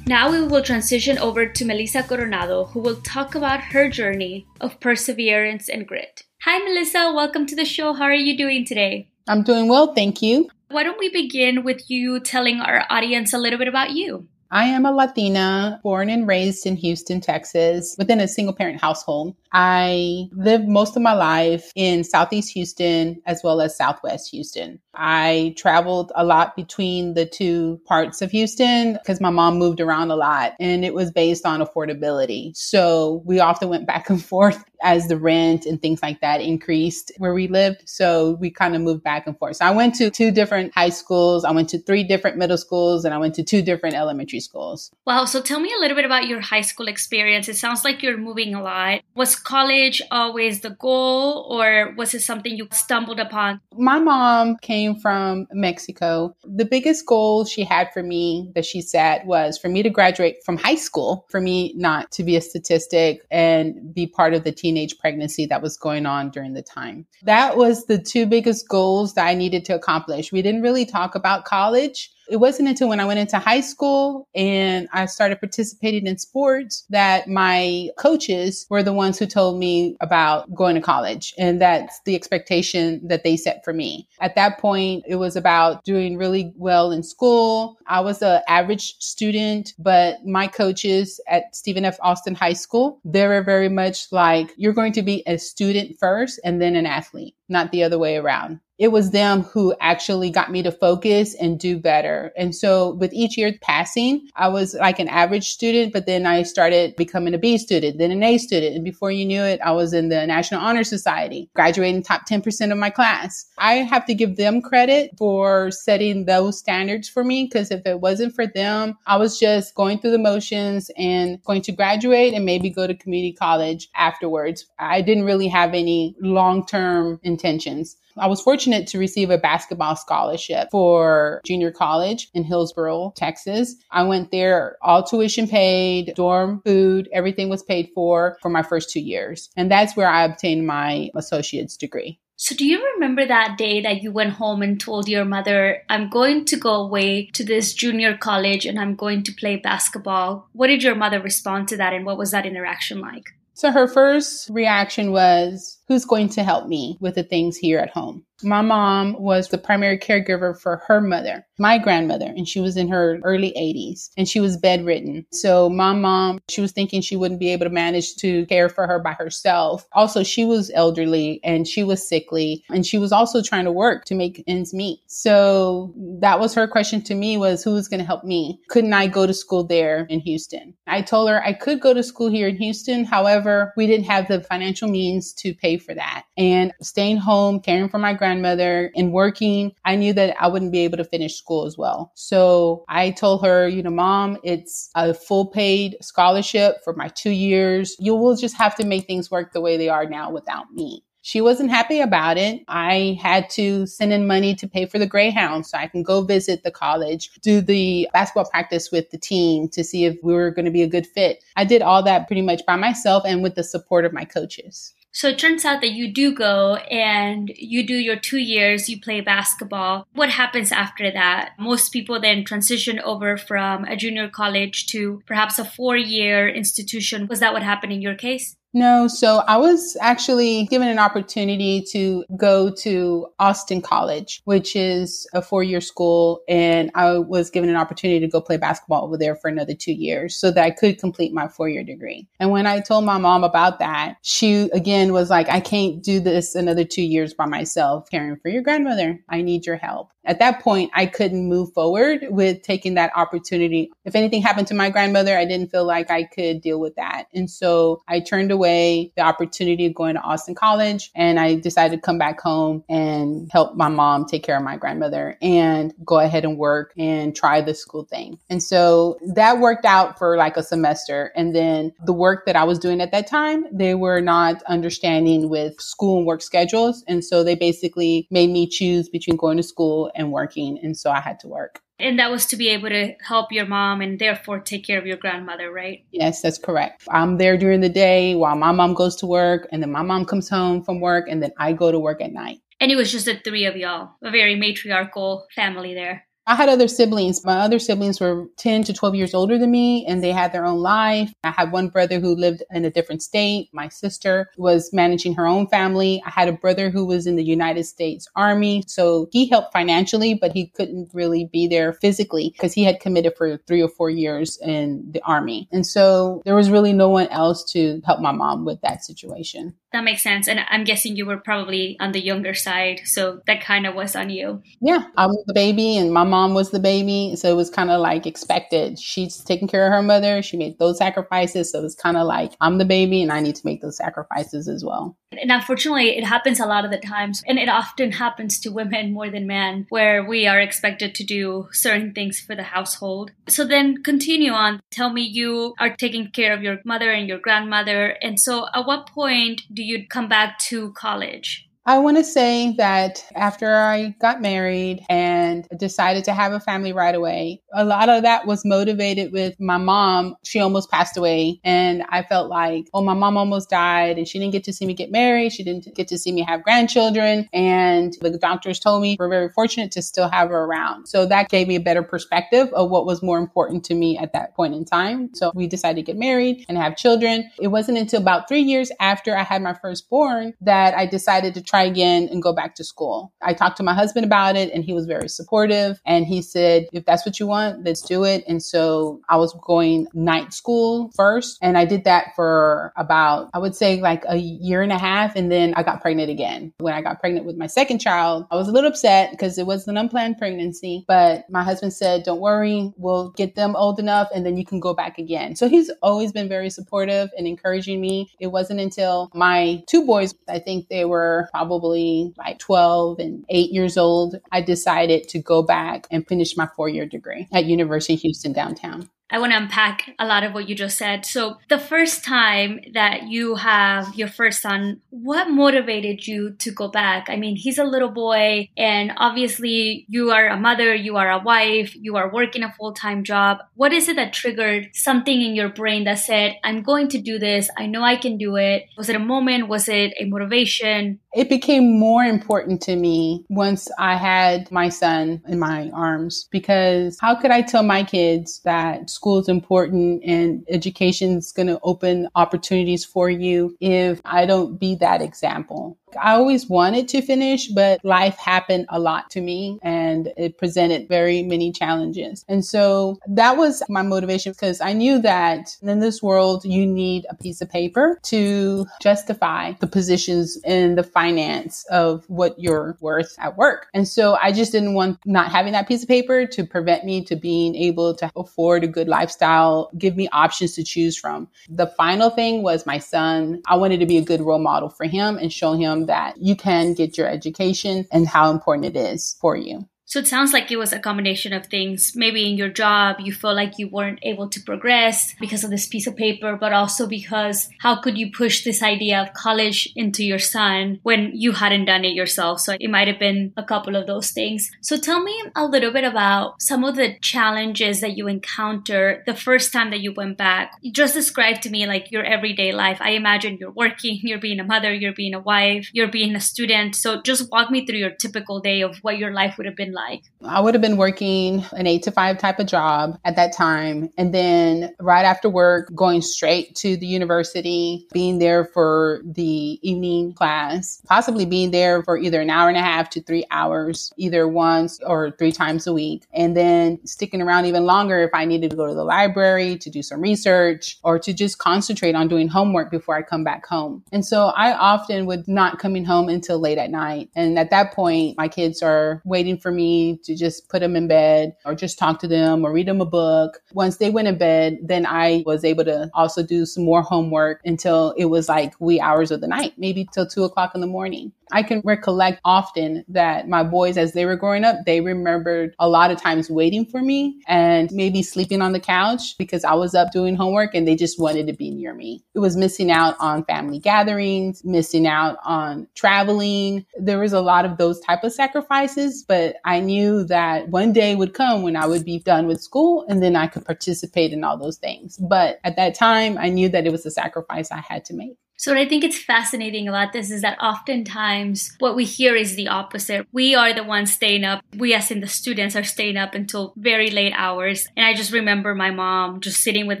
Now 0.08 0.30
we 0.30 0.40
will 0.40 0.62
transition 0.62 1.18
over 1.18 1.46
to 1.46 1.64
Melissa 1.64 2.04
Coronado, 2.04 2.66
who 2.66 2.78
will 2.78 2.94
talk 3.00 3.34
about 3.34 3.58
her 3.58 3.88
journey 3.88 4.46
of 4.60 4.78
perseverance 4.78 5.68
and 5.68 5.84
grit. 5.84 6.22
Hi, 6.42 6.58
Melissa. 6.58 7.12
Welcome 7.12 7.44
to 7.46 7.56
the 7.56 7.64
show. 7.64 7.92
How 7.92 8.04
are 8.04 8.14
you 8.14 8.38
doing 8.38 8.64
today? 8.64 9.08
I'm 9.26 9.42
doing 9.42 9.66
well, 9.66 9.94
thank 9.94 10.22
you. 10.22 10.48
Why 10.68 10.84
don't 10.84 11.00
we 11.00 11.08
begin 11.08 11.64
with 11.64 11.90
you 11.90 12.20
telling 12.20 12.60
our 12.60 12.86
audience 12.88 13.32
a 13.32 13.38
little 13.38 13.58
bit 13.58 13.66
about 13.66 13.94
you? 13.94 14.28
I 14.52 14.66
am 14.66 14.86
a 14.86 14.92
Latina 14.92 15.80
born 15.82 16.08
and 16.08 16.28
raised 16.28 16.66
in 16.66 16.76
Houston, 16.76 17.20
Texas, 17.20 17.96
within 17.98 18.20
a 18.20 18.28
single 18.28 18.54
parent 18.54 18.80
household. 18.80 19.34
I 19.58 20.28
lived 20.32 20.68
most 20.68 20.96
of 20.96 21.02
my 21.02 21.14
life 21.14 21.72
in 21.74 22.04
Southeast 22.04 22.52
Houston 22.52 23.22
as 23.24 23.40
well 23.42 23.62
as 23.62 23.74
Southwest 23.74 24.30
Houston. 24.30 24.80
I 24.94 25.54
traveled 25.56 26.12
a 26.14 26.24
lot 26.24 26.56
between 26.56 27.14
the 27.14 27.24
two 27.24 27.80
parts 27.86 28.20
of 28.20 28.30
Houston 28.32 28.94
because 28.94 29.18
my 29.18 29.30
mom 29.30 29.58
moved 29.58 29.80
around 29.80 30.10
a 30.10 30.16
lot 30.16 30.52
and 30.60 30.84
it 30.84 30.92
was 30.92 31.10
based 31.10 31.46
on 31.46 31.60
affordability. 31.60 32.54
So 32.54 33.22
we 33.24 33.40
often 33.40 33.70
went 33.70 33.86
back 33.96 34.10
and 34.10 34.22
forth 34.22 34.62
as 34.82 35.08
the 35.08 35.16
rent 35.16 35.64
and 35.64 35.80
things 35.80 36.02
like 36.02 36.20
that 36.20 36.42
increased 36.42 37.10
where 37.16 37.32
we 37.32 37.48
lived. 37.48 37.88
So 37.88 38.32
we 38.32 38.50
kind 38.50 38.76
of 38.76 38.82
moved 38.82 39.02
back 39.02 39.26
and 39.26 39.38
forth. 39.38 39.56
So 39.56 39.64
I 39.64 39.70
went 39.70 39.94
to 39.96 40.10
two 40.10 40.30
different 40.30 40.74
high 40.74 40.90
schools. 40.90 41.46
I 41.46 41.50
went 41.52 41.70
to 41.70 41.78
three 41.78 42.04
different 42.04 42.36
middle 42.36 42.58
schools 42.58 43.06
and 43.06 43.14
I 43.14 43.18
went 43.18 43.34
to 43.36 43.42
two 43.42 43.62
different 43.62 43.94
elementary 43.96 44.40
schools. 44.40 44.90
Wow. 45.06 45.24
So 45.24 45.40
tell 45.40 45.60
me 45.60 45.72
a 45.74 45.80
little 45.80 45.96
bit 45.96 46.04
about 46.04 46.26
your 46.26 46.40
high 46.40 46.60
school 46.60 46.88
experience. 46.88 47.48
It 47.48 47.56
sounds 47.56 47.84
like 47.84 48.02
you're 48.02 48.18
moving 48.18 48.54
a 48.54 48.62
lot. 48.62 49.00
Was 49.14 49.36
college 49.46 50.02
always 50.10 50.60
the 50.60 50.70
goal 50.70 51.46
or 51.48 51.94
was 51.96 52.12
it 52.14 52.20
something 52.20 52.56
you 52.56 52.66
stumbled 52.72 53.20
upon? 53.20 53.60
My 53.72 54.00
mom 54.00 54.56
came 54.56 54.96
from 54.96 55.46
Mexico. 55.52 56.36
The 56.42 56.64
biggest 56.64 57.06
goal 57.06 57.44
she 57.44 57.62
had 57.62 57.92
for 57.92 58.02
me 58.02 58.50
that 58.56 58.64
she 58.64 58.82
set 58.82 59.24
was 59.24 59.56
for 59.56 59.68
me 59.68 59.84
to 59.84 59.90
graduate 59.90 60.38
from 60.44 60.56
high 60.56 60.74
school, 60.74 61.26
for 61.30 61.40
me 61.40 61.72
not 61.76 62.10
to 62.12 62.24
be 62.24 62.34
a 62.34 62.40
statistic 62.40 63.20
and 63.30 63.94
be 63.94 64.08
part 64.08 64.34
of 64.34 64.42
the 64.42 64.50
teenage 64.50 64.98
pregnancy 64.98 65.46
that 65.46 65.62
was 65.62 65.76
going 65.76 66.06
on 66.06 66.30
during 66.30 66.54
the 66.54 66.62
time. 66.62 67.06
That 67.22 67.56
was 67.56 67.86
the 67.86 67.98
two 67.98 68.26
biggest 68.26 68.68
goals 68.68 69.14
that 69.14 69.28
I 69.28 69.34
needed 69.34 69.64
to 69.66 69.76
accomplish. 69.76 70.32
We 70.32 70.42
didn't 70.42 70.62
really 70.62 70.84
talk 70.84 71.14
about 71.14 71.44
college 71.44 72.10
it 72.28 72.36
wasn't 72.36 72.68
until 72.68 72.88
when 72.88 73.00
I 73.00 73.04
went 73.04 73.20
into 73.20 73.38
high 73.38 73.60
school 73.60 74.28
and 74.34 74.88
I 74.92 75.06
started 75.06 75.40
participating 75.40 76.06
in 76.06 76.18
sports 76.18 76.84
that 76.90 77.28
my 77.28 77.90
coaches 77.98 78.66
were 78.70 78.82
the 78.82 78.92
ones 78.92 79.18
who 79.18 79.26
told 79.26 79.58
me 79.58 79.96
about 80.00 80.52
going 80.54 80.74
to 80.74 80.80
college. 80.80 81.34
And 81.38 81.60
that's 81.60 82.00
the 82.04 82.14
expectation 82.14 83.06
that 83.06 83.24
they 83.24 83.36
set 83.36 83.64
for 83.64 83.72
me. 83.72 84.08
At 84.20 84.34
that 84.34 84.58
point, 84.58 85.04
it 85.06 85.16
was 85.16 85.36
about 85.36 85.84
doing 85.84 86.16
really 86.16 86.52
well 86.56 86.90
in 86.90 87.02
school. 87.02 87.78
I 87.86 88.00
was 88.00 88.22
an 88.22 88.42
average 88.48 88.96
student, 88.98 89.74
but 89.78 90.24
my 90.24 90.46
coaches 90.46 91.20
at 91.28 91.54
Stephen 91.54 91.84
F. 91.84 91.98
Austin 92.00 92.34
High 92.34 92.52
School, 92.52 93.00
they 93.04 93.26
were 93.26 93.42
very 93.42 93.68
much 93.68 94.10
like, 94.12 94.52
you're 94.56 94.72
going 94.72 94.92
to 94.92 95.02
be 95.02 95.22
a 95.26 95.38
student 95.38 95.98
first 95.98 96.40
and 96.44 96.60
then 96.60 96.76
an 96.76 96.86
athlete, 96.86 97.34
not 97.48 97.72
the 97.72 97.82
other 97.82 97.98
way 97.98 98.16
around 98.16 98.60
it 98.78 98.88
was 98.88 99.10
them 99.10 99.42
who 99.42 99.74
actually 99.80 100.30
got 100.30 100.50
me 100.50 100.62
to 100.62 100.70
focus 100.70 101.34
and 101.34 101.58
do 101.58 101.78
better. 101.78 102.32
And 102.36 102.54
so 102.54 102.92
with 102.94 103.12
each 103.12 103.38
year 103.38 103.54
passing, 103.62 104.28
I 104.36 104.48
was 104.48 104.74
like 104.74 104.98
an 104.98 105.08
average 105.08 105.48
student, 105.48 105.92
but 105.92 106.04
then 106.04 106.26
I 106.26 106.42
started 106.42 106.94
becoming 106.96 107.32
a 107.32 107.38
B 107.38 107.56
student, 107.56 107.98
then 107.98 108.10
an 108.10 108.22
A 108.22 108.36
student. 108.36 108.74
And 108.74 108.84
before 108.84 109.10
you 109.10 109.24
knew 109.24 109.42
it, 109.42 109.60
I 109.64 109.72
was 109.72 109.94
in 109.94 110.10
the 110.10 110.26
National 110.26 110.60
Honor 110.60 110.84
Society, 110.84 111.48
graduating 111.54 112.02
top 112.02 112.28
10% 112.28 112.70
of 112.70 112.76
my 112.78 112.90
class. 112.90 113.46
I 113.56 113.76
have 113.76 114.04
to 114.06 114.14
give 114.14 114.36
them 114.36 114.60
credit 114.60 115.12
for 115.16 115.70
setting 115.70 116.26
those 116.26 116.58
standards 116.58 117.08
for 117.08 117.24
me 117.24 117.44
because 117.44 117.70
if 117.70 117.86
it 117.86 118.00
wasn't 118.00 118.34
for 118.34 118.46
them, 118.46 118.98
I 119.06 119.16
was 119.16 119.38
just 119.38 119.74
going 119.74 119.98
through 119.98 120.10
the 120.10 120.18
motions 120.18 120.90
and 120.98 121.42
going 121.44 121.62
to 121.62 121.72
graduate 121.72 122.34
and 122.34 122.44
maybe 122.44 122.68
go 122.68 122.86
to 122.86 122.94
community 122.94 123.32
college 123.32 123.88
afterwards. 123.94 124.66
I 124.78 125.00
didn't 125.00 125.24
really 125.24 125.48
have 125.48 125.72
any 125.72 126.14
long 126.20 126.66
term 126.66 127.20
intentions. 127.22 127.96
I 128.18 128.26
was 128.26 128.40
fortunate 128.40 128.86
to 128.88 128.98
receive 128.98 129.30
a 129.30 129.38
basketball 129.38 129.96
scholarship 129.96 130.68
for 130.70 131.40
junior 131.44 131.70
college 131.70 132.28
in 132.34 132.44
Hillsboro, 132.44 133.12
Texas. 133.16 133.74
I 133.90 134.04
went 134.04 134.30
there, 134.30 134.76
all 134.82 135.02
tuition 135.02 135.48
paid, 135.48 136.14
dorm, 136.14 136.62
food, 136.64 137.08
everything 137.12 137.48
was 137.48 137.62
paid 137.62 137.90
for 137.94 138.38
for 138.40 138.48
my 138.48 138.62
first 138.62 138.90
two 138.90 139.00
years. 139.00 139.50
And 139.56 139.70
that's 139.70 139.96
where 139.96 140.08
I 140.08 140.24
obtained 140.24 140.66
my 140.66 141.10
associate's 141.14 141.76
degree. 141.76 142.20
So, 142.38 142.54
do 142.54 142.66
you 142.66 142.84
remember 142.94 143.24
that 143.24 143.56
day 143.56 143.80
that 143.80 144.02
you 144.02 144.12
went 144.12 144.34
home 144.34 144.60
and 144.60 144.78
told 144.78 145.08
your 145.08 145.24
mother, 145.24 145.82
I'm 145.88 146.10
going 146.10 146.44
to 146.46 146.56
go 146.58 146.74
away 146.74 147.30
to 147.32 147.42
this 147.42 147.72
junior 147.72 148.14
college 148.14 148.66
and 148.66 148.78
I'm 148.78 148.94
going 148.94 149.22
to 149.22 149.32
play 149.32 149.56
basketball? 149.56 150.46
What 150.52 150.66
did 150.66 150.82
your 150.82 150.94
mother 150.94 151.18
respond 151.18 151.68
to 151.68 151.78
that 151.78 151.94
and 151.94 152.04
what 152.04 152.18
was 152.18 152.32
that 152.32 152.44
interaction 152.44 153.00
like? 153.00 153.30
So 153.56 153.72
her 153.72 153.88
first 153.88 154.50
reaction 154.50 155.12
was, 155.12 155.78
who's 155.88 156.04
going 156.04 156.28
to 156.30 156.44
help 156.44 156.68
me 156.68 156.98
with 157.00 157.14
the 157.14 157.22
things 157.22 157.56
here 157.56 157.78
at 157.78 157.88
home? 157.88 158.22
My 158.42 158.60
mom 158.60 159.16
was 159.18 159.48
the 159.48 159.58
primary 159.58 159.98
caregiver 159.98 160.58
for 160.58 160.82
her 160.86 161.00
mother, 161.00 161.46
my 161.58 161.78
grandmother, 161.78 162.26
and 162.26 162.46
she 162.46 162.60
was 162.60 162.76
in 162.76 162.88
her 162.88 163.18
early 163.24 163.52
80s 163.56 164.10
and 164.18 164.28
she 164.28 164.40
was 164.40 164.58
bedridden. 164.58 165.24
So 165.32 165.70
my 165.70 165.94
mom, 165.94 166.40
she 166.50 166.60
was 166.60 166.72
thinking 166.72 167.00
she 167.00 167.16
wouldn't 167.16 167.40
be 167.40 167.50
able 167.52 167.64
to 167.64 167.70
manage 167.70 168.16
to 168.16 168.44
care 168.46 168.68
for 168.68 168.86
her 168.86 168.98
by 168.98 169.12
herself. 169.12 169.86
Also, 169.92 170.22
she 170.22 170.44
was 170.44 170.70
elderly 170.74 171.40
and 171.44 171.66
she 171.66 171.82
was 171.82 172.06
sickly 172.06 172.62
and 172.68 172.84
she 172.84 172.98
was 172.98 173.10
also 173.10 173.42
trying 173.42 173.64
to 173.64 173.72
work 173.72 174.04
to 174.06 174.14
make 174.14 174.44
ends 174.46 174.74
meet. 174.74 175.00
So 175.06 175.94
that 176.20 176.38
was 176.38 176.54
her 176.54 176.68
question 176.68 177.00
to 177.02 177.14
me 177.14 177.38
was 177.38 177.64
who's 177.64 177.88
going 177.88 178.00
to 178.00 178.06
help 178.06 178.22
me? 178.22 178.60
Couldn't 178.68 178.92
I 178.92 179.06
go 179.06 179.26
to 179.26 179.34
school 179.34 179.64
there 179.64 180.06
in 180.10 180.20
Houston? 180.20 180.74
I 180.86 181.00
told 181.00 181.30
her 181.30 181.42
I 181.42 181.54
could 181.54 181.80
go 181.80 181.94
to 181.94 182.02
school 182.02 182.30
here 182.30 182.48
in 182.48 182.56
Houston. 182.56 183.04
However, 183.04 183.72
we 183.78 183.86
didn't 183.86 184.06
have 184.06 184.28
the 184.28 184.42
financial 184.42 184.88
means 184.88 185.32
to 185.34 185.54
pay 185.54 185.78
for 185.78 185.94
that. 185.94 186.24
And 186.36 186.72
staying 186.82 187.16
home, 187.16 187.60
caring 187.60 187.88
for 187.88 187.98
my 187.98 188.12
grandmother 188.12 188.25
grandmother 188.26 188.90
and 188.96 189.12
working, 189.12 189.72
I 189.84 189.94
knew 189.94 190.12
that 190.14 190.36
I 190.40 190.48
wouldn't 190.48 190.72
be 190.72 190.80
able 190.80 190.96
to 190.96 191.04
finish 191.04 191.36
school 191.36 191.64
as 191.64 191.78
well. 191.78 192.10
So 192.14 192.84
I 192.88 193.10
told 193.12 193.44
her, 193.44 193.68
you 193.68 193.82
know, 193.82 193.90
mom, 193.90 194.38
it's 194.42 194.90
a 194.96 195.14
full 195.14 195.46
paid 195.46 195.96
scholarship 196.02 196.82
for 196.82 196.92
my 196.94 197.08
two 197.08 197.30
years. 197.30 197.94
You 198.00 198.16
will 198.16 198.36
just 198.36 198.56
have 198.56 198.74
to 198.76 198.86
make 198.86 199.06
things 199.06 199.30
work 199.30 199.52
the 199.52 199.60
way 199.60 199.76
they 199.76 199.88
are 199.88 200.06
now 200.06 200.30
without 200.32 200.72
me. 200.72 201.04
She 201.22 201.40
wasn't 201.40 201.70
happy 201.70 202.00
about 202.00 202.36
it. 202.38 202.62
I 202.68 203.18
had 203.20 203.50
to 203.50 203.86
send 203.86 204.12
in 204.12 204.28
money 204.28 204.54
to 204.56 204.68
pay 204.68 204.86
for 204.86 204.98
the 204.98 205.08
Greyhound 205.08 205.66
so 205.66 205.76
I 205.76 205.88
can 205.88 206.04
go 206.04 206.22
visit 206.22 206.62
the 206.62 206.70
college, 206.70 207.32
do 207.42 207.60
the 207.60 208.08
basketball 208.12 208.48
practice 208.48 208.92
with 208.92 209.10
the 209.10 209.18
team 209.18 209.68
to 209.70 209.82
see 209.82 210.04
if 210.04 210.16
we 210.22 210.34
were 210.34 210.52
going 210.52 210.66
to 210.66 210.70
be 210.70 210.84
a 210.84 210.88
good 210.88 211.06
fit. 211.06 211.42
I 211.56 211.64
did 211.64 211.82
all 211.82 212.02
that 212.04 212.28
pretty 212.28 212.42
much 212.42 212.64
by 212.64 212.76
myself 212.76 213.24
and 213.26 213.42
with 213.42 213.56
the 213.56 213.64
support 213.64 214.04
of 214.04 214.12
my 214.12 214.24
coaches. 214.24 214.94
So 215.16 215.28
it 215.28 215.38
turns 215.38 215.64
out 215.64 215.80
that 215.80 215.92
you 215.92 216.12
do 216.12 216.30
go 216.30 216.74
and 216.74 217.50
you 217.56 217.86
do 217.86 217.94
your 217.94 218.16
two 218.16 218.36
years, 218.36 218.90
you 218.90 219.00
play 219.00 219.22
basketball. 219.22 220.06
What 220.12 220.28
happens 220.28 220.70
after 220.70 221.10
that? 221.10 221.52
Most 221.58 221.90
people 221.90 222.20
then 222.20 222.44
transition 222.44 223.00
over 223.00 223.38
from 223.38 223.84
a 223.84 223.96
junior 223.96 224.28
college 224.28 224.88
to 224.88 225.22
perhaps 225.26 225.58
a 225.58 225.64
four 225.64 225.96
year 225.96 226.46
institution. 226.46 227.28
Was 227.28 227.40
that 227.40 227.54
what 227.54 227.62
happened 227.62 227.94
in 227.94 228.02
your 228.02 228.14
case? 228.14 228.56
No, 228.76 229.08
so 229.08 229.42
I 229.48 229.56
was 229.56 229.96
actually 230.02 230.66
given 230.66 230.88
an 230.88 230.98
opportunity 230.98 231.80
to 231.92 232.26
go 232.36 232.70
to 232.72 233.26
Austin 233.38 233.80
College, 233.80 234.42
which 234.44 234.76
is 234.76 235.26
a 235.32 235.40
four 235.40 235.62
year 235.62 235.80
school. 235.80 236.42
And 236.46 236.90
I 236.94 237.16
was 237.16 237.48
given 237.48 237.70
an 237.70 237.76
opportunity 237.76 238.20
to 238.20 238.28
go 238.28 238.42
play 238.42 238.58
basketball 238.58 239.04
over 239.04 239.16
there 239.16 239.34
for 239.34 239.48
another 239.48 239.72
two 239.72 239.94
years 239.94 240.36
so 240.36 240.50
that 240.50 240.62
I 240.62 240.72
could 240.72 240.98
complete 240.98 241.32
my 241.32 241.48
four 241.48 241.70
year 241.70 241.84
degree. 241.84 242.28
And 242.38 242.50
when 242.50 242.66
I 242.66 242.80
told 242.80 243.06
my 243.06 243.16
mom 243.16 243.44
about 243.44 243.78
that, 243.78 244.16
she 244.20 244.68
again 244.74 245.14
was 245.14 245.30
like, 245.30 245.48
I 245.48 245.60
can't 245.60 246.02
do 246.02 246.20
this 246.20 246.54
another 246.54 246.84
two 246.84 247.00
years 247.00 247.32
by 247.32 247.46
myself, 247.46 248.10
caring 248.10 248.36
for 248.36 248.50
your 248.50 248.60
grandmother. 248.60 249.18
I 249.30 249.40
need 249.40 249.64
your 249.64 249.76
help. 249.76 250.12
At 250.26 250.40
that 250.40 250.60
point, 250.60 250.90
I 250.92 251.06
couldn't 251.06 251.48
move 251.48 251.72
forward 251.72 252.26
with 252.30 252.62
taking 252.62 252.94
that 252.94 253.12
opportunity. 253.14 253.92
If 254.04 254.16
anything 254.16 254.42
happened 254.42 254.66
to 254.66 254.74
my 254.74 254.90
grandmother, 254.90 255.38
I 255.38 255.44
didn't 255.44 255.70
feel 255.70 255.86
like 255.86 256.10
I 256.10 256.24
could 256.24 256.60
deal 256.60 256.80
with 256.80 256.96
that. 256.96 257.26
And 257.32 257.48
so 257.48 258.02
I 258.08 258.18
turned 258.18 258.50
away 258.50 258.65
the 258.66 259.22
opportunity 259.22 259.86
of 259.86 259.94
going 259.94 260.14
to 260.14 260.20
Austin 260.20 260.54
College 260.54 261.10
and 261.14 261.38
I 261.38 261.54
decided 261.56 261.96
to 261.96 262.00
come 262.00 262.18
back 262.18 262.40
home 262.40 262.84
and 262.88 263.48
help 263.52 263.76
my 263.76 263.88
mom 263.88 264.24
take 264.26 264.42
care 264.42 264.56
of 264.56 264.62
my 264.62 264.76
grandmother 264.76 265.36
and 265.40 265.94
go 266.04 266.18
ahead 266.18 266.44
and 266.44 266.58
work 266.58 266.92
and 266.96 267.34
try 267.34 267.60
the 267.60 267.74
school 267.74 268.04
thing. 268.04 268.38
And 268.50 268.62
so 268.62 269.18
that 269.34 269.58
worked 269.58 269.84
out 269.84 270.18
for 270.18 270.36
like 270.36 270.56
a 270.56 270.62
semester. 270.62 271.32
And 271.34 271.54
then 271.54 271.92
the 272.04 272.12
work 272.12 272.46
that 272.46 272.56
I 272.56 272.64
was 272.64 272.78
doing 272.78 273.00
at 273.00 273.12
that 273.12 273.26
time, 273.26 273.66
they 273.72 273.94
were 273.94 274.20
not 274.20 274.62
understanding 274.64 275.48
with 275.48 275.80
school 275.80 276.18
and 276.18 276.26
work 276.26 276.42
schedules. 276.42 277.04
And 277.06 277.24
so 277.24 277.42
they 277.42 277.54
basically 277.54 278.26
made 278.30 278.50
me 278.50 278.68
choose 278.68 279.08
between 279.08 279.36
going 279.36 279.56
to 279.56 279.62
school 279.62 280.10
and 280.14 280.32
working. 280.32 280.78
And 280.82 280.96
so 280.96 281.10
I 281.10 281.20
had 281.20 281.40
to 281.40 281.48
work. 281.48 281.80
And 281.98 282.18
that 282.18 282.30
was 282.30 282.46
to 282.46 282.56
be 282.56 282.68
able 282.68 282.90
to 282.90 283.14
help 283.22 283.52
your 283.52 283.66
mom 283.66 284.02
and 284.02 284.18
therefore 284.18 284.60
take 284.60 284.84
care 284.84 284.98
of 284.98 285.06
your 285.06 285.16
grandmother, 285.16 285.72
right? 285.72 286.04
Yes, 286.10 286.42
that's 286.42 286.58
correct. 286.58 287.04
I'm 287.10 287.38
there 287.38 287.56
during 287.56 287.80
the 287.80 287.88
day 287.88 288.34
while 288.34 288.56
my 288.56 288.72
mom 288.72 288.92
goes 288.92 289.16
to 289.16 289.26
work, 289.26 289.66
and 289.72 289.82
then 289.82 289.90
my 289.90 290.02
mom 290.02 290.26
comes 290.26 290.48
home 290.48 290.82
from 290.82 291.00
work, 291.00 291.26
and 291.28 291.42
then 291.42 291.52
I 291.58 291.72
go 291.72 291.90
to 291.90 291.98
work 291.98 292.20
at 292.20 292.32
night. 292.32 292.58
And 292.80 292.92
it 292.92 292.96
was 292.96 293.10
just 293.10 293.24
the 293.24 293.36
three 293.36 293.64
of 293.64 293.76
y'all, 293.76 294.10
a 294.22 294.30
very 294.30 294.54
matriarchal 294.54 295.46
family 295.54 295.94
there. 295.94 296.25
I 296.48 296.54
had 296.54 296.68
other 296.68 296.86
siblings. 296.86 297.44
My 297.44 297.58
other 297.58 297.80
siblings 297.80 298.20
were 298.20 298.46
10 298.56 298.84
to 298.84 298.92
12 298.92 299.16
years 299.16 299.34
older 299.34 299.58
than 299.58 299.72
me 299.72 300.06
and 300.06 300.22
they 300.22 300.30
had 300.30 300.52
their 300.52 300.64
own 300.64 300.78
life. 300.78 301.32
I 301.42 301.50
had 301.50 301.72
one 301.72 301.88
brother 301.88 302.20
who 302.20 302.36
lived 302.36 302.62
in 302.70 302.84
a 302.84 302.90
different 302.90 303.22
state. 303.22 303.68
My 303.72 303.88
sister 303.88 304.48
was 304.56 304.92
managing 304.92 305.34
her 305.34 305.46
own 305.46 305.66
family. 305.66 306.22
I 306.24 306.30
had 306.30 306.48
a 306.48 306.52
brother 306.52 306.88
who 306.88 307.04
was 307.04 307.26
in 307.26 307.34
the 307.34 307.44
United 307.44 307.84
States 307.84 308.28
Army. 308.36 308.84
So 308.86 309.28
he 309.32 309.48
helped 309.48 309.72
financially, 309.72 310.34
but 310.34 310.52
he 310.52 310.68
couldn't 310.68 311.10
really 311.12 311.48
be 311.52 311.66
there 311.66 311.92
physically 311.94 312.50
because 312.52 312.72
he 312.72 312.84
had 312.84 313.00
committed 313.00 313.34
for 313.36 313.58
three 313.66 313.82
or 313.82 313.88
four 313.88 314.10
years 314.10 314.56
in 314.62 315.04
the 315.10 315.22
Army. 315.22 315.68
And 315.72 315.84
so 315.84 316.42
there 316.44 316.54
was 316.54 316.70
really 316.70 316.92
no 316.92 317.08
one 317.08 317.26
else 317.28 317.64
to 317.72 318.00
help 318.06 318.20
my 318.20 318.32
mom 318.32 318.64
with 318.64 318.80
that 318.82 319.04
situation. 319.04 319.74
That 319.96 320.04
makes 320.04 320.22
sense. 320.22 320.46
And 320.46 320.60
I'm 320.68 320.84
guessing 320.84 321.16
you 321.16 321.24
were 321.24 321.38
probably 321.38 321.96
on 322.00 322.12
the 322.12 322.20
younger 322.22 322.52
side. 322.52 323.00
So 323.06 323.40
that 323.46 323.62
kind 323.62 323.86
of 323.86 323.94
was 323.94 324.14
on 324.14 324.28
you. 324.28 324.62
Yeah. 324.82 325.06
I 325.16 325.24
was 325.24 325.42
the 325.46 325.54
baby 325.54 325.96
and 325.96 326.12
my 326.12 326.22
mom 326.22 326.52
was 326.52 326.70
the 326.70 326.78
baby. 326.78 327.34
So 327.34 327.48
it 327.48 327.56
was 327.56 327.70
kind 327.70 327.90
of 327.90 327.98
like 328.02 328.26
expected. 328.26 328.98
She's 328.98 329.38
taking 329.38 329.68
care 329.68 329.86
of 329.86 329.92
her 329.94 330.02
mother. 330.02 330.42
She 330.42 330.58
made 330.58 330.78
those 330.78 330.98
sacrifices. 330.98 331.72
So 331.72 331.78
it 331.78 331.82
was 331.82 331.94
kind 331.94 332.18
of 332.18 332.26
like, 332.26 332.52
I'm 332.60 332.76
the 332.76 332.84
baby 332.84 333.22
and 333.22 333.32
I 333.32 333.40
need 333.40 333.56
to 333.56 333.64
make 333.64 333.80
those 333.80 333.96
sacrifices 333.96 334.68
as 334.68 334.84
well. 334.84 335.16
And 335.32 335.50
unfortunately, 335.50 336.16
it 336.16 336.24
happens 336.24 336.60
a 336.60 336.66
lot 336.66 336.84
of 336.84 336.90
the 336.90 336.98
times. 336.98 337.42
And 337.46 337.58
it 337.58 337.70
often 337.70 338.12
happens 338.12 338.60
to 338.60 338.70
women 338.70 339.14
more 339.14 339.30
than 339.30 339.46
men, 339.46 339.86
where 339.88 340.22
we 340.22 340.46
are 340.46 340.60
expected 340.60 341.14
to 341.14 341.24
do 341.24 341.68
certain 341.72 342.12
things 342.12 342.38
for 342.38 342.54
the 342.54 342.62
household. 342.62 343.30
So 343.48 343.64
then 343.64 344.02
continue 344.02 344.52
on. 344.52 344.80
Tell 344.90 345.10
me 345.10 345.22
you 345.22 345.74
are 345.78 345.96
taking 345.96 346.30
care 346.30 346.52
of 346.52 346.62
your 346.62 346.78
mother 346.84 347.10
and 347.10 347.28
your 347.28 347.38
grandmother. 347.38 348.16
And 348.22 348.38
so 348.38 348.66
at 348.74 348.86
what 348.86 349.08
point 349.08 349.62
do 349.72 349.82
you 349.86 350.06
come 350.08 350.28
back 350.28 350.58
to 350.70 350.92
college? 350.92 351.65
I 351.88 351.98
want 351.98 352.16
to 352.16 352.24
say 352.24 352.74
that 352.78 353.24
after 353.36 353.72
I 353.72 354.16
got 354.20 354.42
married 354.42 355.06
and 355.08 355.68
decided 355.78 356.24
to 356.24 356.32
have 356.32 356.52
a 356.52 356.58
family 356.58 356.92
right 356.92 357.14
away, 357.14 357.62
a 357.72 357.84
lot 357.84 358.08
of 358.08 358.24
that 358.24 358.44
was 358.44 358.64
motivated 358.64 359.30
with 359.30 359.54
my 359.60 359.76
mom. 359.76 360.34
She 360.42 360.58
almost 360.58 360.90
passed 360.90 361.16
away. 361.16 361.60
And 361.62 362.02
I 362.08 362.24
felt 362.24 362.50
like, 362.50 362.88
oh, 362.92 363.02
my 363.02 363.14
mom 363.14 363.36
almost 363.36 363.70
died 363.70 364.18
and 364.18 364.26
she 364.26 364.40
didn't 364.40 364.50
get 364.50 364.64
to 364.64 364.72
see 364.72 364.84
me 364.84 364.94
get 364.94 365.12
married. 365.12 365.52
She 365.52 365.62
didn't 365.62 365.94
get 365.94 366.08
to 366.08 366.18
see 366.18 366.32
me 366.32 366.42
have 366.42 366.64
grandchildren. 366.64 367.48
And 367.52 368.14
the 368.20 368.36
doctors 368.36 368.80
told 368.80 369.00
me 369.00 369.16
we're 369.16 369.28
very 369.28 369.50
fortunate 369.50 369.92
to 369.92 370.02
still 370.02 370.28
have 370.28 370.48
her 370.48 370.64
around. 370.64 371.06
So 371.06 371.24
that 371.26 371.50
gave 371.50 371.68
me 371.68 371.76
a 371.76 371.80
better 371.80 372.02
perspective 372.02 372.66
of 372.72 372.90
what 372.90 373.06
was 373.06 373.22
more 373.22 373.38
important 373.38 373.84
to 373.84 373.94
me 373.94 374.18
at 374.18 374.32
that 374.32 374.56
point 374.56 374.74
in 374.74 374.84
time. 374.84 375.30
So 375.34 375.52
we 375.54 375.68
decided 375.68 376.04
to 376.04 376.12
get 376.12 376.18
married 376.18 376.64
and 376.68 376.76
have 376.78 376.96
children. 376.96 377.48
It 377.60 377.68
wasn't 377.68 377.98
until 377.98 378.20
about 378.20 378.48
three 378.48 378.62
years 378.62 378.90
after 378.98 379.36
I 379.36 379.44
had 379.44 379.62
my 379.62 379.74
firstborn 379.74 380.54
that 380.62 380.92
I 380.94 381.06
decided 381.06 381.54
to 381.54 381.62
try 381.62 381.75
try 381.76 381.84
again 381.84 382.28
and 382.30 382.42
go 382.42 382.54
back 382.54 382.74
to 382.74 382.84
school. 382.84 383.32
I 383.42 383.52
talked 383.52 383.76
to 383.76 383.82
my 383.82 383.92
husband 383.92 384.24
about 384.24 384.56
it 384.56 384.72
and 384.72 384.82
he 384.82 384.94
was 384.94 385.04
very 385.04 385.28
supportive. 385.28 386.00
And 386.06 386.24
he 386.24 386.40
said, 386.40 386.86
if 386.92 387.04
that's 387.04 387.26
what 387.26 387.38
you 387.38 387.46
want, 387.46 387.84
let's 387.84 388.00
do 388.00 388.24
it. 388.24 388.44
And 388.48 388.62
so 388.62 389.20
I 389.28 389.36
was 389.36 389.54
going 389.62 390.06
night 390.14 390.54
school 390.54 391.10
first. 391.14 391.58
And 391.60 391.76
I 391.76 391.84
did 391.84 392.04
that 392.04 392.28
for 392.34 392.94
about, 392.96 393.50
I 393.52 393.58
would 393.58 393.74
say 393.74 394.00
like 394.00 394.24
a 394.26 394.36
year 394.36 394.80
and 394.80 394.92
a 394.92 394.98
half. 394.98 395.36
And 395.36 395.52
then 395.52 395.74
I 395.76 395.82
got 395.82 396.00
pregnant 396.00 396.30
again. 396.30 396.72
When 396.78 396.94
I 396.94 397.02
got 397.02 397.20
pregnant 397.20 397.44
with 397.44 397.56
my 397.56 397.66
second 397.66 397.98
child, 397.98 398.46
I 398.50 398.56
was 398.56 398.68
a 398.68 398.72
little 398.72 398.90
upset 398.90 399.32
because 399.32 399.58
it 399.58 399.66
was 399.66 399.86
an 399.86 399.98
unplanned 399.98 400.38
pregnancy. 400.38 401.04
But 401.06 401.44
my 401.50 401.62
husband 401.62 401.92
said, 401.92 402.22
don't 402.22 402.40
worry, 402.40 402.90
we'll 402.96 403.30
get 403.32 403.54
them 403.54 403.76
old 403.76 403.98
enough 403.98 404.28
and 404.34 404.46
then 404.46 404.56
you 404.56 404.64
can 404.64 404.80
go 404.80 404.94
back 404.94 405.18
again. 405.18 405.56
So 405.56 405.68
he's 405.68 405.90
always 406.02 406.32
been 406.32 406.48
very 406.48 406.70
supportive 406.70 407.28
and 407.36 407.46
encouraging 407.46 408.00
me. 408.00 408.30
It 408.40 408.46
wasn't 408.46 408.80
until 408.80 409.30
my 409.34 409.84
two 409.86 410.06
boys, 410.06 410.34
I 410.48 410.58
think 410.58 410.88
they 410.88 411.04
were 411.04 411.48
probably 411.52 411.65
probably 411.66 412.32
like 412.38 412.58
12 412.58 413.18
and 413.18 413.44
8 413.48 413.72
years 413.72 413.96
old, 413.96 414.36
I 414.52 414.60
decided 414.60 415.28
to 415.28 415.38
go 415.40 415.62
back 415.62 416.06
and 416.10 416.26
finish 416.26 416.56
my 416.56 416.68
four 416.76 416.88
year 416.88 417.06
degree 417.06 417.48
at 417.52 417.64
University 417.64 418.14
of 418.14 418.20
Houston 418.20 418.52
downtown. 418.52 419.10
I 419.28 419.40
want 419.40 419.52
to 419.52 419.58
unpack 419.58 420.14
a 420.20 420.26
lot 420.26 420.44
of 420.44 420.54
what 420.54 420.68
you 420.68 420.76
just 420.76 420.96
said. 420.96 421.26
So, 421.26 421.58
the 421.68 421.80
first 421.80 422.24
time 422.24 422.80
that 422.94 423.24
you 423.24 423.56
have 423.56 424.14
your 424.14 424.28
first 424.28 424.62
son, 424.62 425.00
what 425.10 425.50
motivated 425.50 426.28
you 426.28 426.52
to 426.60 426.70
go 426.70 426.86
back? 426.86 427.26
I 427.28 427.34
mean, 427.34 427.56
he's 427.56 427.78
a 427.78 427.84
little 427.84 428.10
boy, 428.10 428.68
and 428.76 429.12
obviously, 429.16 430.06
you 430.08 430.30
are 430.30 430.46
a 430.46 430.56
mother, 430.56 430.94
you 430.94 431.16
are 431.16 431.30
a 431.30 431.40
wife, 431.40 431.96
you 431.96 432.16
are 432.16 432.32
working 432.32 432.62
a 432.62 432.72
full 432.74 432.92
time 432.92 433.24
job. 433.24 433.58
What 433.74 433.92
is 433.92 434.08
it 434.08 434.14
that 434.14 434.32
triggered 434.32 434.90
something 434.94 435.42
in 435.42 435.56
your 435.56 435.70
brain 435.70 436.04
that 436.04 436.20
said, 436.20 436.56
I'm 436.62 436.82
going 436.82 437.08
to 437.08 437.18
do 437.18 437.40
this, 437.40 437.68
I 437.76 437.86
know 437.86 438.04
I 438.04 438.14
can 438.16 438.38
do 438.38 438.54
it? 438.54 438.84
Was 438.96 439.08
it 439.08 439.16
a 439.16 439.20
moment? 439.20 439.68
Was 439.68 439.88
it 439.88 440.14
a 440.20 440.26
motivation? 440.26 441.18
It 441.36 441.50
became 441.50 441.98
more 441.98 442.24
important 442.24 442.80
to 442.82 442.96
me 442.96 443.44
once 443.50 443.88
I 443.98 444.16
had 444.16 444.72
my 444.72 444.88
son 444.88 445.42
in 445.46 445.58
my 445.58 445.90
arms 445.90 446.48
because 446.50 447.18
how 447.20 447.34
could 447.34 447.50
I 447.50 447.60
tell 447.60 447.82
my 447.82 448.04
kids 448.04 448.62
that 448.64 449.10
school 449.10 449.38
is 449.40 449.46
important 449.46 450.24
and 450.24 450.64
education 450.70 451.36
is 451.36 451.52
going 451.52 451.66
to 451.66 451.78
open 451.82 452.26
opportunities 452.36 453.04
for 453.04 453.28
you 453.28 453.76
if 453.82 454.22
I 454.24 454.46
don't 454.46 454.80
be 454.80 454.94
that 454.94 455.20
example? 455.20 455.98
I 456.20 456.34
always 456.34 456.68
wanted 456.68 457.08
to 457.08 457.22
finish, 457.22 457.68
but 457.68 458.04
life 458.04 458.36
happened 458.36 458.86
a 458.88 458.98
lot 458.98 459.30
to 459.30 459.40
me 459.40 459.78
and 459.82 460.32
it 460.36 460.58
presented 460.58 461.08
very 461.08 461.42
many 461.42 461.72
challenges. 461.72 462.44
And 462.48 462.64
so 462.64 463.18
that 463.28 463.56
was 463.56 463.82
my 463.88 464.02
motivation 464.02 464.52
because 464.52 464.80
I 464.80 464.92
knew 464.92 465.20
that 465.22 465.76
in 465.82 466.00
this 466.00 466.22
world, 466.22 466.64
you 466.64 466.86
need 466.86 467.26
a 467.30 467.34
piece 467.34 467.60
of 467.60 467.70
paper 467.70 468.18
to 468.24 468.86
justify 469.00 469.72
the 469.80 469.86
positions 469.86 470.58
in 470.64 470.94
the 470.94 471.02
finance 471.02 471.84
of 471.90 472.24
what 472.28 472.58
you're 472.58 472.96
worth 473.00 473.34
at 473.38 473.56
work. 473.56 473.86
And 473.94 474.06
so 474.06 474.36
I 474.42 474.52
just 474.52 474.72
didn't 474.72 474.94
want 474.94 475.18
not 475.24 475.50
having 475.50 475.72
that 475.72 475.88
piece 475.88 476.02
of 476.02 476.08
paper 476.08 476.46
to 476.46 476.64
prevent 476.64 477.04
me 477.04 477.24
to 477.24 477.36
being 477.36 477.74
able 477.74 478.14
to 478.14 478.30
afford 478.36 478.84
a 478.84 478.88
good 478.88 479.08
lifestyle, 479.08 479.90
give 479.98 480.16
me 480.16 480.28
options 480.32 480.74
to 480.74 480.84
choose 480.84 481.16
from. 481.16 481.48
The 481.68 481.86
final 481.86 482.30
thing 482.30 482.62
was 482.62 482.86
my 482.86 482.98
son. 482.98 483.62
I 483.66 483.76
wanted 483.76 484.00
to 484.00 484.06
be 484.06 484.18
a 484.18 484.22
good 484.22 484.40
role 484.40 484.58
model 484.58 484.88
for 484.88 485.04
him 485.04 485.36
and 485.36 485.52
show 485.52 485.74
him 485.74 486.05
that 486.06 486.38
you 486.38 486.56
can 486.56 486.94
get 486.94 487.18
your 487.18 487.28
education 487.28 488.06
and 488.12 488.26
how 488.28 488.50
important 488.50 488.86
it 488.86 488.96
is 488.96 489.36
for 489.40 489.56
you. 489.56 489.88
So 490.08 490.20
it 490.20 490.28
sounds 490.28 490.52
like 490.52 490.70
it 490.70 490.76
was 490.76 490.92
a 490.92 491.00
combination 491.00 491.52
of 491.52 491.66
things. 491.66 492.12
Maybe 492.14 492.48
in 492.48 492.56
your 492.56 492.68
job, 492.68 493.16
you 493.18 493.32
feel 493.32 493.54
like 493.54 493.76
you 493.76 493.88
weren't 493.88 494.20
able 494.22 494.48
to 494.48 494.60
progress 494.60 495.34
because 495.40 495.64
of 495.64 495.70
this 495.70 495.88
piece 495.88 496.06
of 496.06 496.14
paper, 496.16 496.56
but 496.56 496.72
also 496.72 497.08
because 497.08 497.68
how 497.80 498.00
could 498.00 498.16
you 498.16 498.30
push 498.30 498.62
this 498.62 498.84
idea 498.84 499.20
of 499.20 499.34
college 499.34 499.92
into 499.96 500.24
your 500.24 500.38
son 500.38 501.00
when 501.02 501.32
you 501.34 501.50
hadn't 501.50 501.86
done 501.86 502.04
it 502.04 502.14
yourself? 502.14 502.60
So 502.60 502.76
it 502.78 502.88
might 502.88 503.08
have 503.08 503.18
been 503.18 503.52
a 503.56 503.64
couple 503.64 503.96
of 503.96 504.06
those 504.06 504.30
things. 504.30 504.70
So 504.80 504.96
tell 504.96 505.24
me 505.24 505.42
a 505.56 505.66
little 505.66 505.92
bit 505.92 506.04
about 506.04 506.62
some 506.62 506.84
of 506.84 506.94
the 506.94 507.18
challenges 507.20 508.00
that 508.00 508.16
you 508.16 508.28
encountered 508.28 509.24
the 509.26 509.34
first 509.34 509.72
time 509.72 509.90
that 509.90 510.00
you 510.00 510.12
went 510.12 510.38
back. 510.38 510.70
Just 510.92 511.14
describe 511.14 511.62
to 511.62 511.70
me 511.70 511.84
like 511.84 512.12
your 512.12 512.22
everyday 512.22 512.70
life. 512.70 512.98
I 513.00 513.10
imagine 513.10 513.58
you're 513.58 513.72
working, 513.72 514.20
you're 514.22 514.38
being 514.38 514.60
a 514.60 514.64
mother, 514.64 514.94
you're 514.94 515.12
being 515.12 515.34
a 515.34 515.40
wife, 515.40 515.90
you're 515.92 516.06
being 516.06 516.36
a 516.36 516.40
student. 516.40 516.94
So 516.94 517.20
just 517.22 517.50
walk 517.50 517.72
me 517.72 517.84
through 517.84 517.98
your 517.98 518.10
typical 518.10 518.60
day 518.60 518.82
of 518.82 518.98
what 518.98 519.18
your 519.18 519.32
life 519.32 519.56
would 519.56 519.66
have 519.66 519.74
been 519.74 519.95
like? 519.96 520.22
I 520.44 520.60
would 520.60 520.74
have 520.74 520.82
been 520.82 520.96
working 520.96 521.64
an 521.72 521.88
eight 521.88 522.04
to 522.04 522.12
five 522.12 522.38
type 522.38 522.60
of 522.60 522.66
job 522.66 523.18
at 523.24 523.34
that 523.34 523.52
time. 523.52 524.10
And 524.16 524.32
then 524.32 524.94
right 525.00 525.24
after 525.24 525.48
work, 525.48 525.92
going 525.94 526.22
straight 526.22 526.76
to 526.76 526.96
the 526.96 527.06
university, 527.06 528.06
being 528.12 528.38
there 528.38 528.66
for 528.66 529.22
the 529.24 529.80
evening 529.82 530.34
class, 530.34 531.02
possibly 531.06 531.46
being 531.46 531.72
there 531.72 532.04
for 532.04 532.16
either 532.16 532.40
an 532.40 532.50
hour 532.50 532.68
and 532.68 532.78
a 532.78 532.82
half 532.82 533.10
to 533.10 533.22
three 533.22 533.44
hours, 533.50 534.12
either 534.16 534.46
once 534.46 535.00
or 535.04 535.32
three 535.32 535.52
times 535.52 535.86
a 535.86 535.92
week. 535.92 536.26
And 536.32 536.56
then 536.56 537.04
sticking 537.04 537.42
around 537.42 537.64
even 537.64 537.84
longer 537.84 538.20
if 538.20 538.30
I 538.34 538.44
needed 538.44 538.70
to 538.70 538.76
go 538.76 538.86
to 538.86 538.94
the 538.94 539.04
library 539.04 539.78
to 539.78 539.90
do 539.90 540.02
some 540.02 540.20
research 540.20 540.98
or 541.02 541.18
to 541.18 541.32
just 541.32 541.58
concentrate 541.58 542.14
on 542.14 542.28
doing 542.28 542.48
homework 542.48 542.90
before 542.90 543.16
I 543.16 543.22
come 543.22 543.42
back 543.42 543.66
home. 543.66 544.04
And 544.12 544.24
so 544.24 544.46
I 544.48 544.72
often 544.74 545.26
would 545.26 545.48
not 545.48 545.78
coming 545.78 546.04
home 546.04 546.28
until 546.28 546.60
late 546.60 546.78
at 546.78 546.90
night. 546.90 547.30
And 547.34 547.58
at 547.58 547.70
that 547.70 547.94
point, 547.94 548.36
my 548.36 548.48
kids 548.48 548.82
are 548.82 549.22
waiting 549.24 549.58
for 549.58 549.72
me 549.72 549.85
to 550.24 550.34
just 550.34 550.68
put 550.68 550.80
them 550.80 550.96
in 550.96 551.08
bed 551.08 551.54
or 551.64 551.74
just 551.74 551.98
talk 551.98 552.18
to 552.20 552.28
them 552.28 552.64
or 552.64 552.72
read 552.72 552.88
them 552.88 553.00
a 553.00 553.06
book. 553.06 553.60
Once 553.72 553.96
they 553.96 554.10
went 554.10 554.28
in 554.28 554.38
bed, 554.38 554.78
then 554.82 555.06
I 555.06 555.42
was 555.46 555.64
able 555.64 555.84
to 555.84 556.10
also 556.14 556.42
do 556.42 556.66
some 556.66 556.84
more 556.84 557.02
homework 557.02 557.60
until 557.64 558.12
it 558.16 558.26
was 558.26 558.48
like 558.48 558.74
wee 558.80 559.00
hours 559.00 559.30
of 559.30 559.40
the 559.40 559.48
night, 559.48 559.74
maybe 559.76 560.08
till 560.12 560.26
two 560.26 560.44
o'clock 560.44 560.72
in 560.74 560.80
the 560.80 560.86
morning. 560.86 561.32
I 561.52 561.62
can 561.62 561.80
recollect 561.84 562.40
often 562.44 563.04
that 563.08 563.48
my 563.48 563.62
boys, 563.62 563.96
as 563.96 564.12
they 564.12 564.26
were 564.26 564.36
growing 564.36 564.64
up, 564.64 564.76
they 564.84 565.00
remembered 565.00 565.74
a 565.78 565.88
lot 565.88 566.10
of 566.10 566.20
times 566.20 566.50
waiting 566.50 566.84
for 566.84 567.00
me 567.00 567.40
and 567.46 567.90
maybe 567.92 568.22
sleeping 568.22 568.62
on 568.62 568.72
the 568.72 568.80
couch 568.80 569.38
because 569.38 569.64
I 569.64 569.74
was 569.74 569.94
up 569.94 570.10
doing 570.10 570.34
homework 570.34 570.74
and 570.74 570.88
they 570.88 570.96
just 570.96 571.20
wanted 571.20 571.46
to 571.46 571.52
be 571.52 571.70
near 571.70 571.94
me. 571.94 572.24
It 572.34 572.40
was 572.40 572.56
missing 572.56 572.90
out 572.90 573.14
on 573.20 573.44
family 573.44 573.78
gatherings, 573.78 574.64
missing 574.64 575.06
out 575.06 575.38
on 575.44 575.86
traveling. 575.94 576.84
There 576.98 577.20
was 577.20 577.32
a 577.32 577.40
lot 577.40 577.64
of 577.64 577.78
those 577.78 578.00
type 578.00 578.24
of 578.24 578.32
sacrifices, 578.32 579.24
but 579.26 579.56
I 579.64 579.75
knew 579.80 580.24
that 580.24 580.68
one 580.70 580.92
day 580.92 581.14
would 581.16 581.34
come 581.34 581.62
when 581.62 581.76
I 581.76 581.86
would 581.86 582.04
be 582.04 582.20
done 582.20 582.46
with 582.46 582.62
school 582.62 583.06
and 583.08 583.22
then 583.22 583.36
I 583.36 583.46
could 583.48 583.64
participate 583.64 584.32
in 584.32 584.44
all 584.44 584.58
those 584.58 584.78
things. 584.78 585.18
But 585.18 585.60
at 585.64 585.76
that 585.76 585.94
time, 585.96 586.38
I 586.38 586.50
knew 586.50 586.68
that 586.70 586.86
it 586.86 586.92
was 586.92 587.06
a 587.06 587.10
sacrifice 587.12 587.70
I 587.72 587.80
had 587.80 588.04
to 588.06 588.14
make. 588.14 588.36
So, 588.58 588.72
what 588.72 588.80
I 588.80 588.88
think 588.88 589.04
it's 589.04 589.18
fascinating 589.18 589.86
about 589.86 590.14
this 590.14 590.30
is 590.30 590.40
that 590.40 590.58
oftentimes 590.62 591.76
what 591.78 591.94
we 591.94 592.04
hear 592.04 592.34
is 592.34 592.56
the 592.56 592.68
opposite. 592.68 593.26
We 593.30 593.54
are 593.54 593.74
the 593.74 593.84
ones 593.84 594.14
staying 594.14 594.44
up. 594.44 594.64
We, 594.74 594.94
as 594.94 595.10
in 595.10 595.20
the 595.20 595.26
students, 595.26 595.76
are 595.76 595.84
staying 595.84 596.16
up 596.16 596.34
until 596.34 596.72
very 596.76 597.10
late 597.10 597.34
hours. 597.36 597.86
And 597.96 598.06
I 598.06 598.14
just 598.14 598.32
remember 598.32 598.74
my 598.74 598.90
mom 598.90 599.40
just 599.40 599.62
sitting 599.62 599.86
with 599.86 600.00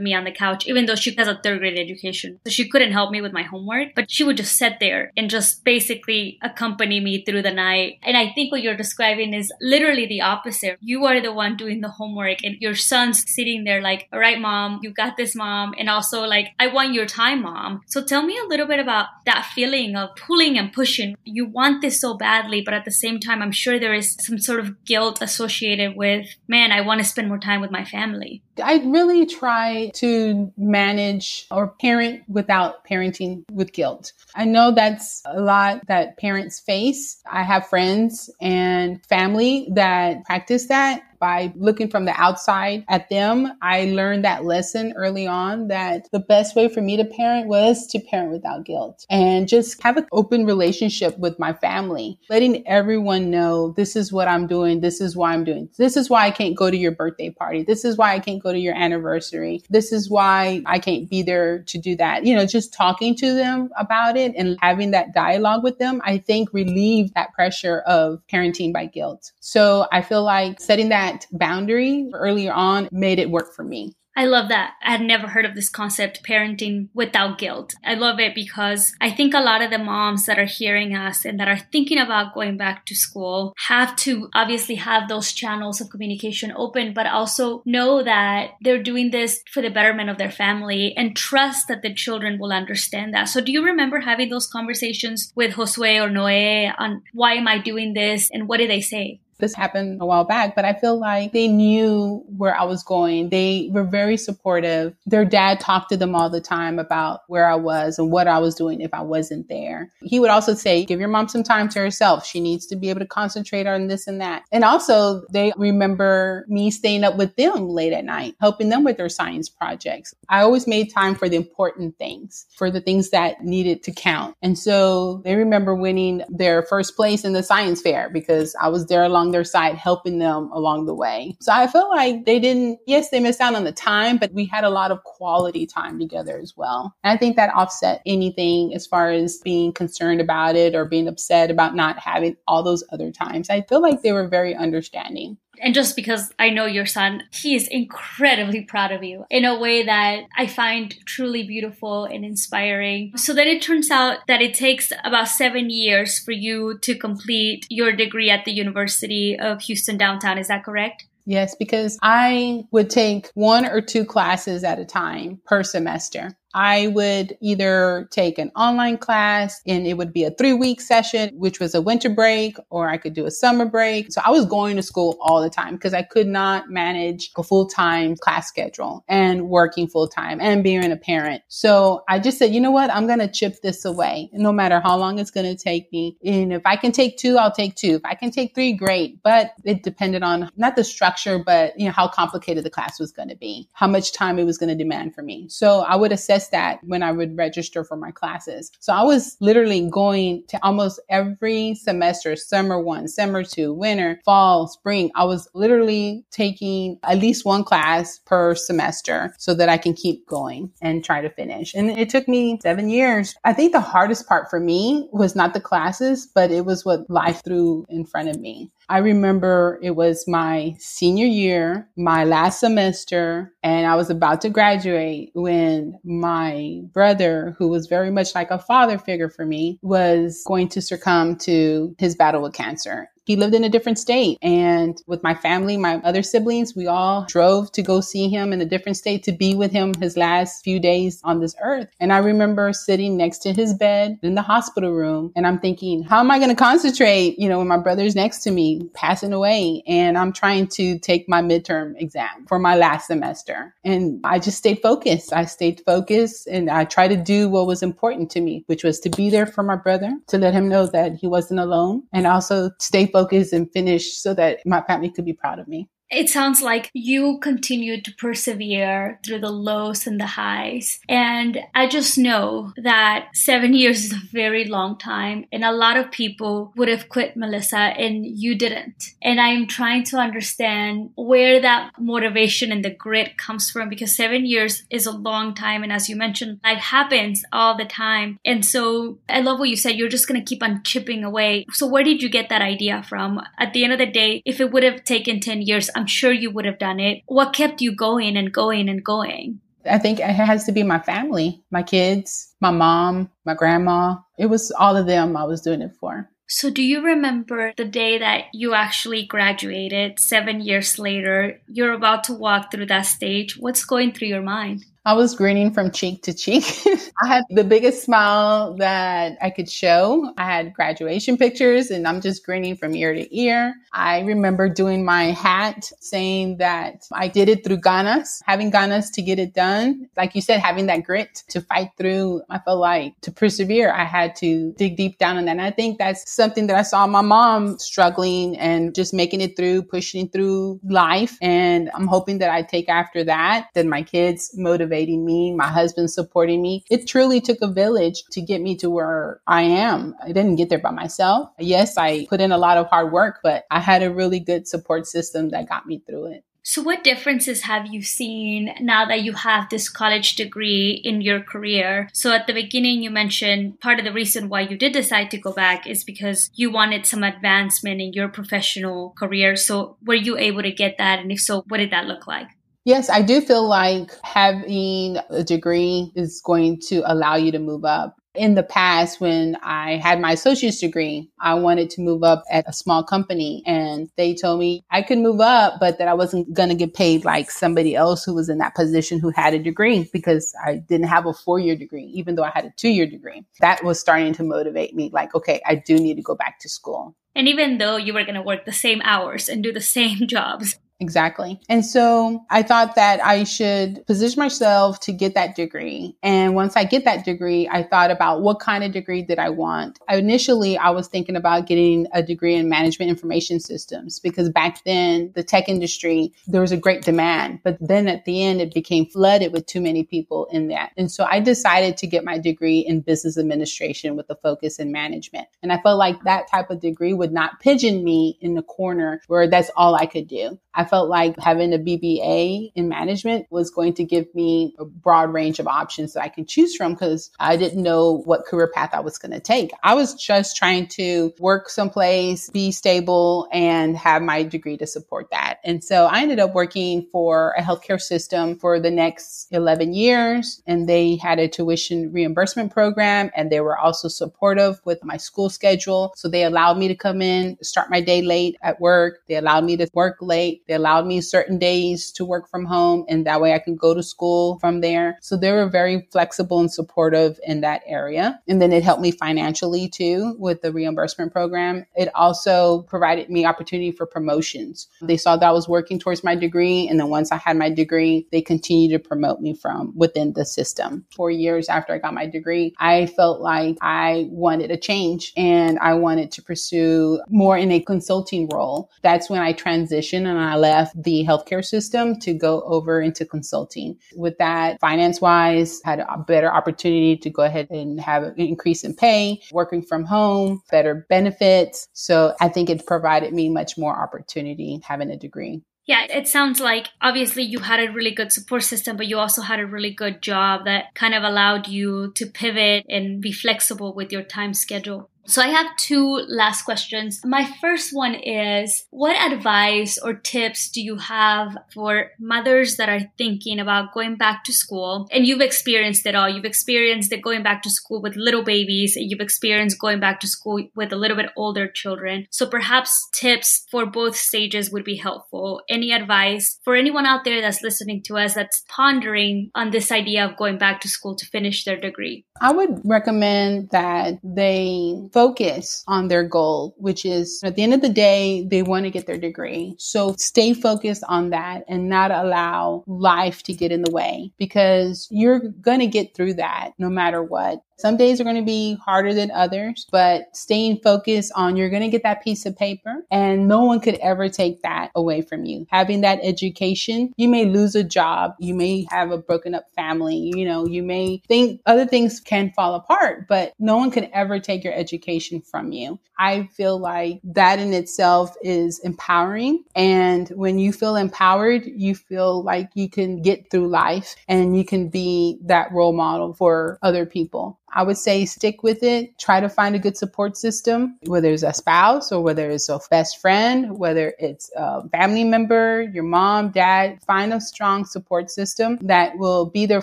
me 0.00 0.14
on 0.14 0.24
the 0.24 0.32
couch, 0.32 0.66
even 0.66 0.86
though 0.86 0.94
she 0.94 1.14
has 1.16 1.28
a 1.28 1.38
third 1.42 1.58
grade 1.58 1.78
education. 1.78 2.40
So, 2.46 2.50
she 2.50 2.68
couldn't 2.68 2.92
help 2.92 3.10
me 3.10 3.20
with 3.20 3.32
my 3.32 3.42
homework, 3.42 3.88
but 3.94 4.10
she 4.10 4.24
would 4.24 4.38
just 4.38 4.56
sit 4.56 4.80
there 4.80 5.12
and 5.18 5.28
just 5.28 5.62
basically 5.62 6.38
accompany 6.42 6.98
me 6.98 7.24
through 7.24 7.42
the 7.42 7.52
night. 7.52 7.98
And 8.02 8.16
I 8.16 8.32
think 8.32 8.52
what 8.52 8.62
you're 8.62 8.76
describing 8.76 9.34
is 9.34 9.52
literally 9.60 10.06
the 10.06 10.22
opposite. 10.22 10.78
You 10.80 11.04
are 11.04 11.20
the 11.20 11.32
one 11.32 11.58
doing 11.58 11.82
the 11.82 11.90
homework, 11.90 12.42
and 12.42 12.56
your 12.60 12.74
son's 12.74 13.22
sitting 13.30 13.64
there 13.64 13.82
like, 13.82 14.08
all 14.14 14.18
right, 14.18 14.40
mom, 14.40 14.80
you 14.82 14.92
got 14.92 15.18
this, 15.18 15.34
mom. 15.34 15.74
And 15.78 15.90
also, 15.90 16.22
like, 16.22 16.48
I 16.58 16.68
want 16.68 16.94
your 16.94 17.06
time, 17.06 17.42
mom. 17.42 17.82
So, 17.86 18.02
tell 18.02 18.22
me 18.22 18.38
a 18.38 18.45
a 18.46 18.48
little 18.48 18.66
bit 18.66 18.78
about 18.78 19.06
that 19.24 19.50
feeling 19.54 19.96
of 19.96 20.10
pulling 20.16 20.58
and 20.58 20.72
pushing? 20.72 21.16
You 21.24 21.46
want 21.46 21.82
this 21.82 22.00
so 22.00 22.16
badly, 22.16 22.62
but 22.62 22.74
at 22.74 22.84
the 22.84 22.90
same 22.90 23.20
time, 23.20 23.42
I'm 23.42 23.52
sure 23.52 23.78
there 23.78 23.94
is 23.94 24.16
some 24.20 24.38
sort 24.38 24.60
of 24.60 24.84
guilt 24.84 25.20
associated 25.20 25.96
with, 25.96 26.26
man, 26.48 26.72
I 26.72 26.80
want 26.80 27.00
to 27.00 27.04
spend 27.04 27.28
more 27.28 27.38
time 27.38 27.60
with 27.60 27.70
my 27.70 27.84
family. 27.84 28.42
I 28.62 28.82
really 28.86 29.26
try 29.26 29.90
to 29.94 30.52
manage 30.56 31.46
or 31.50 31.68
parent 31.68 32.22
without 32.28 32.86
parenting 32.86 33.44
with 33.50 33.72
guilt. 33.72 34.12
I 34.34 34.44
know 34.44 34.72
that's 34.72 35.22
a 35.26 35.40
lot 35.40 35.86
that 35.88 36.16
parents 36.18 36.60
face. 36.60 37.20
I 37.30 37.42
have 37.42 37.68
friends 37.68 38.30
and 38.40 39.04
family 39.06 39.68
that 39.74 40.24
practice 40.24 40.66
that 40.66 41.02
by 41.18 41.52
looking 41.56 41.88
from 41.88 42.04
the 42.04 42.12
outside 42.20 42.84
at 42.88 43.08
them, 43.08 43.52
I 43.62 43.86
learned 43.86 44.24
that 44.24 44.44
lesson 44.44 44.92
early 44.96 45.26
on 45.26 45.68
that 45.68 46.08
the 46.12 46.20
best 46.20 46.56
way 46.56 46.68
for 46.68 46.80
me 46.80 46.96
to 46.96 47.04
parent 47.04 47.48
was 47.48 47.86
to 47.88 48.00
parent 48.00 48.32
without 48.32 48.64
guilt 48.64 49.06
and 49.10 49.48
just 49.48 49.82
have 49.82 49.96
an 49.96 50.06
open 50.12 50.44
relationship 50.44 51.18
with 51.18 51.38
my 51.38 51.52
family, 51.52 52.18
letting 52.28 52.66
everyone 52.66 53.30
know 53.30 53.72
this 53.72 53.96
is 53.96 54.12
what 54.12 54.28
I'm 54.28 54.46
doing. 54.46 54.80
This 54.80 55.00
is 55.00 55.16
why 55.16 55.32
I'm 55.32 55.44
doing. 55.44 55.68
This 55.76 55.96
is 55.96 56.10
why 56.10 56.26
I 56.26 56.30
can't 56.30 56.56
go 56.56 56.70
to 56.70 56.76
your 56.76 56.92
birthday 56.92 57.30
party. 57.30 57.62
This 57.62 57.84
is 57.84 57.96
why 57.96 58.14
I 58.14 58.20
can't 58.20 58.42
go 58.46 58.52
to 58.52 58.58
your 58.58 58.74
anniversary. 58.74 59.62
This 59.70 59.92
is 59.92 60.10
why 60.10 60.62
I 60.66 60.78
can't 60.78 61.08
be 61.08 61.22
there 61.22 61.60
to 61.64 61.78
do 61.78 61.96
that. 61.96 62.24
You 62.26 62.36
know, 62.36 62.46
just 62.46 62.72
talking 62.72 63.14
to 63.16 63.34
them 63.34 63.70
about 63.78 64.16
it 64.16 64.34
and 64.36 64.58
having 64.60 64.90
that 64.90 65.14
dialogue 65.14 65.62
with 65.62 65.78
them, 65.78 66.00
I 66.04 66.18
think 66.18 66.52
relieved 66.52 67.14
that 67.14 67.32
pressure 67.32 67.80
of 67.80 68.20
parenting 68.32 68.72
by 68.72 68.86
guilt. 68.86 69.32
So 69.40 69.86
I 69.92 70.02
feel 70.02 70.22
like 70.22 70.60
setting 70.60 70.90
that 70.90 71.06
that 71.06 71.26
boundary 71.32 72.08
earlier 72.12 72.52
on 72.52 72.88
made 72.90 73.18
it 73.18 73.30
work 73.30 73.54
for 73.54 73.64
me. 73.64 73.94
I 74.16 74.24
love 74.24 74.48
that. 74.48 74.76
I 74.82 74.92
had 74.92 75.02
never 75.02 75.28
heard 75.28 75.44
of 75.44 75.54
this 75.54 75.68
concept, 75.68 76.24
parenting 76.26 76.88
without 76.94 77.36
guilt. 77.36 77.74
I 77.84 77.94
love 77.94 78.18
it 78.18 78.34
because 78.34 78.94
I 78.98 79.10
think 79.10 79.34
a 79.34 79.40
lot 79.40 79.60
of 79.60 79.70
the 79.70 79.78
moms 79.78 80.24
that 80.24 80.38
are 80.38 80.46
hearing 80.46 80.96
us 80.96 81.26
and 81.26 81.38
that 81.38 81.48
are 81.48 81.58
thinking 81.58 81.98
about 81.98 82.32
going 82.32 82.56
back 82.56 82.86
to 82.86 82.94
school 82.94 83.54
have 83.66 83.94
to 83.96 84.30
obviously 84.34 84.76
have 84.76 85.10
those 85.10 85.34
channels 85.34 85.82
of 85.82 85.90
communication 85.90 86.50
open, 86.56 86.94
but 86.94 87.06
also 87.06 87.62
know 87.66 88.02
that 88.02 88.52
they're 88.62 88.82
doing 88.82 89.10
this 89.10 89.42
for 89.52 89.60
the 89.60 89.68
betterment 89.68 90.08
of 90.08 90.16
their 90.16 90.30
family 90.30 90.96
and 90.96 91.14
trust 91.14 91.68
that 91.68 91.82
the 91.82 91.92
children 91.92 92.38
will 92.38 92.52
understand 92.52 93.12
that. 93.12 93.24
So, 93.24 93.42
do 93.42 93.52
you 93.52 93.62
remember 93.62 94.00
having 94.00 94.30
those 94.30 94.46
conversations 94.46 95.30
with 95.34 95.54
Josue 95.54 96.02
or 96.02 96.08
Noe 96.08 96.72
on 96.78 97.02
why 97.12 97.34
am 97.34 97.46
I 97.46 97.58
doing 97.58 97.92
this 97.92 98.30
and 98.32 98.48
what 98.48 98.56
did 98.56 98.70
they 98.70 98.80
say? 98.80 99.20
This 99.38 99.54
happened 99.54 100.00
a 100.00 100.06
while 100.06 100.24
back, 100.24 100.54
but 100.54 100.64
I 100.64 100.72
feel 100.72 100.98
like 100.98 101.32
they 101.32 101.48
knew 101.48 102.24
where 102.36 102.56
I 102.56 102.64
was 102.64 102.82
going. 102.82 103.28
They 103.28 103.68
were 103.72 103.84
very 103.84 104.16
supportive. 104.16 104.94
Their 105.06 105.24
dad 105.24 105.60
talked 105.60 105.90
to 105.90 105.96
them 105.96 106.14
all 106.14 106.30
the 106.30 106.40
time 106.40 106.78
about 106.78 107.20
where 107.28 107.48
I 107.48 107.54
was 107.54 107.98
and 107.98 108.10
what 108.10 108.28
I 108.28 108.38
was 108.38 108.54
doing 108.54 108.80
if 108.80 108.94
I 108.94 109.02
wasn't 109.02 109.48
there. 109.48 109.90
He 110.02 110.20
would 110.20 110.30
also 110.30 110.54
say, 110.54 110.84
give 110.84 111.00
your 111.00 111.08
mom 111.08 111.28
some 111.28 111.42
time 111.42 111.68
to 111.70 111.78
herself. 111.78 112.26
She 112.26 112.40
needs 112.40 112.66
to 112.66 112.76
be 112.76 112.88
able 112.90 113.00
to 113.00 113.06
concentrate 113.06 113.66
on 113.66 113.88
this 113.88 114.06
and 114.06 114.20
that. 114.20 114.44
And 114.52 114.64
also 114.64 115.22
they 115.30 115.52
remember 115.56 116.44
me 116.48 116.70
staying 116.70 117.04
up 117.04 117.16
with 117.16 117.36
them 117.36 117.68
late 117.68 117.92
at 117.92 118.04
night, 118.04 118.34
helping 118.40 118.68
them 118.68 118.84
with 118.84 118.96
their 118.96 119.08
science 119.08 119.48
projects. 119.48 120.14
I 120.28 120.40
always 120.40 120.66
made 120.66 120.92
time 120.92 121.14
for 121.14 121.28
the 121.28 121.36
important 121.36 121.98
things, 121.98 122.46
for 122.56 122.70
the 122.70 122.80
things 122.80 123.10
that 123.10 123.44
needed 123.44 123.82
to 123.84 123.92
count. 123.92 124.36
And 124.42 124.58
so 124.58 125.20
they 125.24 125.34
remember 125.34 125.74
winning 125.74 126.22
their 126.28 126.62
first 126.62 126.96
place 126.96 127.24
in 127.24 127.32
the 127.32 127.42
science 127.42 127.82
fair 127.82 128.08
because 128.10 128.54
I 128.60 128.68
was 128.68 128.86
there 128.86 129.04
along 129.04 129.25
along 129.26 129.32
their 129.32 129.44
side, 129.44 129.76
helping 129.76 130.18
them 130.18 130.50
along 130.52 130.86
the 130.86 130.94
way. 130.94 131.36
So 131.40 131.52
I 131.52 131.66
feel 131.66 131.88
like 131.90 132.24
they 132.24 132.38
didn't, 132.38 132.78
yes, 132.86 133.10
they 133.10 133.20
missed 133.20 133.40
out 133.40 133.54
on 133.54 133.64
the 133.64 133.72
time, 133.72 134.18
but 134.18 134.32
we 134.32 134.46
had 134.46 134.64
a 134.64 134.70
lot 134.70 134.90
of 134.90 135.02
quality 135.02 135.66
time 135.66 135.98
together 135.98 136.38
as 136.38 136.54
well. 136.56 136.94
And 137.02 137.12
I 137.12 137.16
think 137.18 137.36
that 137.36 137.54
offset 137.54 138.02
anything 138.06 138.72
as 138.74 138.86
far 138.86 139.10
as 139.10 139.38
being 139.38 139.72
concerned 139.72 140.20
about 140.20 140.54
it 140.54 140.74
or 140.74 140.84
being 140.84 141.08
upset 141.08 141.50
about 141.50 141.74
not 141.74 141.98
having 141.98 142.36
all 142.46 142.62
those 142.62 142.84
other 142.92 143.10
times. 143.10 143.50
I 143.50 143.62
feel 143.62 143.82
like 143.82 144.02
they 144.02 144.12
were 144.12 144.28
very 144.28 144.54
understanding. 144.54 145.38
And 145.60 145.74
just 145.74 145.96
because 145.96 146.32
I 146.38 146.50
know 146.50 146.66
your 146.66 146.86
son, 146.86 147.22
he 147.32 147.54
is 147.54 147.68
incredibly 147.68 148.62
proud 148.62 148.92
of 148.92 149.02
you 149.02 149.24
in 149.30 149.44
a 149.44 149.58
way 149.58 149.84
that 149.84 150.20
I 150.36 150.46
find 150.46 150.94
truly 151.06 151.42
beautiful 151.42 152.04
and 152.04 152.24
inspiring. 152.24 153.16
So 153.16 153.32
then 153.32 153.48
it 153.48 153.62
turns 153.62 153.90
out 153.90 154.18
that 154.28 154.42
it 154.42 154.54
takes 154.54 154.92
about 155.04 155.28
seven 155.28 155.70
years 155.70 156.18
for 156.18 156.32
you 156.32 156.78
to 156.78 156.94
complete 156.94 157.66
your 157.70 157.92
degree 157.92 158.30
at 158.30 158.44
the 158.44 158.52
University 158.52 159.38
of 159.38 159.62
Houston 159.62 159.96
downtown. 159.96 160.38
Is 160.38 160.48
that 160.48 160.64
correct? 160.64 161.06
Yes, 161.26 161.56
because 161.56 161.98
I 162.02 162.64
would 162.70 162.88
take 162.88 163.30
one 163.34 163.66
or 163.66 163.80
two 163.80 164.04
classes 164.04 164.62
at 164.62 164.78
a 164.78 164.84
time 164.84 165.40
per 165.44 165.64
semester. 165.64 166.36
I 166.56 166.86
would 166.86 167.36
either 167.42 168.08
take 168.10 168.38
an 168.38 168.50
online 168.56 168.96
class 168.96 169.60
and 169.66 169.86
it 169.86 169.94
would 169.94 170.14
be 170.14 170.24
a 170.24 170.30
three 170.30 170.54
week 170.54 170.80
session, 170.80 171.34
which 171.36 171.60
was 171.60 171.74
a 171.74 171.82
winter 171.82 172.08
break, 172.08 172.56
or 172.70 172.88
I 172.88 172.96
could 172.96 173.12
do 173.12 173.26
a 173.26 173.30
summer 173.30 173.66
break. 173.66 174.10
So 174.10 174.22
I 174.24 174.30
was 174.30 174.46
going 174.46 174.76
to 174.76 174.82
school 174.82 175.18
all 175.20 175.42
the 175.42 175.50
time 175.50 175.74
because 175.74 175.92
I 175.92 176.02
could 176.02 176.26
not 176.26 176.70
manage 176.70 177.30
a 177.36 177.42
full 177.42 177.66
time 177.66 178.16
class 178.16 178.48
schedule 178.48 179.04
and 179.06 179.50
working 179.50 179.86
full 179.86 180.08
time 180.08 180.40
and 180.40 180.64
being 180.64 180.90
a 180.90 180.96
parent. 180.96 181.42
So 181.48 182.02
I 182.08 182.18
just 182.18 182.38
said, 182.38 182.54
you 182.54 182.60
know 182.62 182.70
what? 182.70 182.90
I'm 182.90 183.06
going 183.06 183.18
to 183.18 183.28
chip 183.28 183.60
this 183.60 183.84
away 183.84 184.30
no 184.32 184.50
matter 184.50 184.80
how 184.80 184.96
long 184.96 185.18
it's 185.18 185.30
going 185.30 185.54
to 185.54 185.62
take 185.62 185.92
me. 185.92 186.16
And 186.24 186.54
if 186.54 186.62
I 186.64 186.76
can 186.76 186.90
take 186.90 187.18
two, 187.18 187.36
I'll 187.36 187.52
take 187.52 187.74
two. 187.74 187.96
If 187.96 188.04
I 188.06 188.14
can 188.14 188.30
take 188.30 188.54
three, 188.54 188.72
great. 188.72 189.22
But 189.22 189.52
it 189.64 189.82
depended 189.82 190.22
on 190.22 190.50
not 190.56 190.74
the 190.74 190.84
structure, 190.84 191.38
but 191.38 191.78
you 191.78 191.84
know, 191.84 191.92
how 191.92 192.08
complicated 192.08 192.64
the 192.64 192.70
class 192.70 192.98
was 192.98 193.12
going 193.12 193.28
to 193.28 193.36
be, 193.36 193.68
how 193.74 193.86
much 193.86 194.14
time 194.14 194.38
it 194.38 194.44
was 194.44 194.56
going 194.56 194.70
to 194.70 194.74
demand 194.74 195.14
for 195.14 195.20
me. 195.20 195.50
So 195.50 195.80
I 195.80 195.96
would 195.96 196.12
assess 196.12 196.45
that 196.50 196.78
when 196.82 197.02
I 197.02 197.12
would 197.12 197.36
register 197.36 197.84
for 197.84 197.96
my 197.96 198.10
classes. 198.10 198.70
So 198.80 198.92
I 198.92 199.02
was 199.02 199.36
literally 199.40 199.88
going 199.90 200.44
to 200.48 200.58
almost 200.62 201.00
every 201.08 201.74
semester, 201.74 202.36
summer 202.36 202.80
one, 202.80 203.08
summer 203.08 203.42
two, 203.42 203.72
winter, 203.72 204.20
fall, 204.24 204.68
spring. 204.68 205.10
I 205.14 205.24
was 205.24 205.48
literally 205.54 206.24
taking 206.30 206.98
at 207.02 207.18
least 207.18 207.44
one 207.44 207.64
class 207.64 208.18
per 208.24 208.54
semester 208.54 209.34
so 209.38 209.54
that 209.54 209.68
I 209.68 209.78
can 209.78 209.94
keep 209.94 210.26
going 210.26 210.72
and 210.80 211.04
try 211.04 211.20
to 211.20 211.30
finish. 211.30 211.74
And 211.74 211.90
it 211.90 212.08
took 212.10 212.28
me 212.28 212.58
seven 212.62 212.88
years. 212.90 213.34
I 213.44 213.52
think 213.52 213.72
the 213.72 213.80
hardest 213.80 214.26
part 214.28 214.50
for 214.50 214.60
me 214.60 215.08
was 215.12 215.36
not 215.36 215.54
the 215.54 215.60
classes, 215.60 216.26
but 216.34 216.50
it 216.50 216.64
was 216.64 216.84
what 216.84 217.08
life 217.10 217.42
threw 217.44 217.84
in 217.88 218.04
front 218.04 218.28
of 218.28 218.40
me. 218.40 218.70
I 218.88 218.98
remember 218.98 219.80
it 219.82 219.96
was 219.96 220.28
my 220.28 220.76
senior 220.78 221.26
year, 221.26 221.88
my 221.96 222.24
last 222.24 222.60
semester, 222.60 223.52
and 223.62 223.86
I 223.86 223.96
was 223.96 224.10
about 224.10 224.40
to 224.42 224.48
graduate 224.48 225.32
when 225.34 225.98
my 226.04 226.82
brother, 226.92 227.56
who 227.58 227.68
was 227.68 227.88
very 227.88 228.10
much 228.10 228.34
like 228.34 228.50
a 228.50 228.58
father 228.58 228.96
figure 228.98 229.28
for 229.28 229.44
me, 229.44 229.78
was 229.82 230.44
going 230.46 230.68
to 230.68 230.80
succumb 230.80 231.36
to 231.38 231.94
his 231.98 232.14
battle 232.14 232.42
with 232.42 232.52
cancer 232.52 233.08
he 233.26 233.34
lived 233.36 233.54
in 233.54 233.64
a 233.64 233.68
different 233.68 233.98
state. 233.98 234.38
And 234.40 234.96
with 235.06 235.22
my 235.22 235.34
family, 235.34 235.76
my 235.76 235.96
other 235.96 236.22
siblings, 236.22 236.76
we 236.76 236.86
all 236.86 237.26
drove 237.28 237.72
to 237.72 237.82
go 237.82 238.00
see 238.00 238.28
him 238.28 238.52
in 238.52 238.60
a 238.60 238.64
different 238.64 238.96
state 238.96 239.24
to 239.24 239.32
be 239.32 239.54
with 239.54 239.72
him 239.72 239.94
his 239.94 240.16
last 240.16 240.62
few 240.62 240.78
days 240.78 241.20
on 241.24 241.40
this 241.40 241.56
earth. 241.60 241.88
And 241.98 242.12
I 242.12 242.18
remember 242.18 242.72
sitting 242.72 243.16
next 243.16 243.38
to 243.38 243.52
his 243.52 243.74
bed 243.74 244.18
in 244.22 244.36
the 244.36 244.42
hospital 244.42 244.92
room 244.92 245.32
and 245.34 245.44
I'm 245.46 245.58
thinking, 245.58 246.04
how 246.04 246.20
am 246.20 246.30
I 246.30 246.38
going 246.38 246.50
to 246.50 246.56
concentrate, 246.56 247.36
you 247.38 247.48
know, 247.48 247.58
when 247.58 247.66
my 247.66 247.78
brother's 247.78 248.14
next 248.14 248.38
to 248.44 248.52
me 248.52 248.88
passing 248.94 249.32
away 249.32 249.82
and 249.88 250.16
I'm 250.16 250.32
trying 250.32 250.68
to 250.68 250.98
take 251.00 251.28
my 251.28 251.42
midterm 251.42 252.00
exam 252.00 252.46
for 252.46 252.60
my 252.60 252.76
last 252.76 253.08
semester. 253.08 253.74
And 253.84 254.20
I 254.22 254.38
just 254.38 254.58
stayed 254.58 254.80
focused. 254.80 255.32
I 255.32 255.46
stayed 255.46 255.82
focused 255.84 256.46
and 256.46 256.70
I 256.70 256.84
tried 256.84 257.08
to 257.08 257.16
do 257.16 257.48
what 257.48 257.66
was 257.66 257.82
important 257.82 258.30
to 258.32 258.40
me, 258.40 258.62
which 258.66 258.84
was 258.84 259.00
to 259.00 259.10
be 259.10 259.30
there 259.30 259.46
for 259.46 259.64
my 259.64 259.76
brother, 259.76 260.16
to 260.28 260.38
let 260.38 260.54
him 260.54 260.68
know 260.68 260.86
that 260.86 261.16
he 261.16 261.26
wasn't 261.26 261.58
alone 261.58 262.04
and 262.12 262.28
also 262.28 262.70
stay 262.78 263.06
focus 263.16 263.52
and 263.54 263.72
finish 263.72 264.04
so 264.18 264.34
that 264.34 264.60
my 264.66 264.82
family 264.82 265.10
could 265.10 265.24
be 265.24 265.32
proud 265.32 265.58
of 265.58 265.66
me. 265.68 265.88
It 266.10 266.30
sounds 266.30 266.62
like 266.62 266.90
you 266.94 267.38
continued 267.38 268.04
to 268.04 268.14
persevere 268.14 269.18
through 269.24 269.40
the 269.40 269.50
lows 269.50 270.06
and 270.06 270.20
the 270.20 270.26
highs. 270.26 271.00
And 271.08 271.58
I 271.74 271.88
just 271.88 272.16
know 272.16 272.72
that 272.76 273.28
seven 273.34 273.74
years 273.74 274.04
is 274.04 274.12
a 274.12 274.22
very 274.32 274.64
long 274.64 274.98
time. 274.98 275.46
And 275.50 275.64
a 275.64 275.72
lot 275.72 275.96
of 275.96 276.12
people 276.12 276.72
would 276.76 276.88
have 276.88 277.08
quit 277.08 277.36
Melissa 277.36 277.76
and 277.76 278.24
you 278.24 278.54
didn't. 278.54 279.14
And 279.20 279.40
I'm 279.40 279.66
trying 279.66 280.04
to 280.04 280.18
understand 280.18 281.10
where 281.16 281.60
that 281.60 281.92
motivation 281.98 282.70
and 282.70 282.84
the 282.84 282.90
grit 282.90 283.36
comes 283.36 283.70
from 283.70 283.88
because 283.88 284.14
seven 284.14 284.46
years 284.46 284.84
is 284.90 285.06
a 285.06 285.10
long 285.10 285.54
time. 285.54 285.82
And 285.82 285.92
as 285.92 286.08
you 286.08 286.14
mentioned, 286.14 286.60
life 286.62 286.78
happens 286.78 287.44
all 287.52 287.76
the 287.76 287.84
time. 287.84 288.38
And 288.44 288.64
so 288.64 289.18
I 289.28 289.40
love 289.40 289.58
what 289.58 289.68
you 289.68 289.76
said. 289.76 289.96
You're 289.96 290.08
just 290.08 290.28
going 290.28 290.40
to 290.40 290.48
keep 290.48 290.62
on 290.62 290.82
chipping 290.84 291.24
away. 291.24 291.66
So 291.72 291.86
where 291.86 292.04
did 292.04 292.22
you 292.22 292.28
get 292.28 292.48
that 292.50 292.62
idea 292.62 293.02
from? 293.02 293.40
At 293.58 293.72
the 293.72 293.82
end 293.82 293.92
of 293.92 293.98
the 293.98 294.06
day, 294.06 294.42
if 294.44 294.60
it 294.60 294.70
would 294.70 294.84
have 294.84 295.02
taken 295.02 295.40
10 295.40 295.62
years, 295.62 295.90
I'm 295.96 296.06
sure 296.06 296.30
you 296.30 296.50
would 296.50 296.66
have 296.66 296.78
done 296.78 297.00
it. 297.00 297.22
What 297.26 297.54
kept 297.54 297.80
you 297.80 297.96
going 297.96 298.36
and 298.36 298.52
going 298.52 298.90
and 298.90 299.02
going? 299.02 299.60
I 299.88 299.98
think 299.98 300.20
it 300.20 300.24
has 300.24 300.64
to 300.64 300.72
be 300.72 300.82
my 300.82 300.98
family, 300.98 301.62
my 301.70 301.82
kids, 301.82 302.54
my 302.60 302.70
mom, 302.70 303.30
my 303.46 303.54
grandma. 303.54 304.16
It 304.38 304.46
was 304.46 304.70
all 304.72 304.96
of 304.96 305.06
them 305.06 305.36
I 305.36 305.44
was 305.44 305.62
doing 305.62 305.80
it 305.80 305.92
for. 305.98 306.28
So, 306.48 306.70
do 306.70 306.82
you 306.82 307.02
remember 307.02 307.72
the 307.76 307.84
day 307.84 308.18
that 308.18 308.44
you 308.52 308.74
actually 308.74 309.26
graduated 309.26 310.20
seven 310.20 310.60
years 310.60 310.98
later? 310.98 311.60
You're 311.66 311.92
about 311.92 312.24
to 312.24 312.34
walk 312.34 312.70
through 312.70 312.86
that 312.86 313.02
stage. 313.02 313.56
What's 313.56 313.84
going 313.84 314.12
through 314.12 314.28
your 314.28 314.42
mind? 314.42 314.84
I 315.06 315.12
was 315.12 315.36
grinning 315.36 315.70
from 315.70 315.92
cheek 315.92 316.24
to 316.24 316.34
cheek. 316.34 316.64
I 317.22 317.28
had 317.28 317.44
the 317.50 317.62
biggest 317.62 318.02
smile 318.02 318.74
that 318.78 319.38
I 319.40 319.50
could 319.50 319.70
show. 319.70 320.32
I 320.36 320.42
had 320.42 320.74
graduation 320.74 321.36
pictures 321.36 321.92
and 321.92 322.08
I'm 322.08 322.20
just 322.20 322.44
grinning 322.44 322.76
from 322.76 322.92
ear 322.96 323.14
to 323.14 323.38
ear. 323.38 323.72
I 323.92 324.22
remember 324.22 324.68
doing 324.68 325.04
my 325.04 325.26
hat 325.26 325.92
saying 326.00 326.56
that 326.56 327.06
I 327.12 327.28
did 327.28 327.48
it 327.48 327.62
through 327.62 327.82
ganas, 327.82 328.42
having 328.46 328.72
ganas 328.72 329.12
to 329.12 329.22
get 329.22 329.38
it 329.38 329.54
done. 329.54 330.08
Like 330.16 330.34
you 330.34 330.40
said, 330.40 330.58
having 330.58 330.86
that 330.86 331.04
grit 331.04 331.44
to 331.50 331.60
fight 331.60 331.90
through. 331.96 332.42
I 332.50 332.58
felt 332.58 332.80
like 332.80 333.14
to 333.20 333.30
persevere, 333.30 333.92
I 333.92 334.02
had 334.02 334.34
to 334.36 334.72
dig 334.72 334.96
deep 334.96 335.18
down 335.18 335.36
on 335.36 335.44
that. 335.44 335.52
And 335.52 335.62
I 335.62 335.70
think 335.70 335.98
that's 335.98 336.28
something 336.28 336.66
that 336.66 336.74
I 336.76 336.82
saw 336.82 337.06
my 337.06 337.22
mom 337.22 337.78
struggling 337.78 338.58
and 338.58 338.92
just 338.92 339.14
making 339.14 339.40
it 339.40 339.56
through, 339.56 339.82
pushing 339.82 340.28
through 340.28 340.80
life. 340.82 341.38
And 341.40 341.92
I'm 341.94 342.08
hoping 342.08 342.38
that 342.38 342.50
I 342.50 342.62
take 342.62 342.88
after 342.88 343.22
that, 343.22 343.68
that 343.74 343.86
my 343.86 344.02
kids 344.02 344.50
motivate 344.56 344.95
motivating 344.96 345.24
me, 345.24 345.54
my 345.54 345.68
husband 345.68 346.10
supporting 346.10 346.62
me. 346.62 346.84
It 346.90 347.06
truly 347.06 347.40
took 347.40 347.58
a 347.60 347.68
village 347.68 348.24
to 348.32 348.40
get 348.40 348.60
me 348.60 348.76
to 348.76 348.90
where 348.90 349.40
I 349.46 349.62
am. 349.62 350.14
I 350.22 350.28
didn't 350.28 350.56
get 350.56 350.68
there 350.68 350.78
by 350.78 350.90
myself. 350.90 351.50
Yes, 351.58 351.96
I 351.96 352.26
put 352.26 352.40
in 352.40 352.52
a 352.52 352.58
lot 352.58 352.78
of 352.78 352.86
hard 352.86 353.12
work, 353.12 353.40
but 353.42 353.64
I 353.70 353.80
had 353.80 354.02
a 354.02 354.12
really 354.12 354.40
good 354.40 354.66
support 354.66 355.06
system 355.06 355.50
that 355.50 355.68
got 355.68 355.86
me 355.86 356.02
through 356.06 356.32
it. 356.32 356.44
So, 356.68 356.82
what 356.82 357.04
differences 357.04 357.62
have 357.62 357.86
you 357.86 358.02
seen 358.02 358.74
now 358.80 359.04
that 359.06 359.22
you 359.22 359.34
have 359.34 359.68
this 359.70 359.88
college 359.88 360.34
degree 360.34 361.00
in 361.04 361.20
your 361.20 361.40
career? 361.40 362.08
So, 362.12 362.32
at 362.32 362.48
the 362.48 362.52
beginning, 362.52 363.04
you 363.04 363.10
mentioned 363.10 363.78
part 363.78 364.00
of 364.00 364.04
the 364.04 364.12
reason 364.12 364.48
why 364.48 364.62
you 364.62 364.76
did 364.76 364.92
decide 364.92 365.30
to 365.30 365.38
go 365.38 365.52
back 365.52 365.86
is 365.86 366.02
because 366.02 366.50
you 366.54 366.72
wanted 366.72 367.06
some 367.06 367.22
advancement 367.22 368.00
in 368.00 368.12
your 368.14 368.28
professional 368.28 369.14
career. 369.16 369.54
So, 369.54 369.96
were 370.04 370.18
you 370.18 370.36
able 370.36 370.62
to 370.62 370.72
get 370.72 370.98
that? 370.98 371.20
And 371.20 371.30
if 371.30 371.38
so, 371.38 371.62
what 371.68 371.78
did 371.78 371.92
that 371.92 372.06
look 372.06 372.26
like? 372.26 372.48
Yes, 372.86 373.10
I 373.10 373.20
do 373.20 373.40
feel 373.40 373.66
like 373.66 374.12
having 374.22 375.18
a 375.28 375.42
degree 375.42 376.12
is 376.14 376.40
going 376.40 376.78
to 376.82 377.02
allow 377.04 377.34
you 377.34 377.50
to 377.50 377.58
move 377.58 377.84
up. 377.84 378.14
In 378.36 378.54
the 378.54 378.62
past, 378.62 379.20
when 379.20 379.56
I 379.60 379.96
had 379.96 380.20
my 380.20 380.30
associate's 380.30 380.78
degree, 380.78 381.28
I 381.40 381.54
wanted 381.54 381.90
to 381.90 382.00
move 382.00 382.22
up 382.22 382.44
at 382.48 382.68
a 382.68 382.72
small 382.72 383.02
company 383.02 383.64
and 383.66 384.08
they 384.16 384.34
told 384.34 384.60
me 384.60 384.84
I 384.88 385.02
could 385.02 385.18
move 385.18 385.40
up, 385.40 385.80
but 385.80 385.98
that 385.98 386.06
I 386.06 386.14
wasn't 386.14 386.54
going 386.54 386.68
to 386.68 386.76
get 386.76 386.94
paid 386.94 387.24
like 387.24 387.50
somebody 387.50 387.96
else 387.96 388.24
who 388.24 388.34
was 388.34 388.48
in 388.48 388.58
that 388.58 388.76
position 388.76 389.18
who 389.18 389.30
had 389.30 389.52
a 389.52 389.58
degree 389.58 390.08
because 390.12 390.54
I 390.64 390.76
didn't 390.76 391.08
have 391.08 391.26
a 391.26 391.32
four 391.32 391.58
year 391.58 391.74
degree, 391.74 392.04
even 392.14 392.36
though 392.36 392.44
I 392.44 392.52
had 392.54 392.66
a 392.66 392.72
two 392.76 392.90
year 392.90 393.06
degree. 393.06 393.44
That 393.58 393.82
was 393.82 393.98
starting 393.98 394.32
to 394.34 394.44
motivate 394.44 394.94
me 394.94 395.10
like, 395.12 395.34
okay, 395.34 395.60
I 395.66 395.74
do 395.74 395.96
need 395.96 396.18
to 396.18 396.22
go 396.22 396.36
back 396.36 396.60
to 396.60 396.68
school. 396.68 397.16
And 397.34 397.48
even 397.48 397.78
though 397.78 397.96
you 397.96 398.14
were 398.14 398.22
going 398.22 398.36
to 398.36 398.42
work 398.42 398.64
the 398.64 398.72
same 398.72 399.02
hours 399.02 399.48
and 399.48 399.60
do 399.60 399.72
the 399.72 399.80
same 399.80 400.26
jobs, 400.28 400.78
Exactly. 400.98 401.60
And 401.68 401.84
so 401.84 402.44
I 402.48 402.62
thought 402.62 402.94
that 402.94 403.22
I 403.22 403.44
should 403.44 404.06
position 404.06 404.40
myself 404.40 404.98
to 405.00 405.12
get 405.12 405.34
that 405.34 405.54
degree. 405.54 406.16
And 406.22 406.54
once 406.54 406.74
I 406.74 406.84
get 406.84 407.04
that 407.04 407.24
degree, 407.24 407.68
I 407.68 407.82
thought 407.82 408.10
about 408.10 408.40
what 408.40 408.60
kind 408.60 408.82
of 408.82 408.92
degree 408.92 409.20
did 409.20 409.38
I 409.38 409.50
want. 409.50 409.98
Initially, 410.08 410.78
I 410.78 410.90
was 410.90 411.08
thinking 411.08 411.36
about 411.36 411.66
getting 411.66 412.06
a 412.14 412.22
degree 412.22 412.54
in 412.54 412.70
management 412.70 413.10
information 413.10 413.60
systems 413.60 414.20
because 414.20 414.48
back 414.48 414.82
then, 414.84 415.32
the 415.34 415.42
tech 415.42 415.68
industry, 415.68 416.32
there 416.46 416.62
was 416.62 416.72
a 416.72 416.78
great 416.78 417.02
demand. 417.02 417.60
But 417.62 417.76
then 417.78 418.08
at 418.08 418.24
the 418.24 418.42
end, 418.42 418.62
it 418.62 418.72
became 418.72 419.04
flooded 419.04 419.52
with 419.52 419.66
too 419.66 419.82
many 419.82 420.02
people 420.02 420.46
in 420.50 420.68
that. 420.68 420.92
And 420.96 421.10
so 421.10 421.24
I 421.24 421.40
decided 421.40 421.98
to 421.98 422.06
get 422.06 422.24
my 422.24 422.38
degree 422.38 422.78
in 422.78 423.02
business 423.02 423.36
administration 423.36 424.16
with 424.16 424.30
a 424.30 424.36
focus 424.36 424.78
in 424.78 424.92
management. 424.92 425.46
And 425.62 425.72
I 425.74 425.80
felt 425.82 425.98
like 425.98 426.24
that 426.24 426.50
type 426.50 426.70
of 426.70 426.80
degree 426.80 427.12
would 427.12 427.32
not 427.32 427.60
pigeon 427.60 428.02
me 428.02 428.38
in 428.40 428.54
the 428.54 428.62
corner 428.62 429.20
where 429.26 429.46
that's 429.46 429.70
all 429.76 429.94
I 429.94 430.06
could 430.06 430.26
do. 430.26 430.58
I 430.76 430.84
felt 430.84 431.08
like 431.08 431.38
having 431.38 431.72
a 431.72 431.78
BBA 431.78 432.72
in 432.74 432.88
management 432.88 433.46
was 433.50 433.70
going 433.70 433.94
to 433.94 434.04
give 434.04 434.32
me 434.34 434.74
a 434.78 434.84
broad 434.84 435.32
range 435.32 435.58
of 435.58 435.66
options 435.66 436.12
that 436.12 436.22
I 436.22 436.28
can 436.28 436.46
choose 436.46 436.76
from 436.76 436.92
because 436.92 437.30
I 437.40 437.56
didn't 437.56 437.82
know 437.82 438.22
what 438.24 438.44
career 438.44 438.70
path 438.72 438.90
I 438.92 439.00
was 439.00 439.18
going 439.18 439.32
to 439.32 439.40
take. 439.40 439.70
I 439.82 439.94
was 439.94 440.14
just 440.14 440.56
trying 440.56 440.88
to 440.88 441.32
work 441.38 441.70
someplace, 441.70 442.50
be 442.50 442.70
stable, 442.72 443.48
and 443.52 443.96
have 443.96 444.22
my 444.22 444.42
degree 444.42 444.76
to 444.76 444.86
support 444.86 445.30
that. 445.30 445.58
And 445.64 445.82
so 445.82 446.06
I 446.06 446.20
ended 446.20 446.38
up 446.38 446.54
working 446.54 447.06
for 447.10 447.54
a 447.56 447.62
healthcare 447.62 448.00
system 448.00 448.58
for 448.58 448.78
the 448.78 448.90
next 448.90 449.48
11 449.52 449.94
years, 449.94 450.62
and 450.66 450.88
they 450.88 451.16
had 451.16 451.38
a 451.38 451.48
tuition 451.48 452.12
reimbursement 452.12 452.72
program, 452.72 453.30
and 453.34 453.50
they 453.50 453.60
were 453.60 453.78
also 453.78 454.08
supportive 454.08 454.80
with 454.84 455.02
my 455.02 455.16
school 455.16 455.48
schedule. 455.48 456.12
So 456.16 456.28
they 456.28 456.44
allowed 456.44 456.76
me 456.76 456.88
to 456.88 456.94
come 456.94 457.22
in, 457.22 457.56
start 457.62 457.90
my 457.90 458.00
day 458.00 458.20
late 458.22 458.56
at 458.62 458.80
work. 458.80 459.20
They 459.26 459.36
allowed 459.36 459.64
me 459.64 459.76
to 459.78 459.88
work 459.94 460.18
late. 460.20 460.65
They 460.66 460.74
allowed 460.74 461.06
me 461.06 461.20
certain 461.20 461.58
days 461.58 462.10
to 462.12 462.24
work 462.24 462.48
from 462.48 462.64
home 462.64 463.04
and 463.08 463.26
that 463.26 463.40
way 463.40 463.54
I 463.54 463.58
could 463.58 463.78
go 463.78 463.94
to 463.94 464.02
school 464.02 464.58
from 464.58 464.80
there. 464.80 465.18
So 465.20 465.36
they 465.36 465.52
were 465.52 465.68
very 465.68 466.06
flexible 466.12 466.60
and 466.60 466.72
supportive 466.72 467.38
in 467.46 467.60
that 467.60 467.82
area. 467.86 468.40
And 468.48 468.60
then 468.60 468.72
it 468.72 468.82
helped 468.82 469.02
me 469.02 469.10
financially 469.10 469.88
too 469.88 470.36
with 470.38 470.62
the 470.62 470.72
reimbursement 470.72 471.32
program. 471.32 471.86
It 471.94 472.08
also 472.14 472.82
provided 472.82 473.30
me 473.30 473.44
opportunity 473.44 473.92
for 473.92 474.06
promotions. 474.06 474.88
They 475.00 475.16
saw 475.16 475.36
that 475.36 475.48
I 475.48 475.52
was 475.52 475.68
working 475.68 475.98
towards 475.98 476.24
my 476.24 476.34
degree. 476.34 476.88
And 476.88 476.98
then 476.98 477.08
once 477.08 477.32
I 477.32 477.36
had 477.36 477.56
my 477.56 477.70
degree, 477.70 478.26
they 478.32 478.42
continued 478.42 478.90
to 478.90 479.08
promote 479.08 479.40
me 479.40 479.54
from 479.54 479.92
within 479.96 480.32
the 480.32 480.44
system. 480.44 481.04
Four 481.14 481.30
years 481.30 481.68
after 481.68 481.92
I 481.92 481.98
got 481.98 482.14
my 482.14 482.26
degree, 482.26 482.74
I 482.78 483.06
felt 483.06 483.40
like 483.40 483.76
I 483.80 484.26
wanted 484.30 484.70
a 484.70 484.76
change 484.76 485.32
and 485.36 485.78
I 485.78 485.94
wanted 485.94 486.30
to 486.32 486.42
pursue 486.42 487.20
more 487.28 487.56
in 487.56 487.70
a 487.70 487.80
consulting 487.80 488.48
role. 488.48 488.90
That's 489.02 489.30
when 489.30 489.40
I 489.40 489.52
transitioned 489.52 490.26
and 490.26 490.38
I 490.38 490.55
I 490.56 490.58
left 490.58 491.02
the 491.02 491.24
healthcare 491.26 491.64
system 491.64 492.18
to 492.20 492.32
go 492.32 492.62
over 492.62 493.00
into 493.00 493.26
consulting. 493.26 493.98
With 494.14 494.38
that, 494.38 494.80
finance 494.80 495.20
wise, 495.20 495.82
had 495.84 496.00
a 496.00 496.18
better 496.18 496.50
opportunity 496.50 497.16
to 497.18 497.30
go 497.30 497.42
ahead 497.42 497.68
and 497.70 498.00
have 498.00 498.22
an 498.22 498.34
increase 498.36 498.82
in 498.82 498.94
pay, 498.94 499.40
working 499.52 499.82
from 499.82 500.04
home, 500.04 500.62
better 500.70 501.06
benefits. 501.10 501.88
So 501.92 502.34
I 502.40 502.48
think 502.48 502.70
it 502.70 502.86
provided 502.86 503.34
me 503.34 503.50
much 503.50 503.76
more 503.76 503.94
opportunity 503.94 504.80
having 504.82 505.10
a 505.10 505.16
degree. 505.18 505.60
Yeah, 505.84 506.04
it 506.08 506.26
sounds 506.26 506.58
like 506.58 506.88
obviously 507.00 507.44
you 507.44 507.60
had 507.60 507.78
a 507.78 507.92
really 507.92 508.10
good 508.10 508.32
support 508.32 508.64
system, 508.64 508.96
but 508.96 509.06
you 509.06 509.18
also 509.18 509.42
had 509.42 509.60
a 509.60 509.66
really 509.66 509.92
good 509.92 510.20
job 510.20 510.64
that 510.64 510.94
kind 510.94 511.14
of 511.14 511.22
allowed 511.22 511.68
you 511.68 512.12
to 512.14 512.26
pivot 512.26 512.86
and 512.88 513.20
be 513.20 513.30
flexible 513.30 513.94
with 513.94 514.10
your 514.10 514.22
time 514.24 514.52
schedule. 514.52 515.10
So 515.28 515.42
I 515.42 515.48
have 515.48 515.76
two 515.76 516.24
last 516.28 516.62
questions. 516.62 517.20
My 517.24 517.44
first 517.60 517.90
one 517.92 518.14
is 518.14 518.84
what 518.90 519.16
advice 519.16 519.98
or 519.98 520.14
tips 520.14 520.70
do 520.70 520.80
you 520.80 520.96
have 520.96 521.56
for 521.74 522.12
mothers 522.20 522.76
that 522.76 522.88
are 522.88 523.10
thinking 523.18 523.58
about 523.58 523.92
going 523.92 524.16
back 524.16 524.44
to 524.44 524.52
school? 524.52 525.08
And 525.10 525.26
you've 525.26 525.40
experienced 525.40 526.06
it 526.06 526.14
all. 526.14 526.28
You've 526.28 526.44
experienced 526.44 527.12
it 527.12 527.22
going 527.22 527.42
back 527.42 527.62
to 527.62 527.70
school 527.70 528.00
with 528.00 528.14
little 528.14 528.44
babies. 528.44 528.94
You've 528.96 529.20
experienced 529.20 529.80
going 529.80 529.98
back 529.98 530.20
to 530.20 530.28
school 530.28 530.62
with 530.76 530.92
a 530.92 530.96
little 530.96 531.16
bit 531.16 531.30
older 531.36 531.66
children. 531.68 532.26
So 532.30 532.46
perhaps 532.46 533.08
tips 533.12 533.66
for 533.68 533.84
both 533.84 534.14
stages 534.14 534.70
would 534.70 534.84
be 534.84 534.96
helpful. 534.96 535.60
Any 535.68 535.90
advice 535.90 536.60
for 536.62 536.76
anyone 536.76 537.04
out 537.04 537.24
there 537.24 537.40
that's 537.40 537.62
listening 537.62 538.02
to 538.04 538.16
us 538.16 538.34
that's 538.34 538.62
pondering 538.68 539.50
on 539.56 539.70
this 539.70 539.90
idea 539.90 540.24
of 540.24 540.36
going 540.36 540.58
back 540.58 540.80
to 540.82 540.88
school 540.88 541.16
to 541.16 541.26
finish 541.26 541.64
their 541.64 541.76
degree? 541.76 542.24
I 542.40 542.52
would 542.52 542.80
recommend 542.84 543.70
that 543.70 544.20
they 544.22 544.94
focus 545.16 545.82
on 545.88 546.08
their 546.08 546.22
goal, 546.22 546.74
which 546.76 547.06
is 547.06 547.40
at 547.42 547.56
the 547.56 547.62
end 547.62 547.72
of 547.72 547.80
the 547.80 547.88
day, 547.88 548.46
they 548.50 548.62
want 548.62 548.84
to 548.84 548.90
get 548.90 549.06
their 549.06 549.16
degree. 549.16 549.74
So 549.78 550.14
stay 550.18 550.52
focused 550.52 551.02
on 551.08 551.30
that 551.30 551.64
and 551.68 551.88
not 551.88 552.10
allow 552.10 552.84
life 552.86 553.42
to 553.44 553.54
get 553.54 553.72
in 553.72 553.80
the 553.80 553.90
way 553.90 554.30
because 554.36 555.08
you're 555.10 555.38
going 555.38 555.80
to 555.80 555.86
get 555.86 556.14
through 556.14 556.34
that 556.34 556.72
no 556.78 556.90
matter 556.90 557.22
what. 557.22 557.62
Some 557.78 557.98
days 557.98 558.20
are 558.20 558.24
going 558.24 558.36
to 558.36 558.42
be 558.42 558.78
harder 558.82 559.12
than 559.12 559.30
others, 559.30 559.86
but 559.90 560.34
staying 560.34 560.78
focused 560.82 561.30
on 561.36 561.56
you're 561.56 561.68
going 561.68 561.82
to 561.82 561.88
get 561.88 562.02
that 562.04 562.24
piece 562.24 562.46
of 562.46 562.56
paper 562.56 563.04
and 563.10 563.46
no 563.46 563.64
one 563.64 563.80
could 563.80 563.96
ever 563.96 564.30
take 564.30 564.62
that 564.62 564.90
away 564.94 565.20
from 565.20 565.44
you. 565.44 565.66
Having 565.70 566.00
that 566.00 566.20
education, 566.22 567.12
you 567.16 567.28
may 567.28 567.44
lose 567.44 567.74
a 567.74 567.84
job, 567.84 568.34
you 568.38 568.54
may 568.54 568.86
have 568.90 569.10
a 569.10 569.18
broken 569.18 569.54
up 569.54 569.66
family, 569.76 570.32
you 570.34 570.46
know, 570.46 570.66
you 570.66 570.82
may 570.82 571.22
think 571.28 571.60
other 571.66 571.86
things 571.86 572.18
can 572.18 572.50
fall 572.52 572.74
apart, 572.74 573.28
but 573.28 573.52
no 573.58 573.76
one 573.76 573.90
could 573.90 574.08
ever 574.12 574.40
take 574.40 574.64
your 574.64 574.74
education 574.74 575.42
from 575.42 575.70
you. 575.70 575.98
I 576.18 576.48
feel 576.56 576.78
like 576.78 577.20
that 577.24 577.58
in 577.58 577.74
itself 577.74 578.34
is 578.42 578.78
empowering. 578.80 579.64
And 579.74 580.28
when 580.30 580.58
you 580.58 580.72
feel 580.72 580.96
empowered, 580.96 581.66
you 581.66 581.94
feel 581.94 582.42
like 582.42 582.70
you 582.74 582.88
can 582.88 583.20
get 583.20 583.50
through 583.50 583.68
life 583.68 584.16
and 584.28 584.56
you 584.56 584.64
can 584.64 584.88
be 584.88 585.38
that 585.44 585.72
role 585.72 585.92
model 585.92 586.32
for 586.32 586.78
other 586.82 587.04
people. 587.04 587.58
I 587.72 587.82
would 587.82 587.98
say 587.98 588.24
stick 588.24 588.62
with 588.62 588.82
it. 588.82 589.18
Try 589.18 589.40
to 589.40 589.48
find 589.48 589.74
a 589.74 589.78
good 589.78 589.96
support 589.96 590.36
system, 590.36 590.98
whether 591.04 591.30
it's 591.30 591.42
a 591.42 591.52
spouse 591.52 592.12
or 592.12 592.22
whether 592.22 592.50
it's 592.50 592.68
a 592.68 592.80
best 592.90 593.20
friend, 593.20 593.78
whether 593.78 594.14
it's 594.18 594.50
a 594.56 594.88
family 594.88 595.24
member, 595.24 595.82
your 595.82 596.04
mom, 596.04 596.50
dad. 596.50 597.02
Find 597.06 597.32
a 597.32 597.40
strong 597.40 597.84
support 597.84 598.30
system 598.30 598.78
that 598.82 599.18
will 599.18 599.46
be 599.46 599.66
there 599.66 599.82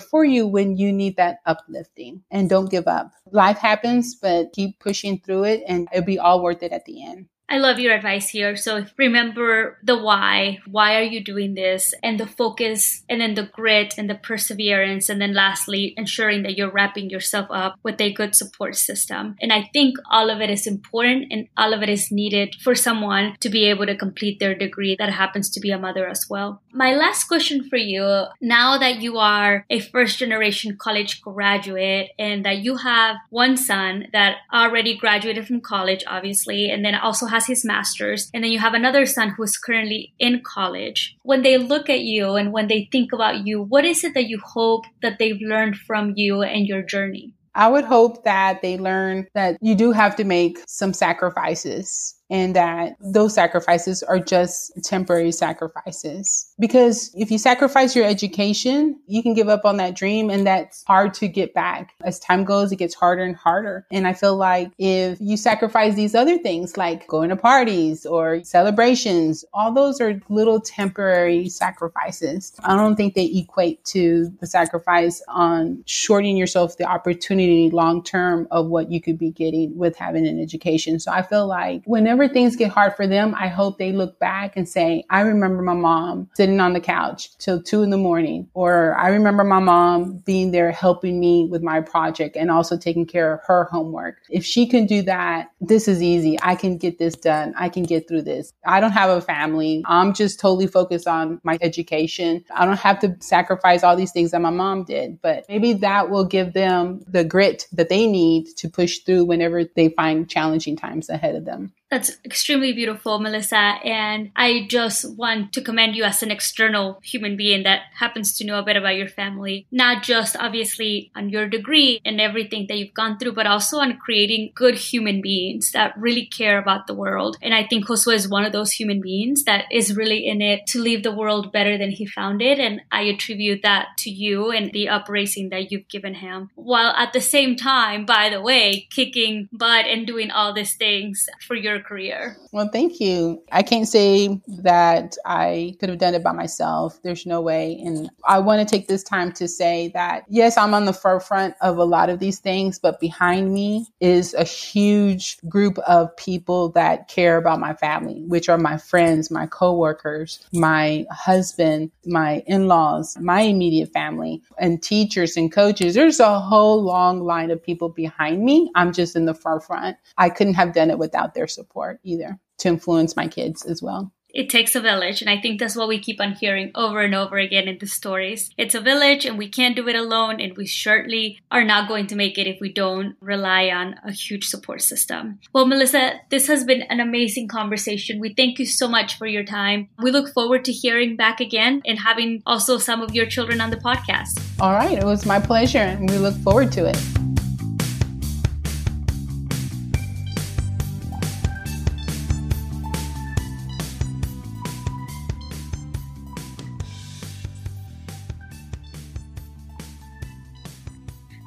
for 0.00 0.24
you 0.24 0.46
when 0.46 0.76
you 0.76 0.92
need 0.92 1.16
that 1.16 1.40
uplifting 1.46 2.22
and 2.30 2.48
don't 2.48 2.70
give 2.70 2.88
up. 2.88 3.12
Life 3.30 3.58
happens, 3.58 4.14
but 4.14 4.52
keep 4.52 4.78
pushing 4.78 5.20
through 5.20 5.44
it 5.44 5.62
and 5.68 5.88
it'll 5.92 6.04
be 6.04 6.18
all 6.18 6.42
worth 6.42 6.62
it 6.62 6.72
at 6.72 6.84
the 6.84 7.04
end. 7.04 7.26
I 7.48 7.58
love 7.58 7.78
your 7.78 7.94
advice 7.94 8.30
here. 8.30 8.56
So 8.56 8.84
remember 8.96 9.78
the 9.82 9.98
why. 9.98 10.60
Why 10.66 10.96
are 10.96 11.02
you 11.02 11.22
doing 11.22 11.54
this? 11.54 11.92
And 12.02 12.18
the 12.18 12.26
focus, 12.26 13.02
and 13.08 13.20
then 13.20 13.34
the 13.34 13.50
grit 13.52 13.94
and 13.98 14.08
the 14.08 14.14
perseverance. 14.14 15.08
And 15.08 15.20
then 15.20 15.34
lastly, 15.34 15.94
ensuring 15.96 16.42
that 16.42 16.56
you're 16.56 16.70
wrapping 16.70 17.10
yourself 17.10 17.46
up 17.50 17.78
with 17.82 18.00
a 18.00 18.12
good 18.12 18.34
support 18.34 18.76
system. 18.76 19.36
And 19.40 19.52
I 19.52 19.68
think 19.72 19.96
all 20.10 20.30
of 20.30 20.40
it 20.40 20.48
is 20.48 20.66
important 20.66 21.26
and 21.30 21.46
all 21.56 21.74
of 21.74 21.82
it 21.82 21.88
is 21.88 22.10
needed 22.10 22.56
for 22.62 22.74
someone 22.74 23.36
to 23.40 23.50
be 23.50 23.64
able 23.66 23.86
to 23.86 23.96
complete 23.96 24.40
their 24.40 24.54
degree 24.54 24.96
that 24.98 25.12
happens 25.12 25.50
to 25.50 25.60
be 25.60 25.70
a 25.70 25.78
mother 25.78 26.08
as 26.08 26.26
well. 26.30 26.62
My 26.72 26.94
last 26.94 27.24
question 27.24 27.68
for 27.68 27.76
you 27.76 28.24
now 28.40 28.78
that 28.78 29.00
you 29.00 29.18
are 29.18 29.66
a 29.70 29.80
first 29.80 30.18
generation 30.18 30.76
college 30.80 31.20
graduate 31.20 32.10
and 32.18 32.44
that 32.44 32.58
you 32.58 32.76
have 32.76 33.16
one 33.30 33.56
son 33.56 34.06
that 34.12 34.38
already 34.52 34.96
graduated 34.96 35.46
from 35.46 35.60
college, 35.60 36.02
obviously, 36.06 36.70
and 36.70 36.84
then 36.84 36.94
also 36.94 37.26
has 37.34 37.46
his 37.46 37.64
master's, 37.64 38.30
and 38.32 38.44
then 38.44 38.52
you 38.52 38.60
have 38.60 38.74
another 38.74 39.04
son 39.06 39.30
who 39.30 39.42
is 39.42 39.58
currently 39.58 40.14
in 40.20 40.40
college. 40.44 41.16
When 41.22 41.42
they 41.42 41.58
look 41.58 41.90
at 41.90 42.02
you 42.02 42.36
and 42.36 42.52
when 42.52 42.68
they 42.68 42.88
think 42.92 43.12
about 43.12 43.44
you, 43.44 43.60
what 43.60 43.84
is 43.84 44.04
it 44.04 44.14
that 44.14 44.28
you 44.28 44.38
hope 44.38 44.84
that 45.02 45.18
they've 45.18 45.40
learned 45.40 45.76
from 45.76 46.12
you 46.14 46.42
and 46.42 46.66
your 46.66 46.82
journey? 46.82 47.34
I 47.56 47.68
would 47.68 47.84
hope 47.84 48.24
that 48.24 48.62
they 48.62 48.78
learn 48.78 49.26
that 49.34 49.58
you 49.60 49.74
do 49.74 49.92
have 49.92 50.16
to 50.16 50.24
make 50.24 50.58
some 50.66 50.92
sacrifices 50.92 52.14
and 52.34 52.56
that 52.56 52.96
those 52.98 53.32
sacrifices 53.32 54.02
are 54.02 54.18
just 54.18 54.72
temporary 54.82 55.30
sacrifices. 55.30 56.52
Because 56.58 57.12
if 57.14 57.30
you 57.30 57.38
sacrifice 57.38 57.94
your 57.94 58.06
education, 58.06 58.98
you 59.06 59.22
can 59.22 59.34
give 59.34 59.48
up 59.48 59.64
on 59.64 59.76
that 59.76 59.94
dream 59.94 60.30
and 60.30 60.44
that's 60.44 60.82
hard 60.88 61.14
to 61.14 61.28
get 61.28 61.54
back. 61.54 61.94
As 62.02 62.18
time 62.18 62.42
goes, 62.42 62.72
it 62.72 62.76
gets 62.76 62.92
harder 62.92 63.22
and 63.22 63.36
harder. 63.36 63.86
And 63.92 64.08
I 64.08 64.14
feel 64.14 64.34
like 64.34 64.72
if 64.78 65.16
you 65.20 65.36
sacrifice 65.36 65.94
these 65.94 66.16
other 66.16 66.36
things 66.38 66.76
like 66.76 67.06
going 67.06 67.28
to 67.28 67.36
parties 67.36 68.04
or 68.04 68.42
celebrations, 68.42 69.44
all 69.54 69.72
those 69.72 70.00
are 70.00 70.20
little 70.28 70.60
temporary 70.60 71.48
sacrifices. 71.48 72.52
I 72.64 72.74
don't 72.74 72.96
think 72.96 73.14
they 73.14 73.26
equate 73.26 73.84
to 73.84 74.34
the 74.40 74.48
sacrifice 74.48 75.22
on 75.28 75.84
shorting 75.86 76.36
yourself 76.36 76.78
the 76.78 76.84
opportunity 76.84 77.70
long 77.70 78.02
term 78.02 78.48
of 78.50 78.66
what 78.66 78.90
you 78.90 79.00
could 79.00 79.18
be 79.18 79.30
getting 79.30 79.78
with 79.78 79.94
having 79.94 80.26
an 80.26 80.42
education. 80.42 80.98
So 80.98 81.12
I 81.12 81.22
feel 81.22 81.46
like 81.46 81.82
whenever 81.84 82.23
whenever 82.24 82.32
things 82.32 82.56
get 82.56 82.70
hard 82.70 82.96
for 82.96 83.06
them, 83.06 83.34
I 83.38 83.48
hope 83.48 83.76
they 83.76 83.92
look 83.92 84.18
back 84.18 84.56
and 84.56 84.66
say, 84.66 85.04
I 85.10 85.20
remember 85.20 85.62
my 85.62 85.74
mom 85.74 86.30
sitting 86.34 86.58
on 86.58 86.72
the 86.72 86.80
couch 86.80 87.36
till 87.38 87.62
two 87.62 87.82
in 87.82 87.90
the 87.90 87.98
morning, 87.98 88.48
or 88.54 88.96
I 88.98 89.08
remember 89.08 89.44
my 89.44 89.58
mom 89.58 90.22
being 90.24 90.50
there 90.50 90.72
helping 90.72 91.20
me 91.20 91.46
with 91.50 91.62
my 91.62 91.82
project 91.82 92.36
and 92.36 92.50
also 92.50 92.78
taking 92.78 93.04
care 93.04 93.34
of 93.34 93.40
her 93.46 93.64
homework. 93.64 94.16
If 94.30 94.44
she 94.44 94.66
can 94.66 94.86
do 94.86 95.02
that, 95.02 95.50
this 95.60 95.86
is 95.86 96.02
easy. 96.02 96.38
I 96.40 96.54
can 96.54 96.78
get 96.78 96.98
this 96.98 97.14
done. 97.14 97.52
I 97.58 97.68
can 97.68 97.82
get 97.82 98.08
through 98.08 98.22
this. 98.22 98.52
I 98.66 98.80
don't 98.80 98.92
have 98.92 99.10
a 99.10 99.20
family. 99.20 99.82
I'm 99.86 100.14
just 100.14 100.40
totally 100.40 100.66
focused 100.66 101.06
on 101.06 101.40
my 101.44 101.58
education. 101.60 102.42
I 102.54 102.64
don't 102.64 102.78
have 102.78 103.00
to 103.00 103.16
sacrifice 103.20 103.84
all 103.84 103.96
these 103.96 104.12
things 104.12 104.30
that 104.30 104.40
my 104.40 104.50
mom 104.50 104.84
did, 104.84 105.20
but 105.20 105.44
maybe 105.48 105.74
that 105.74 106.08
will 106.08 106.24
give 106.24 106.54
them 106.54 107.02
the 107.06 107.24
grit 107.24 107.66
that 107.72 107.90
they 107.90 108.06
need 108.06 108.46
to 108.56 108.68
push 108.70 109.00
through 109.00 109.26
whenever 109.26 109.64
they 109.76 109.90
find 109.90 110.28
challenging 110.28 110.76
times 110.76 111.10
ahead 111.10 111.34
of 111.34 111.44
them. 111.44 111.72
That's 111.90 112.16
extremely 112.24 112.72
beautiful, 112.72 113.20
Melissa. 113.20 113.56
And 113.56 114.32
I 114.34 114.66
just 114.68 115.16
want 115.16 115.52
to 115.52 115.60
commend 115.60 115.94
you 115.94 116.02
as 116.02 116.22
an 116.22 116.30
external 116.30 116.98
human 117.04 117.36
being 117.36 117.62
that 117.64 117.82
happens 117.96 118.36
to 118.38 118.44
know 118.44 118.58
a 118.58 118.64
bit 118.64 118.76
about 118.76 118.96
your 118.96 119.08
family, 119.08 119.66
not 119.70 120.02
just 120.02 120.36
obviously 120.36 121.12
on 121.14 121.28
your 121.28 121.48
degree 121.48 122.00
and 122.04 122.20
everything 122.20 122.66
that 122.68 122.78
you've 122.78 122.94
gone 122.94 123.18
through, 123.18 123.32
but 123.32 123.46
also 123.46 123.78
on 123.78 123.98
creating 123.98 124.50
good 124.56 124.74
human 124.74 125.20
beings 125.20 125.70
that 125.72 125.96
really 125.96 126.26
care 126.26 126.58
about 126.58 126.88
the 126.88 126.94
world. 126.94 127.36
And 127.40 127.54
I 127.54 127.64
think 127.64 127.86
Josue 127.86 128.14
is 128.14 128.28
one 128.28 128.44
of 128.44 128.52
those 128.52 128.72
human 128.72 129.00
beings 129.00 129.44
that 129.44 129.66
is 129.70 129.96
really 129.96 130.26
in 130.26 130.42
it 130.42 130.66
to 130.68 130.80
leave 130.80 131.04
the 131.04 131.14
world 131.14 131.52
better 131.52 131.78
than 131.78 131.90
he 131.90 132.06
found 132.06 132.42
it. 132.42 132.58
And 132.58 132.80
I 132.90 133.02
attribute 133.02 133.60
that 133.62 133.88
to 133.98 134.10
you 134.10 134.50
and 134.50 134.72
the 134.72 134.88
upraising 134.88 135.50
that 135.50 135.70
you've 135.70 135.88
given 135.88 136.14
him. 136.14 136.50
While 136.56 136.92
at 136.96 137.12
the 137.12 137.20
same 137.20 137.54
time, 137.54 138.04
by 138.04 138.30
the 138.30 138.40
way, 138.40 138.88
kicking 138.90 139.48
butt 139.52 139.84
and 139.86 140.06
doing 140.06 140.32
all 140.32 140.52
these 140.52 140.74
things 140.74 141.28
for 141.46 141.54
your 141.54 141.73
career. 141.80 142.36
Well, 142.52 142.68
thank 142.72 143.00
you. 143.00 143.42
I 143.52 143.62
can't 143.62 143.88
say 143.88 144.40
that 144.46 145.16
I 145.26 145.76
could 145.80 145.88
have 145.88 145.98
done 145.98 146.14
it 146.14 146.22
by 146.22 146.32
myself. 146.32 147.00
There's 147.02 147.26
no 147.26 147.40
way. 147.40 147.80
And 147.84 148.10
I 148.24 148.38
want 148.38 148.66
to 148.66 148.72
take 148.72 148.86
this 148.86 149.02
time 149.02 149.32
to 149.32 149.48
say 149.48 149.88
that, 149.94 150.24
yes, 150.28 150.56
I'm 150.56 150.74
on 150.74 150.84
the 150.84 150.92
forefront 150.92 151.54
of 151.60 151.76
a 151.78 151.84
lot 151.84 152.08
of 152.08 152.20
these 152.20 152.38
things, 152.38 152.78
but 152.78 153.00
behind 153.00 153.52
me 153.52 153.86
is 154.00 154.34
a 154.34 154.44
huge 154.44 155.38
group 155.48 155.78
of 155.80 156.16
people 156.16 156.68
that 156.70 157.08
care 157.08 157.36
about 157.36 157.60
my 157.60 157.74
family, 157.74 158.22
which 158.26 158.48
are 158.48 158.58
my 158.58 158.76
friends, 158.76 159.30
my 159.30 159.46
coworkers, 159.46 160.40
my 160.52 161.04
husband, 161.10 161.90
my 162.06 162.42
in-laws, 162.46 163.16
my 163.20 163.40
immediate 163.40 163.92
family, 163.92 164.42
and 164.58 164.82
teachers 164.82 165.36
and 165.36 165.52
coaches. 165.52 165.94
There's 165.94 166.20
a 166.20 166.38
whole 166.38 166.82
long 166.82 167.20
line 167.20 167.50
of 167.50 167.62
people 167.62 167.88
behind 167.88 168.44
me. 168.44 168.70
I'm 168.74 168.92
just 168.92 169.16
in 169.16 169.24
the 169.24 169.34
forefront. 169.34 169.96
I 170.16 170.30
couldn't 170.30 170.54
have 170.54 170.72
done 170.72 170.90
it 170.90 170.98
without 170.98 171.34
their 171.34 171.46
support 171.48 171.63
support 171.64 172.00
either 172.02 172.38
to 172.58 172.68
influence 172.68 173.16
my 173.16 173.28
kids 173.28 173.64
as 173.64 173.82
well 173.82 174.12
it 174.34 174.50
takes 174.50 174.74
a 174.74 174.80
village. 174.80 175.22
And 175.22 175.30
I 175.30 175.40
think 175.40 175.60
that's 175.60 175.76
what 175.76 175.88
we 175.88 175.98
keep 175.98 176.20
on 176.20 176.32
hearing 176.32 176.72
over 176.74 177.00
and 177.00 177.14
over 177.14 177.38
again 177.38 177.68
in 177.68 177.78
the 177.78 177.86
stories. 177.86 178.50
It's 178.58 178.74
a 178.74 178.80
village 178.80 179.24
and 179.24 179.38
we 179.38 179.48
can't 179.48 179.76
do 179.76 179.88
it 179.88 179.94
alone. 179.94 180.40
And 180.40 180.56
we 180.56 180.66
certainly 180.66 181.38
are 181.50 181.64
not 181.64 181.88
going 181.88 182.08
to 182.08 182.16
make 182.16 182.36
it 182.36 182.48
if 182.48 182.60
we 182.60 182.72
don't 182.72 183.16
rely 183.20 183.68
on 183.68 183.94
a 184.04 184.12
huge 184.12 184.48
support 184.48 184.82
system. 184.82 185.38
Well, 185.52 185.66
Melissa, 185.66 186.20
this 186.30 186.48
has 186.48 186.64
been 186.64 186.82
an 186.82 187.00
amazing 187.00 187.48
conversation. 187.48 188.20
We 188.20 188.34
thank 188.34 188.58
you 188.58 188.66
so 188.66 188.88
much 188.88 189.16
for 189.16 189.26
your 189.26 189.44
time. 189.44 189.88
We 190.02 190.10
look 190.10 190.32
forward 190.34 190.64
to 190.64 190.72
hearing 190.72 191.16
back 191.16 191.40
again 191.40 191.80
and 191.86 191.98
having 192.00 192.42
also 192.44 192.78
some 192.78 193.00
of 193.00 193.14
your 193.14 193.26
children 193.26 193.60
on 193.60 193.70
the 193.70 193.76
podcast. 193.76 194.42
All 194.60 194.72
right. 194.72 194.98
It 194.98 195.04
was 195.04 195.24
my 195.24 195.38
pleasure. 195.38 195.78
And 195.78 196.10
we 196.10 196.18
look 196.18 196.34
forward 196.38 196.72
to 196.72 196.86
it. 196.86 197.23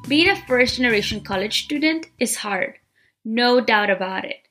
Being 0.08 0.30
a 0.30 0.38
first 0.38 0.78
generation 0.78 1.20
college 1.20 1.66
student 1.66 2.08
is 2.18 2.38
hard, 2.38 2.76
no 3.26 3.60
doubt 3.60 3.89
about 3.89 4.24
it. 4.24 4.47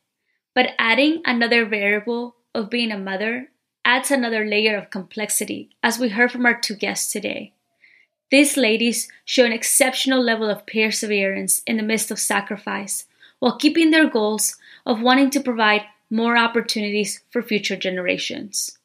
But 0.55 0.75
adding 0.79 1.23
another 1.25 1.65
variable 1.65 2.37
of 2.55 2.69
being 2.69 2.93
a 2.93 2.99
mother 2.99 3.49
adds 3.83 4.11
another 4.11 4.45
layer 4.45 4.77
of 4.77 4.91
complexity, 4.91 5.71
as 5.83 5.99
we 5.99 6.11
heard 6.11 6.31
from 6.31 6.45
our 6.45 6.61
two 6.61 6.75
guests 6.75 7.11
today. 7.11 7.55
These 8.31 8.59
ladies 8.59 9.09
show 9.25 9.47
an 9.47 9.53
exceptional 9.53 10.23
level 10.23 10.51
of 10.51 10.67
perseverance 10.67 11.63
in 11.67 11.79
the 11.79 11.83
midst 11.83 12.11
of 12.11 12.19
sacrifice, 12.19 13.07
while 13.39 13.57
keeping 13.57 13.91
their 13.91 14.11
goals 14.11 14.57
of 14.85 15.01
wanting 15.01 15.31
to 15.31 15.41
provide 15.41 15.87
more 16.11 16.37
opportunities 16.37 17.23
for 17.31 17.41
future 17.41 17.77
generations. 17.77 18.77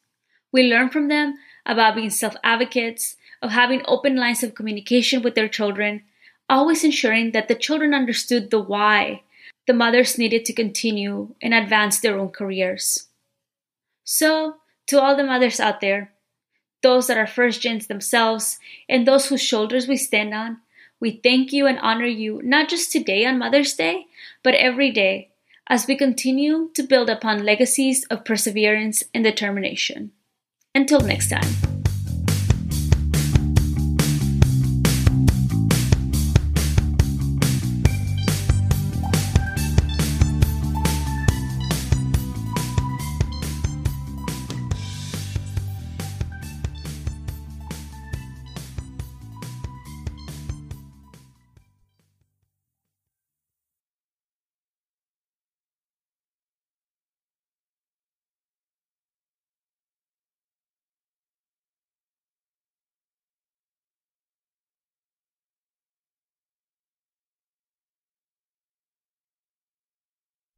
We 0.50 0.62
learn 0.62 0.88
from 0.88 1.08
them 1.08 1.34
about 1.66 1.96
being 1.96 2.08
self 2.08 2.34
advocates, 2.42 3.16
of 3.42 3.50
having 3.50 3.82
open 3.84 4.16
lines 4.16 4.42
of 4.42 4.54
communication 4.54 5.20
with 5.20 5.34
their 5.34 5.48
children, 5.48 6.04
always 6.52 6.84
ensuring 6.84 7.32
that 7.32 7.48
the 7.48 7.54
children 7.54 7.94
understood 7.94 8.50
the 8.50 8.60
why 8.60 9.22
the 9.66 9.72
mothers 9.72 10.18
needed 10.18 10.44
to 10.44 10.52
continue 10.52 11.34
and 11.40 11.54
advance 11.54 11.98
their 12.00 12.18
own 12.18 12.28
careers. 12.28 13.08
So, 14.04 14.56
to 14.88 15.00
all 15.00 15.16
the 15.16 15.24
mothers 15.24 15.60
out 15.60 15.80
there, 15.80 16.12
those 16.82 17.06
that 17.06 17.16
are 17.16 17.26
first 17.26 17.62
gens 17.62 17.86
themselves, 17.86 18.58
and 18.88 19.06
those 19.06 19.26
whose 19.26 19.40
shoulders 19.40 19.88
we 19.88 19.96
stand 19.96 20.34
on, 20.34 20.58
we 21.00 21.20
thank 21.22 21.52
you 21.52 21.66
and 21.66 21.78
honor 21.78 22.06
you 22.06 22.40
not 22.44 22.68
just 22.68 22.92
today 22.92 23.24
on 23.24 23.38
Mother's 23.38 23.74
Day, 23.74 24.06
but 24.42 24.54
every 24.54 24.90
day 24.90 25.30
as 25.68 25.86
we 25.86 25.96
continue 25.96 26.70
to 26.74 26.82
build 26.82 27.08
upon 27.08 27.44
legacies 27.44 28.04
of 28.10 28.24
perseverance 28.24 29.02
and 29.14 29.24
determination. 29.24 30.12
Until 30.74 31.00
next 31.00 31.30
time. 31.30 31.81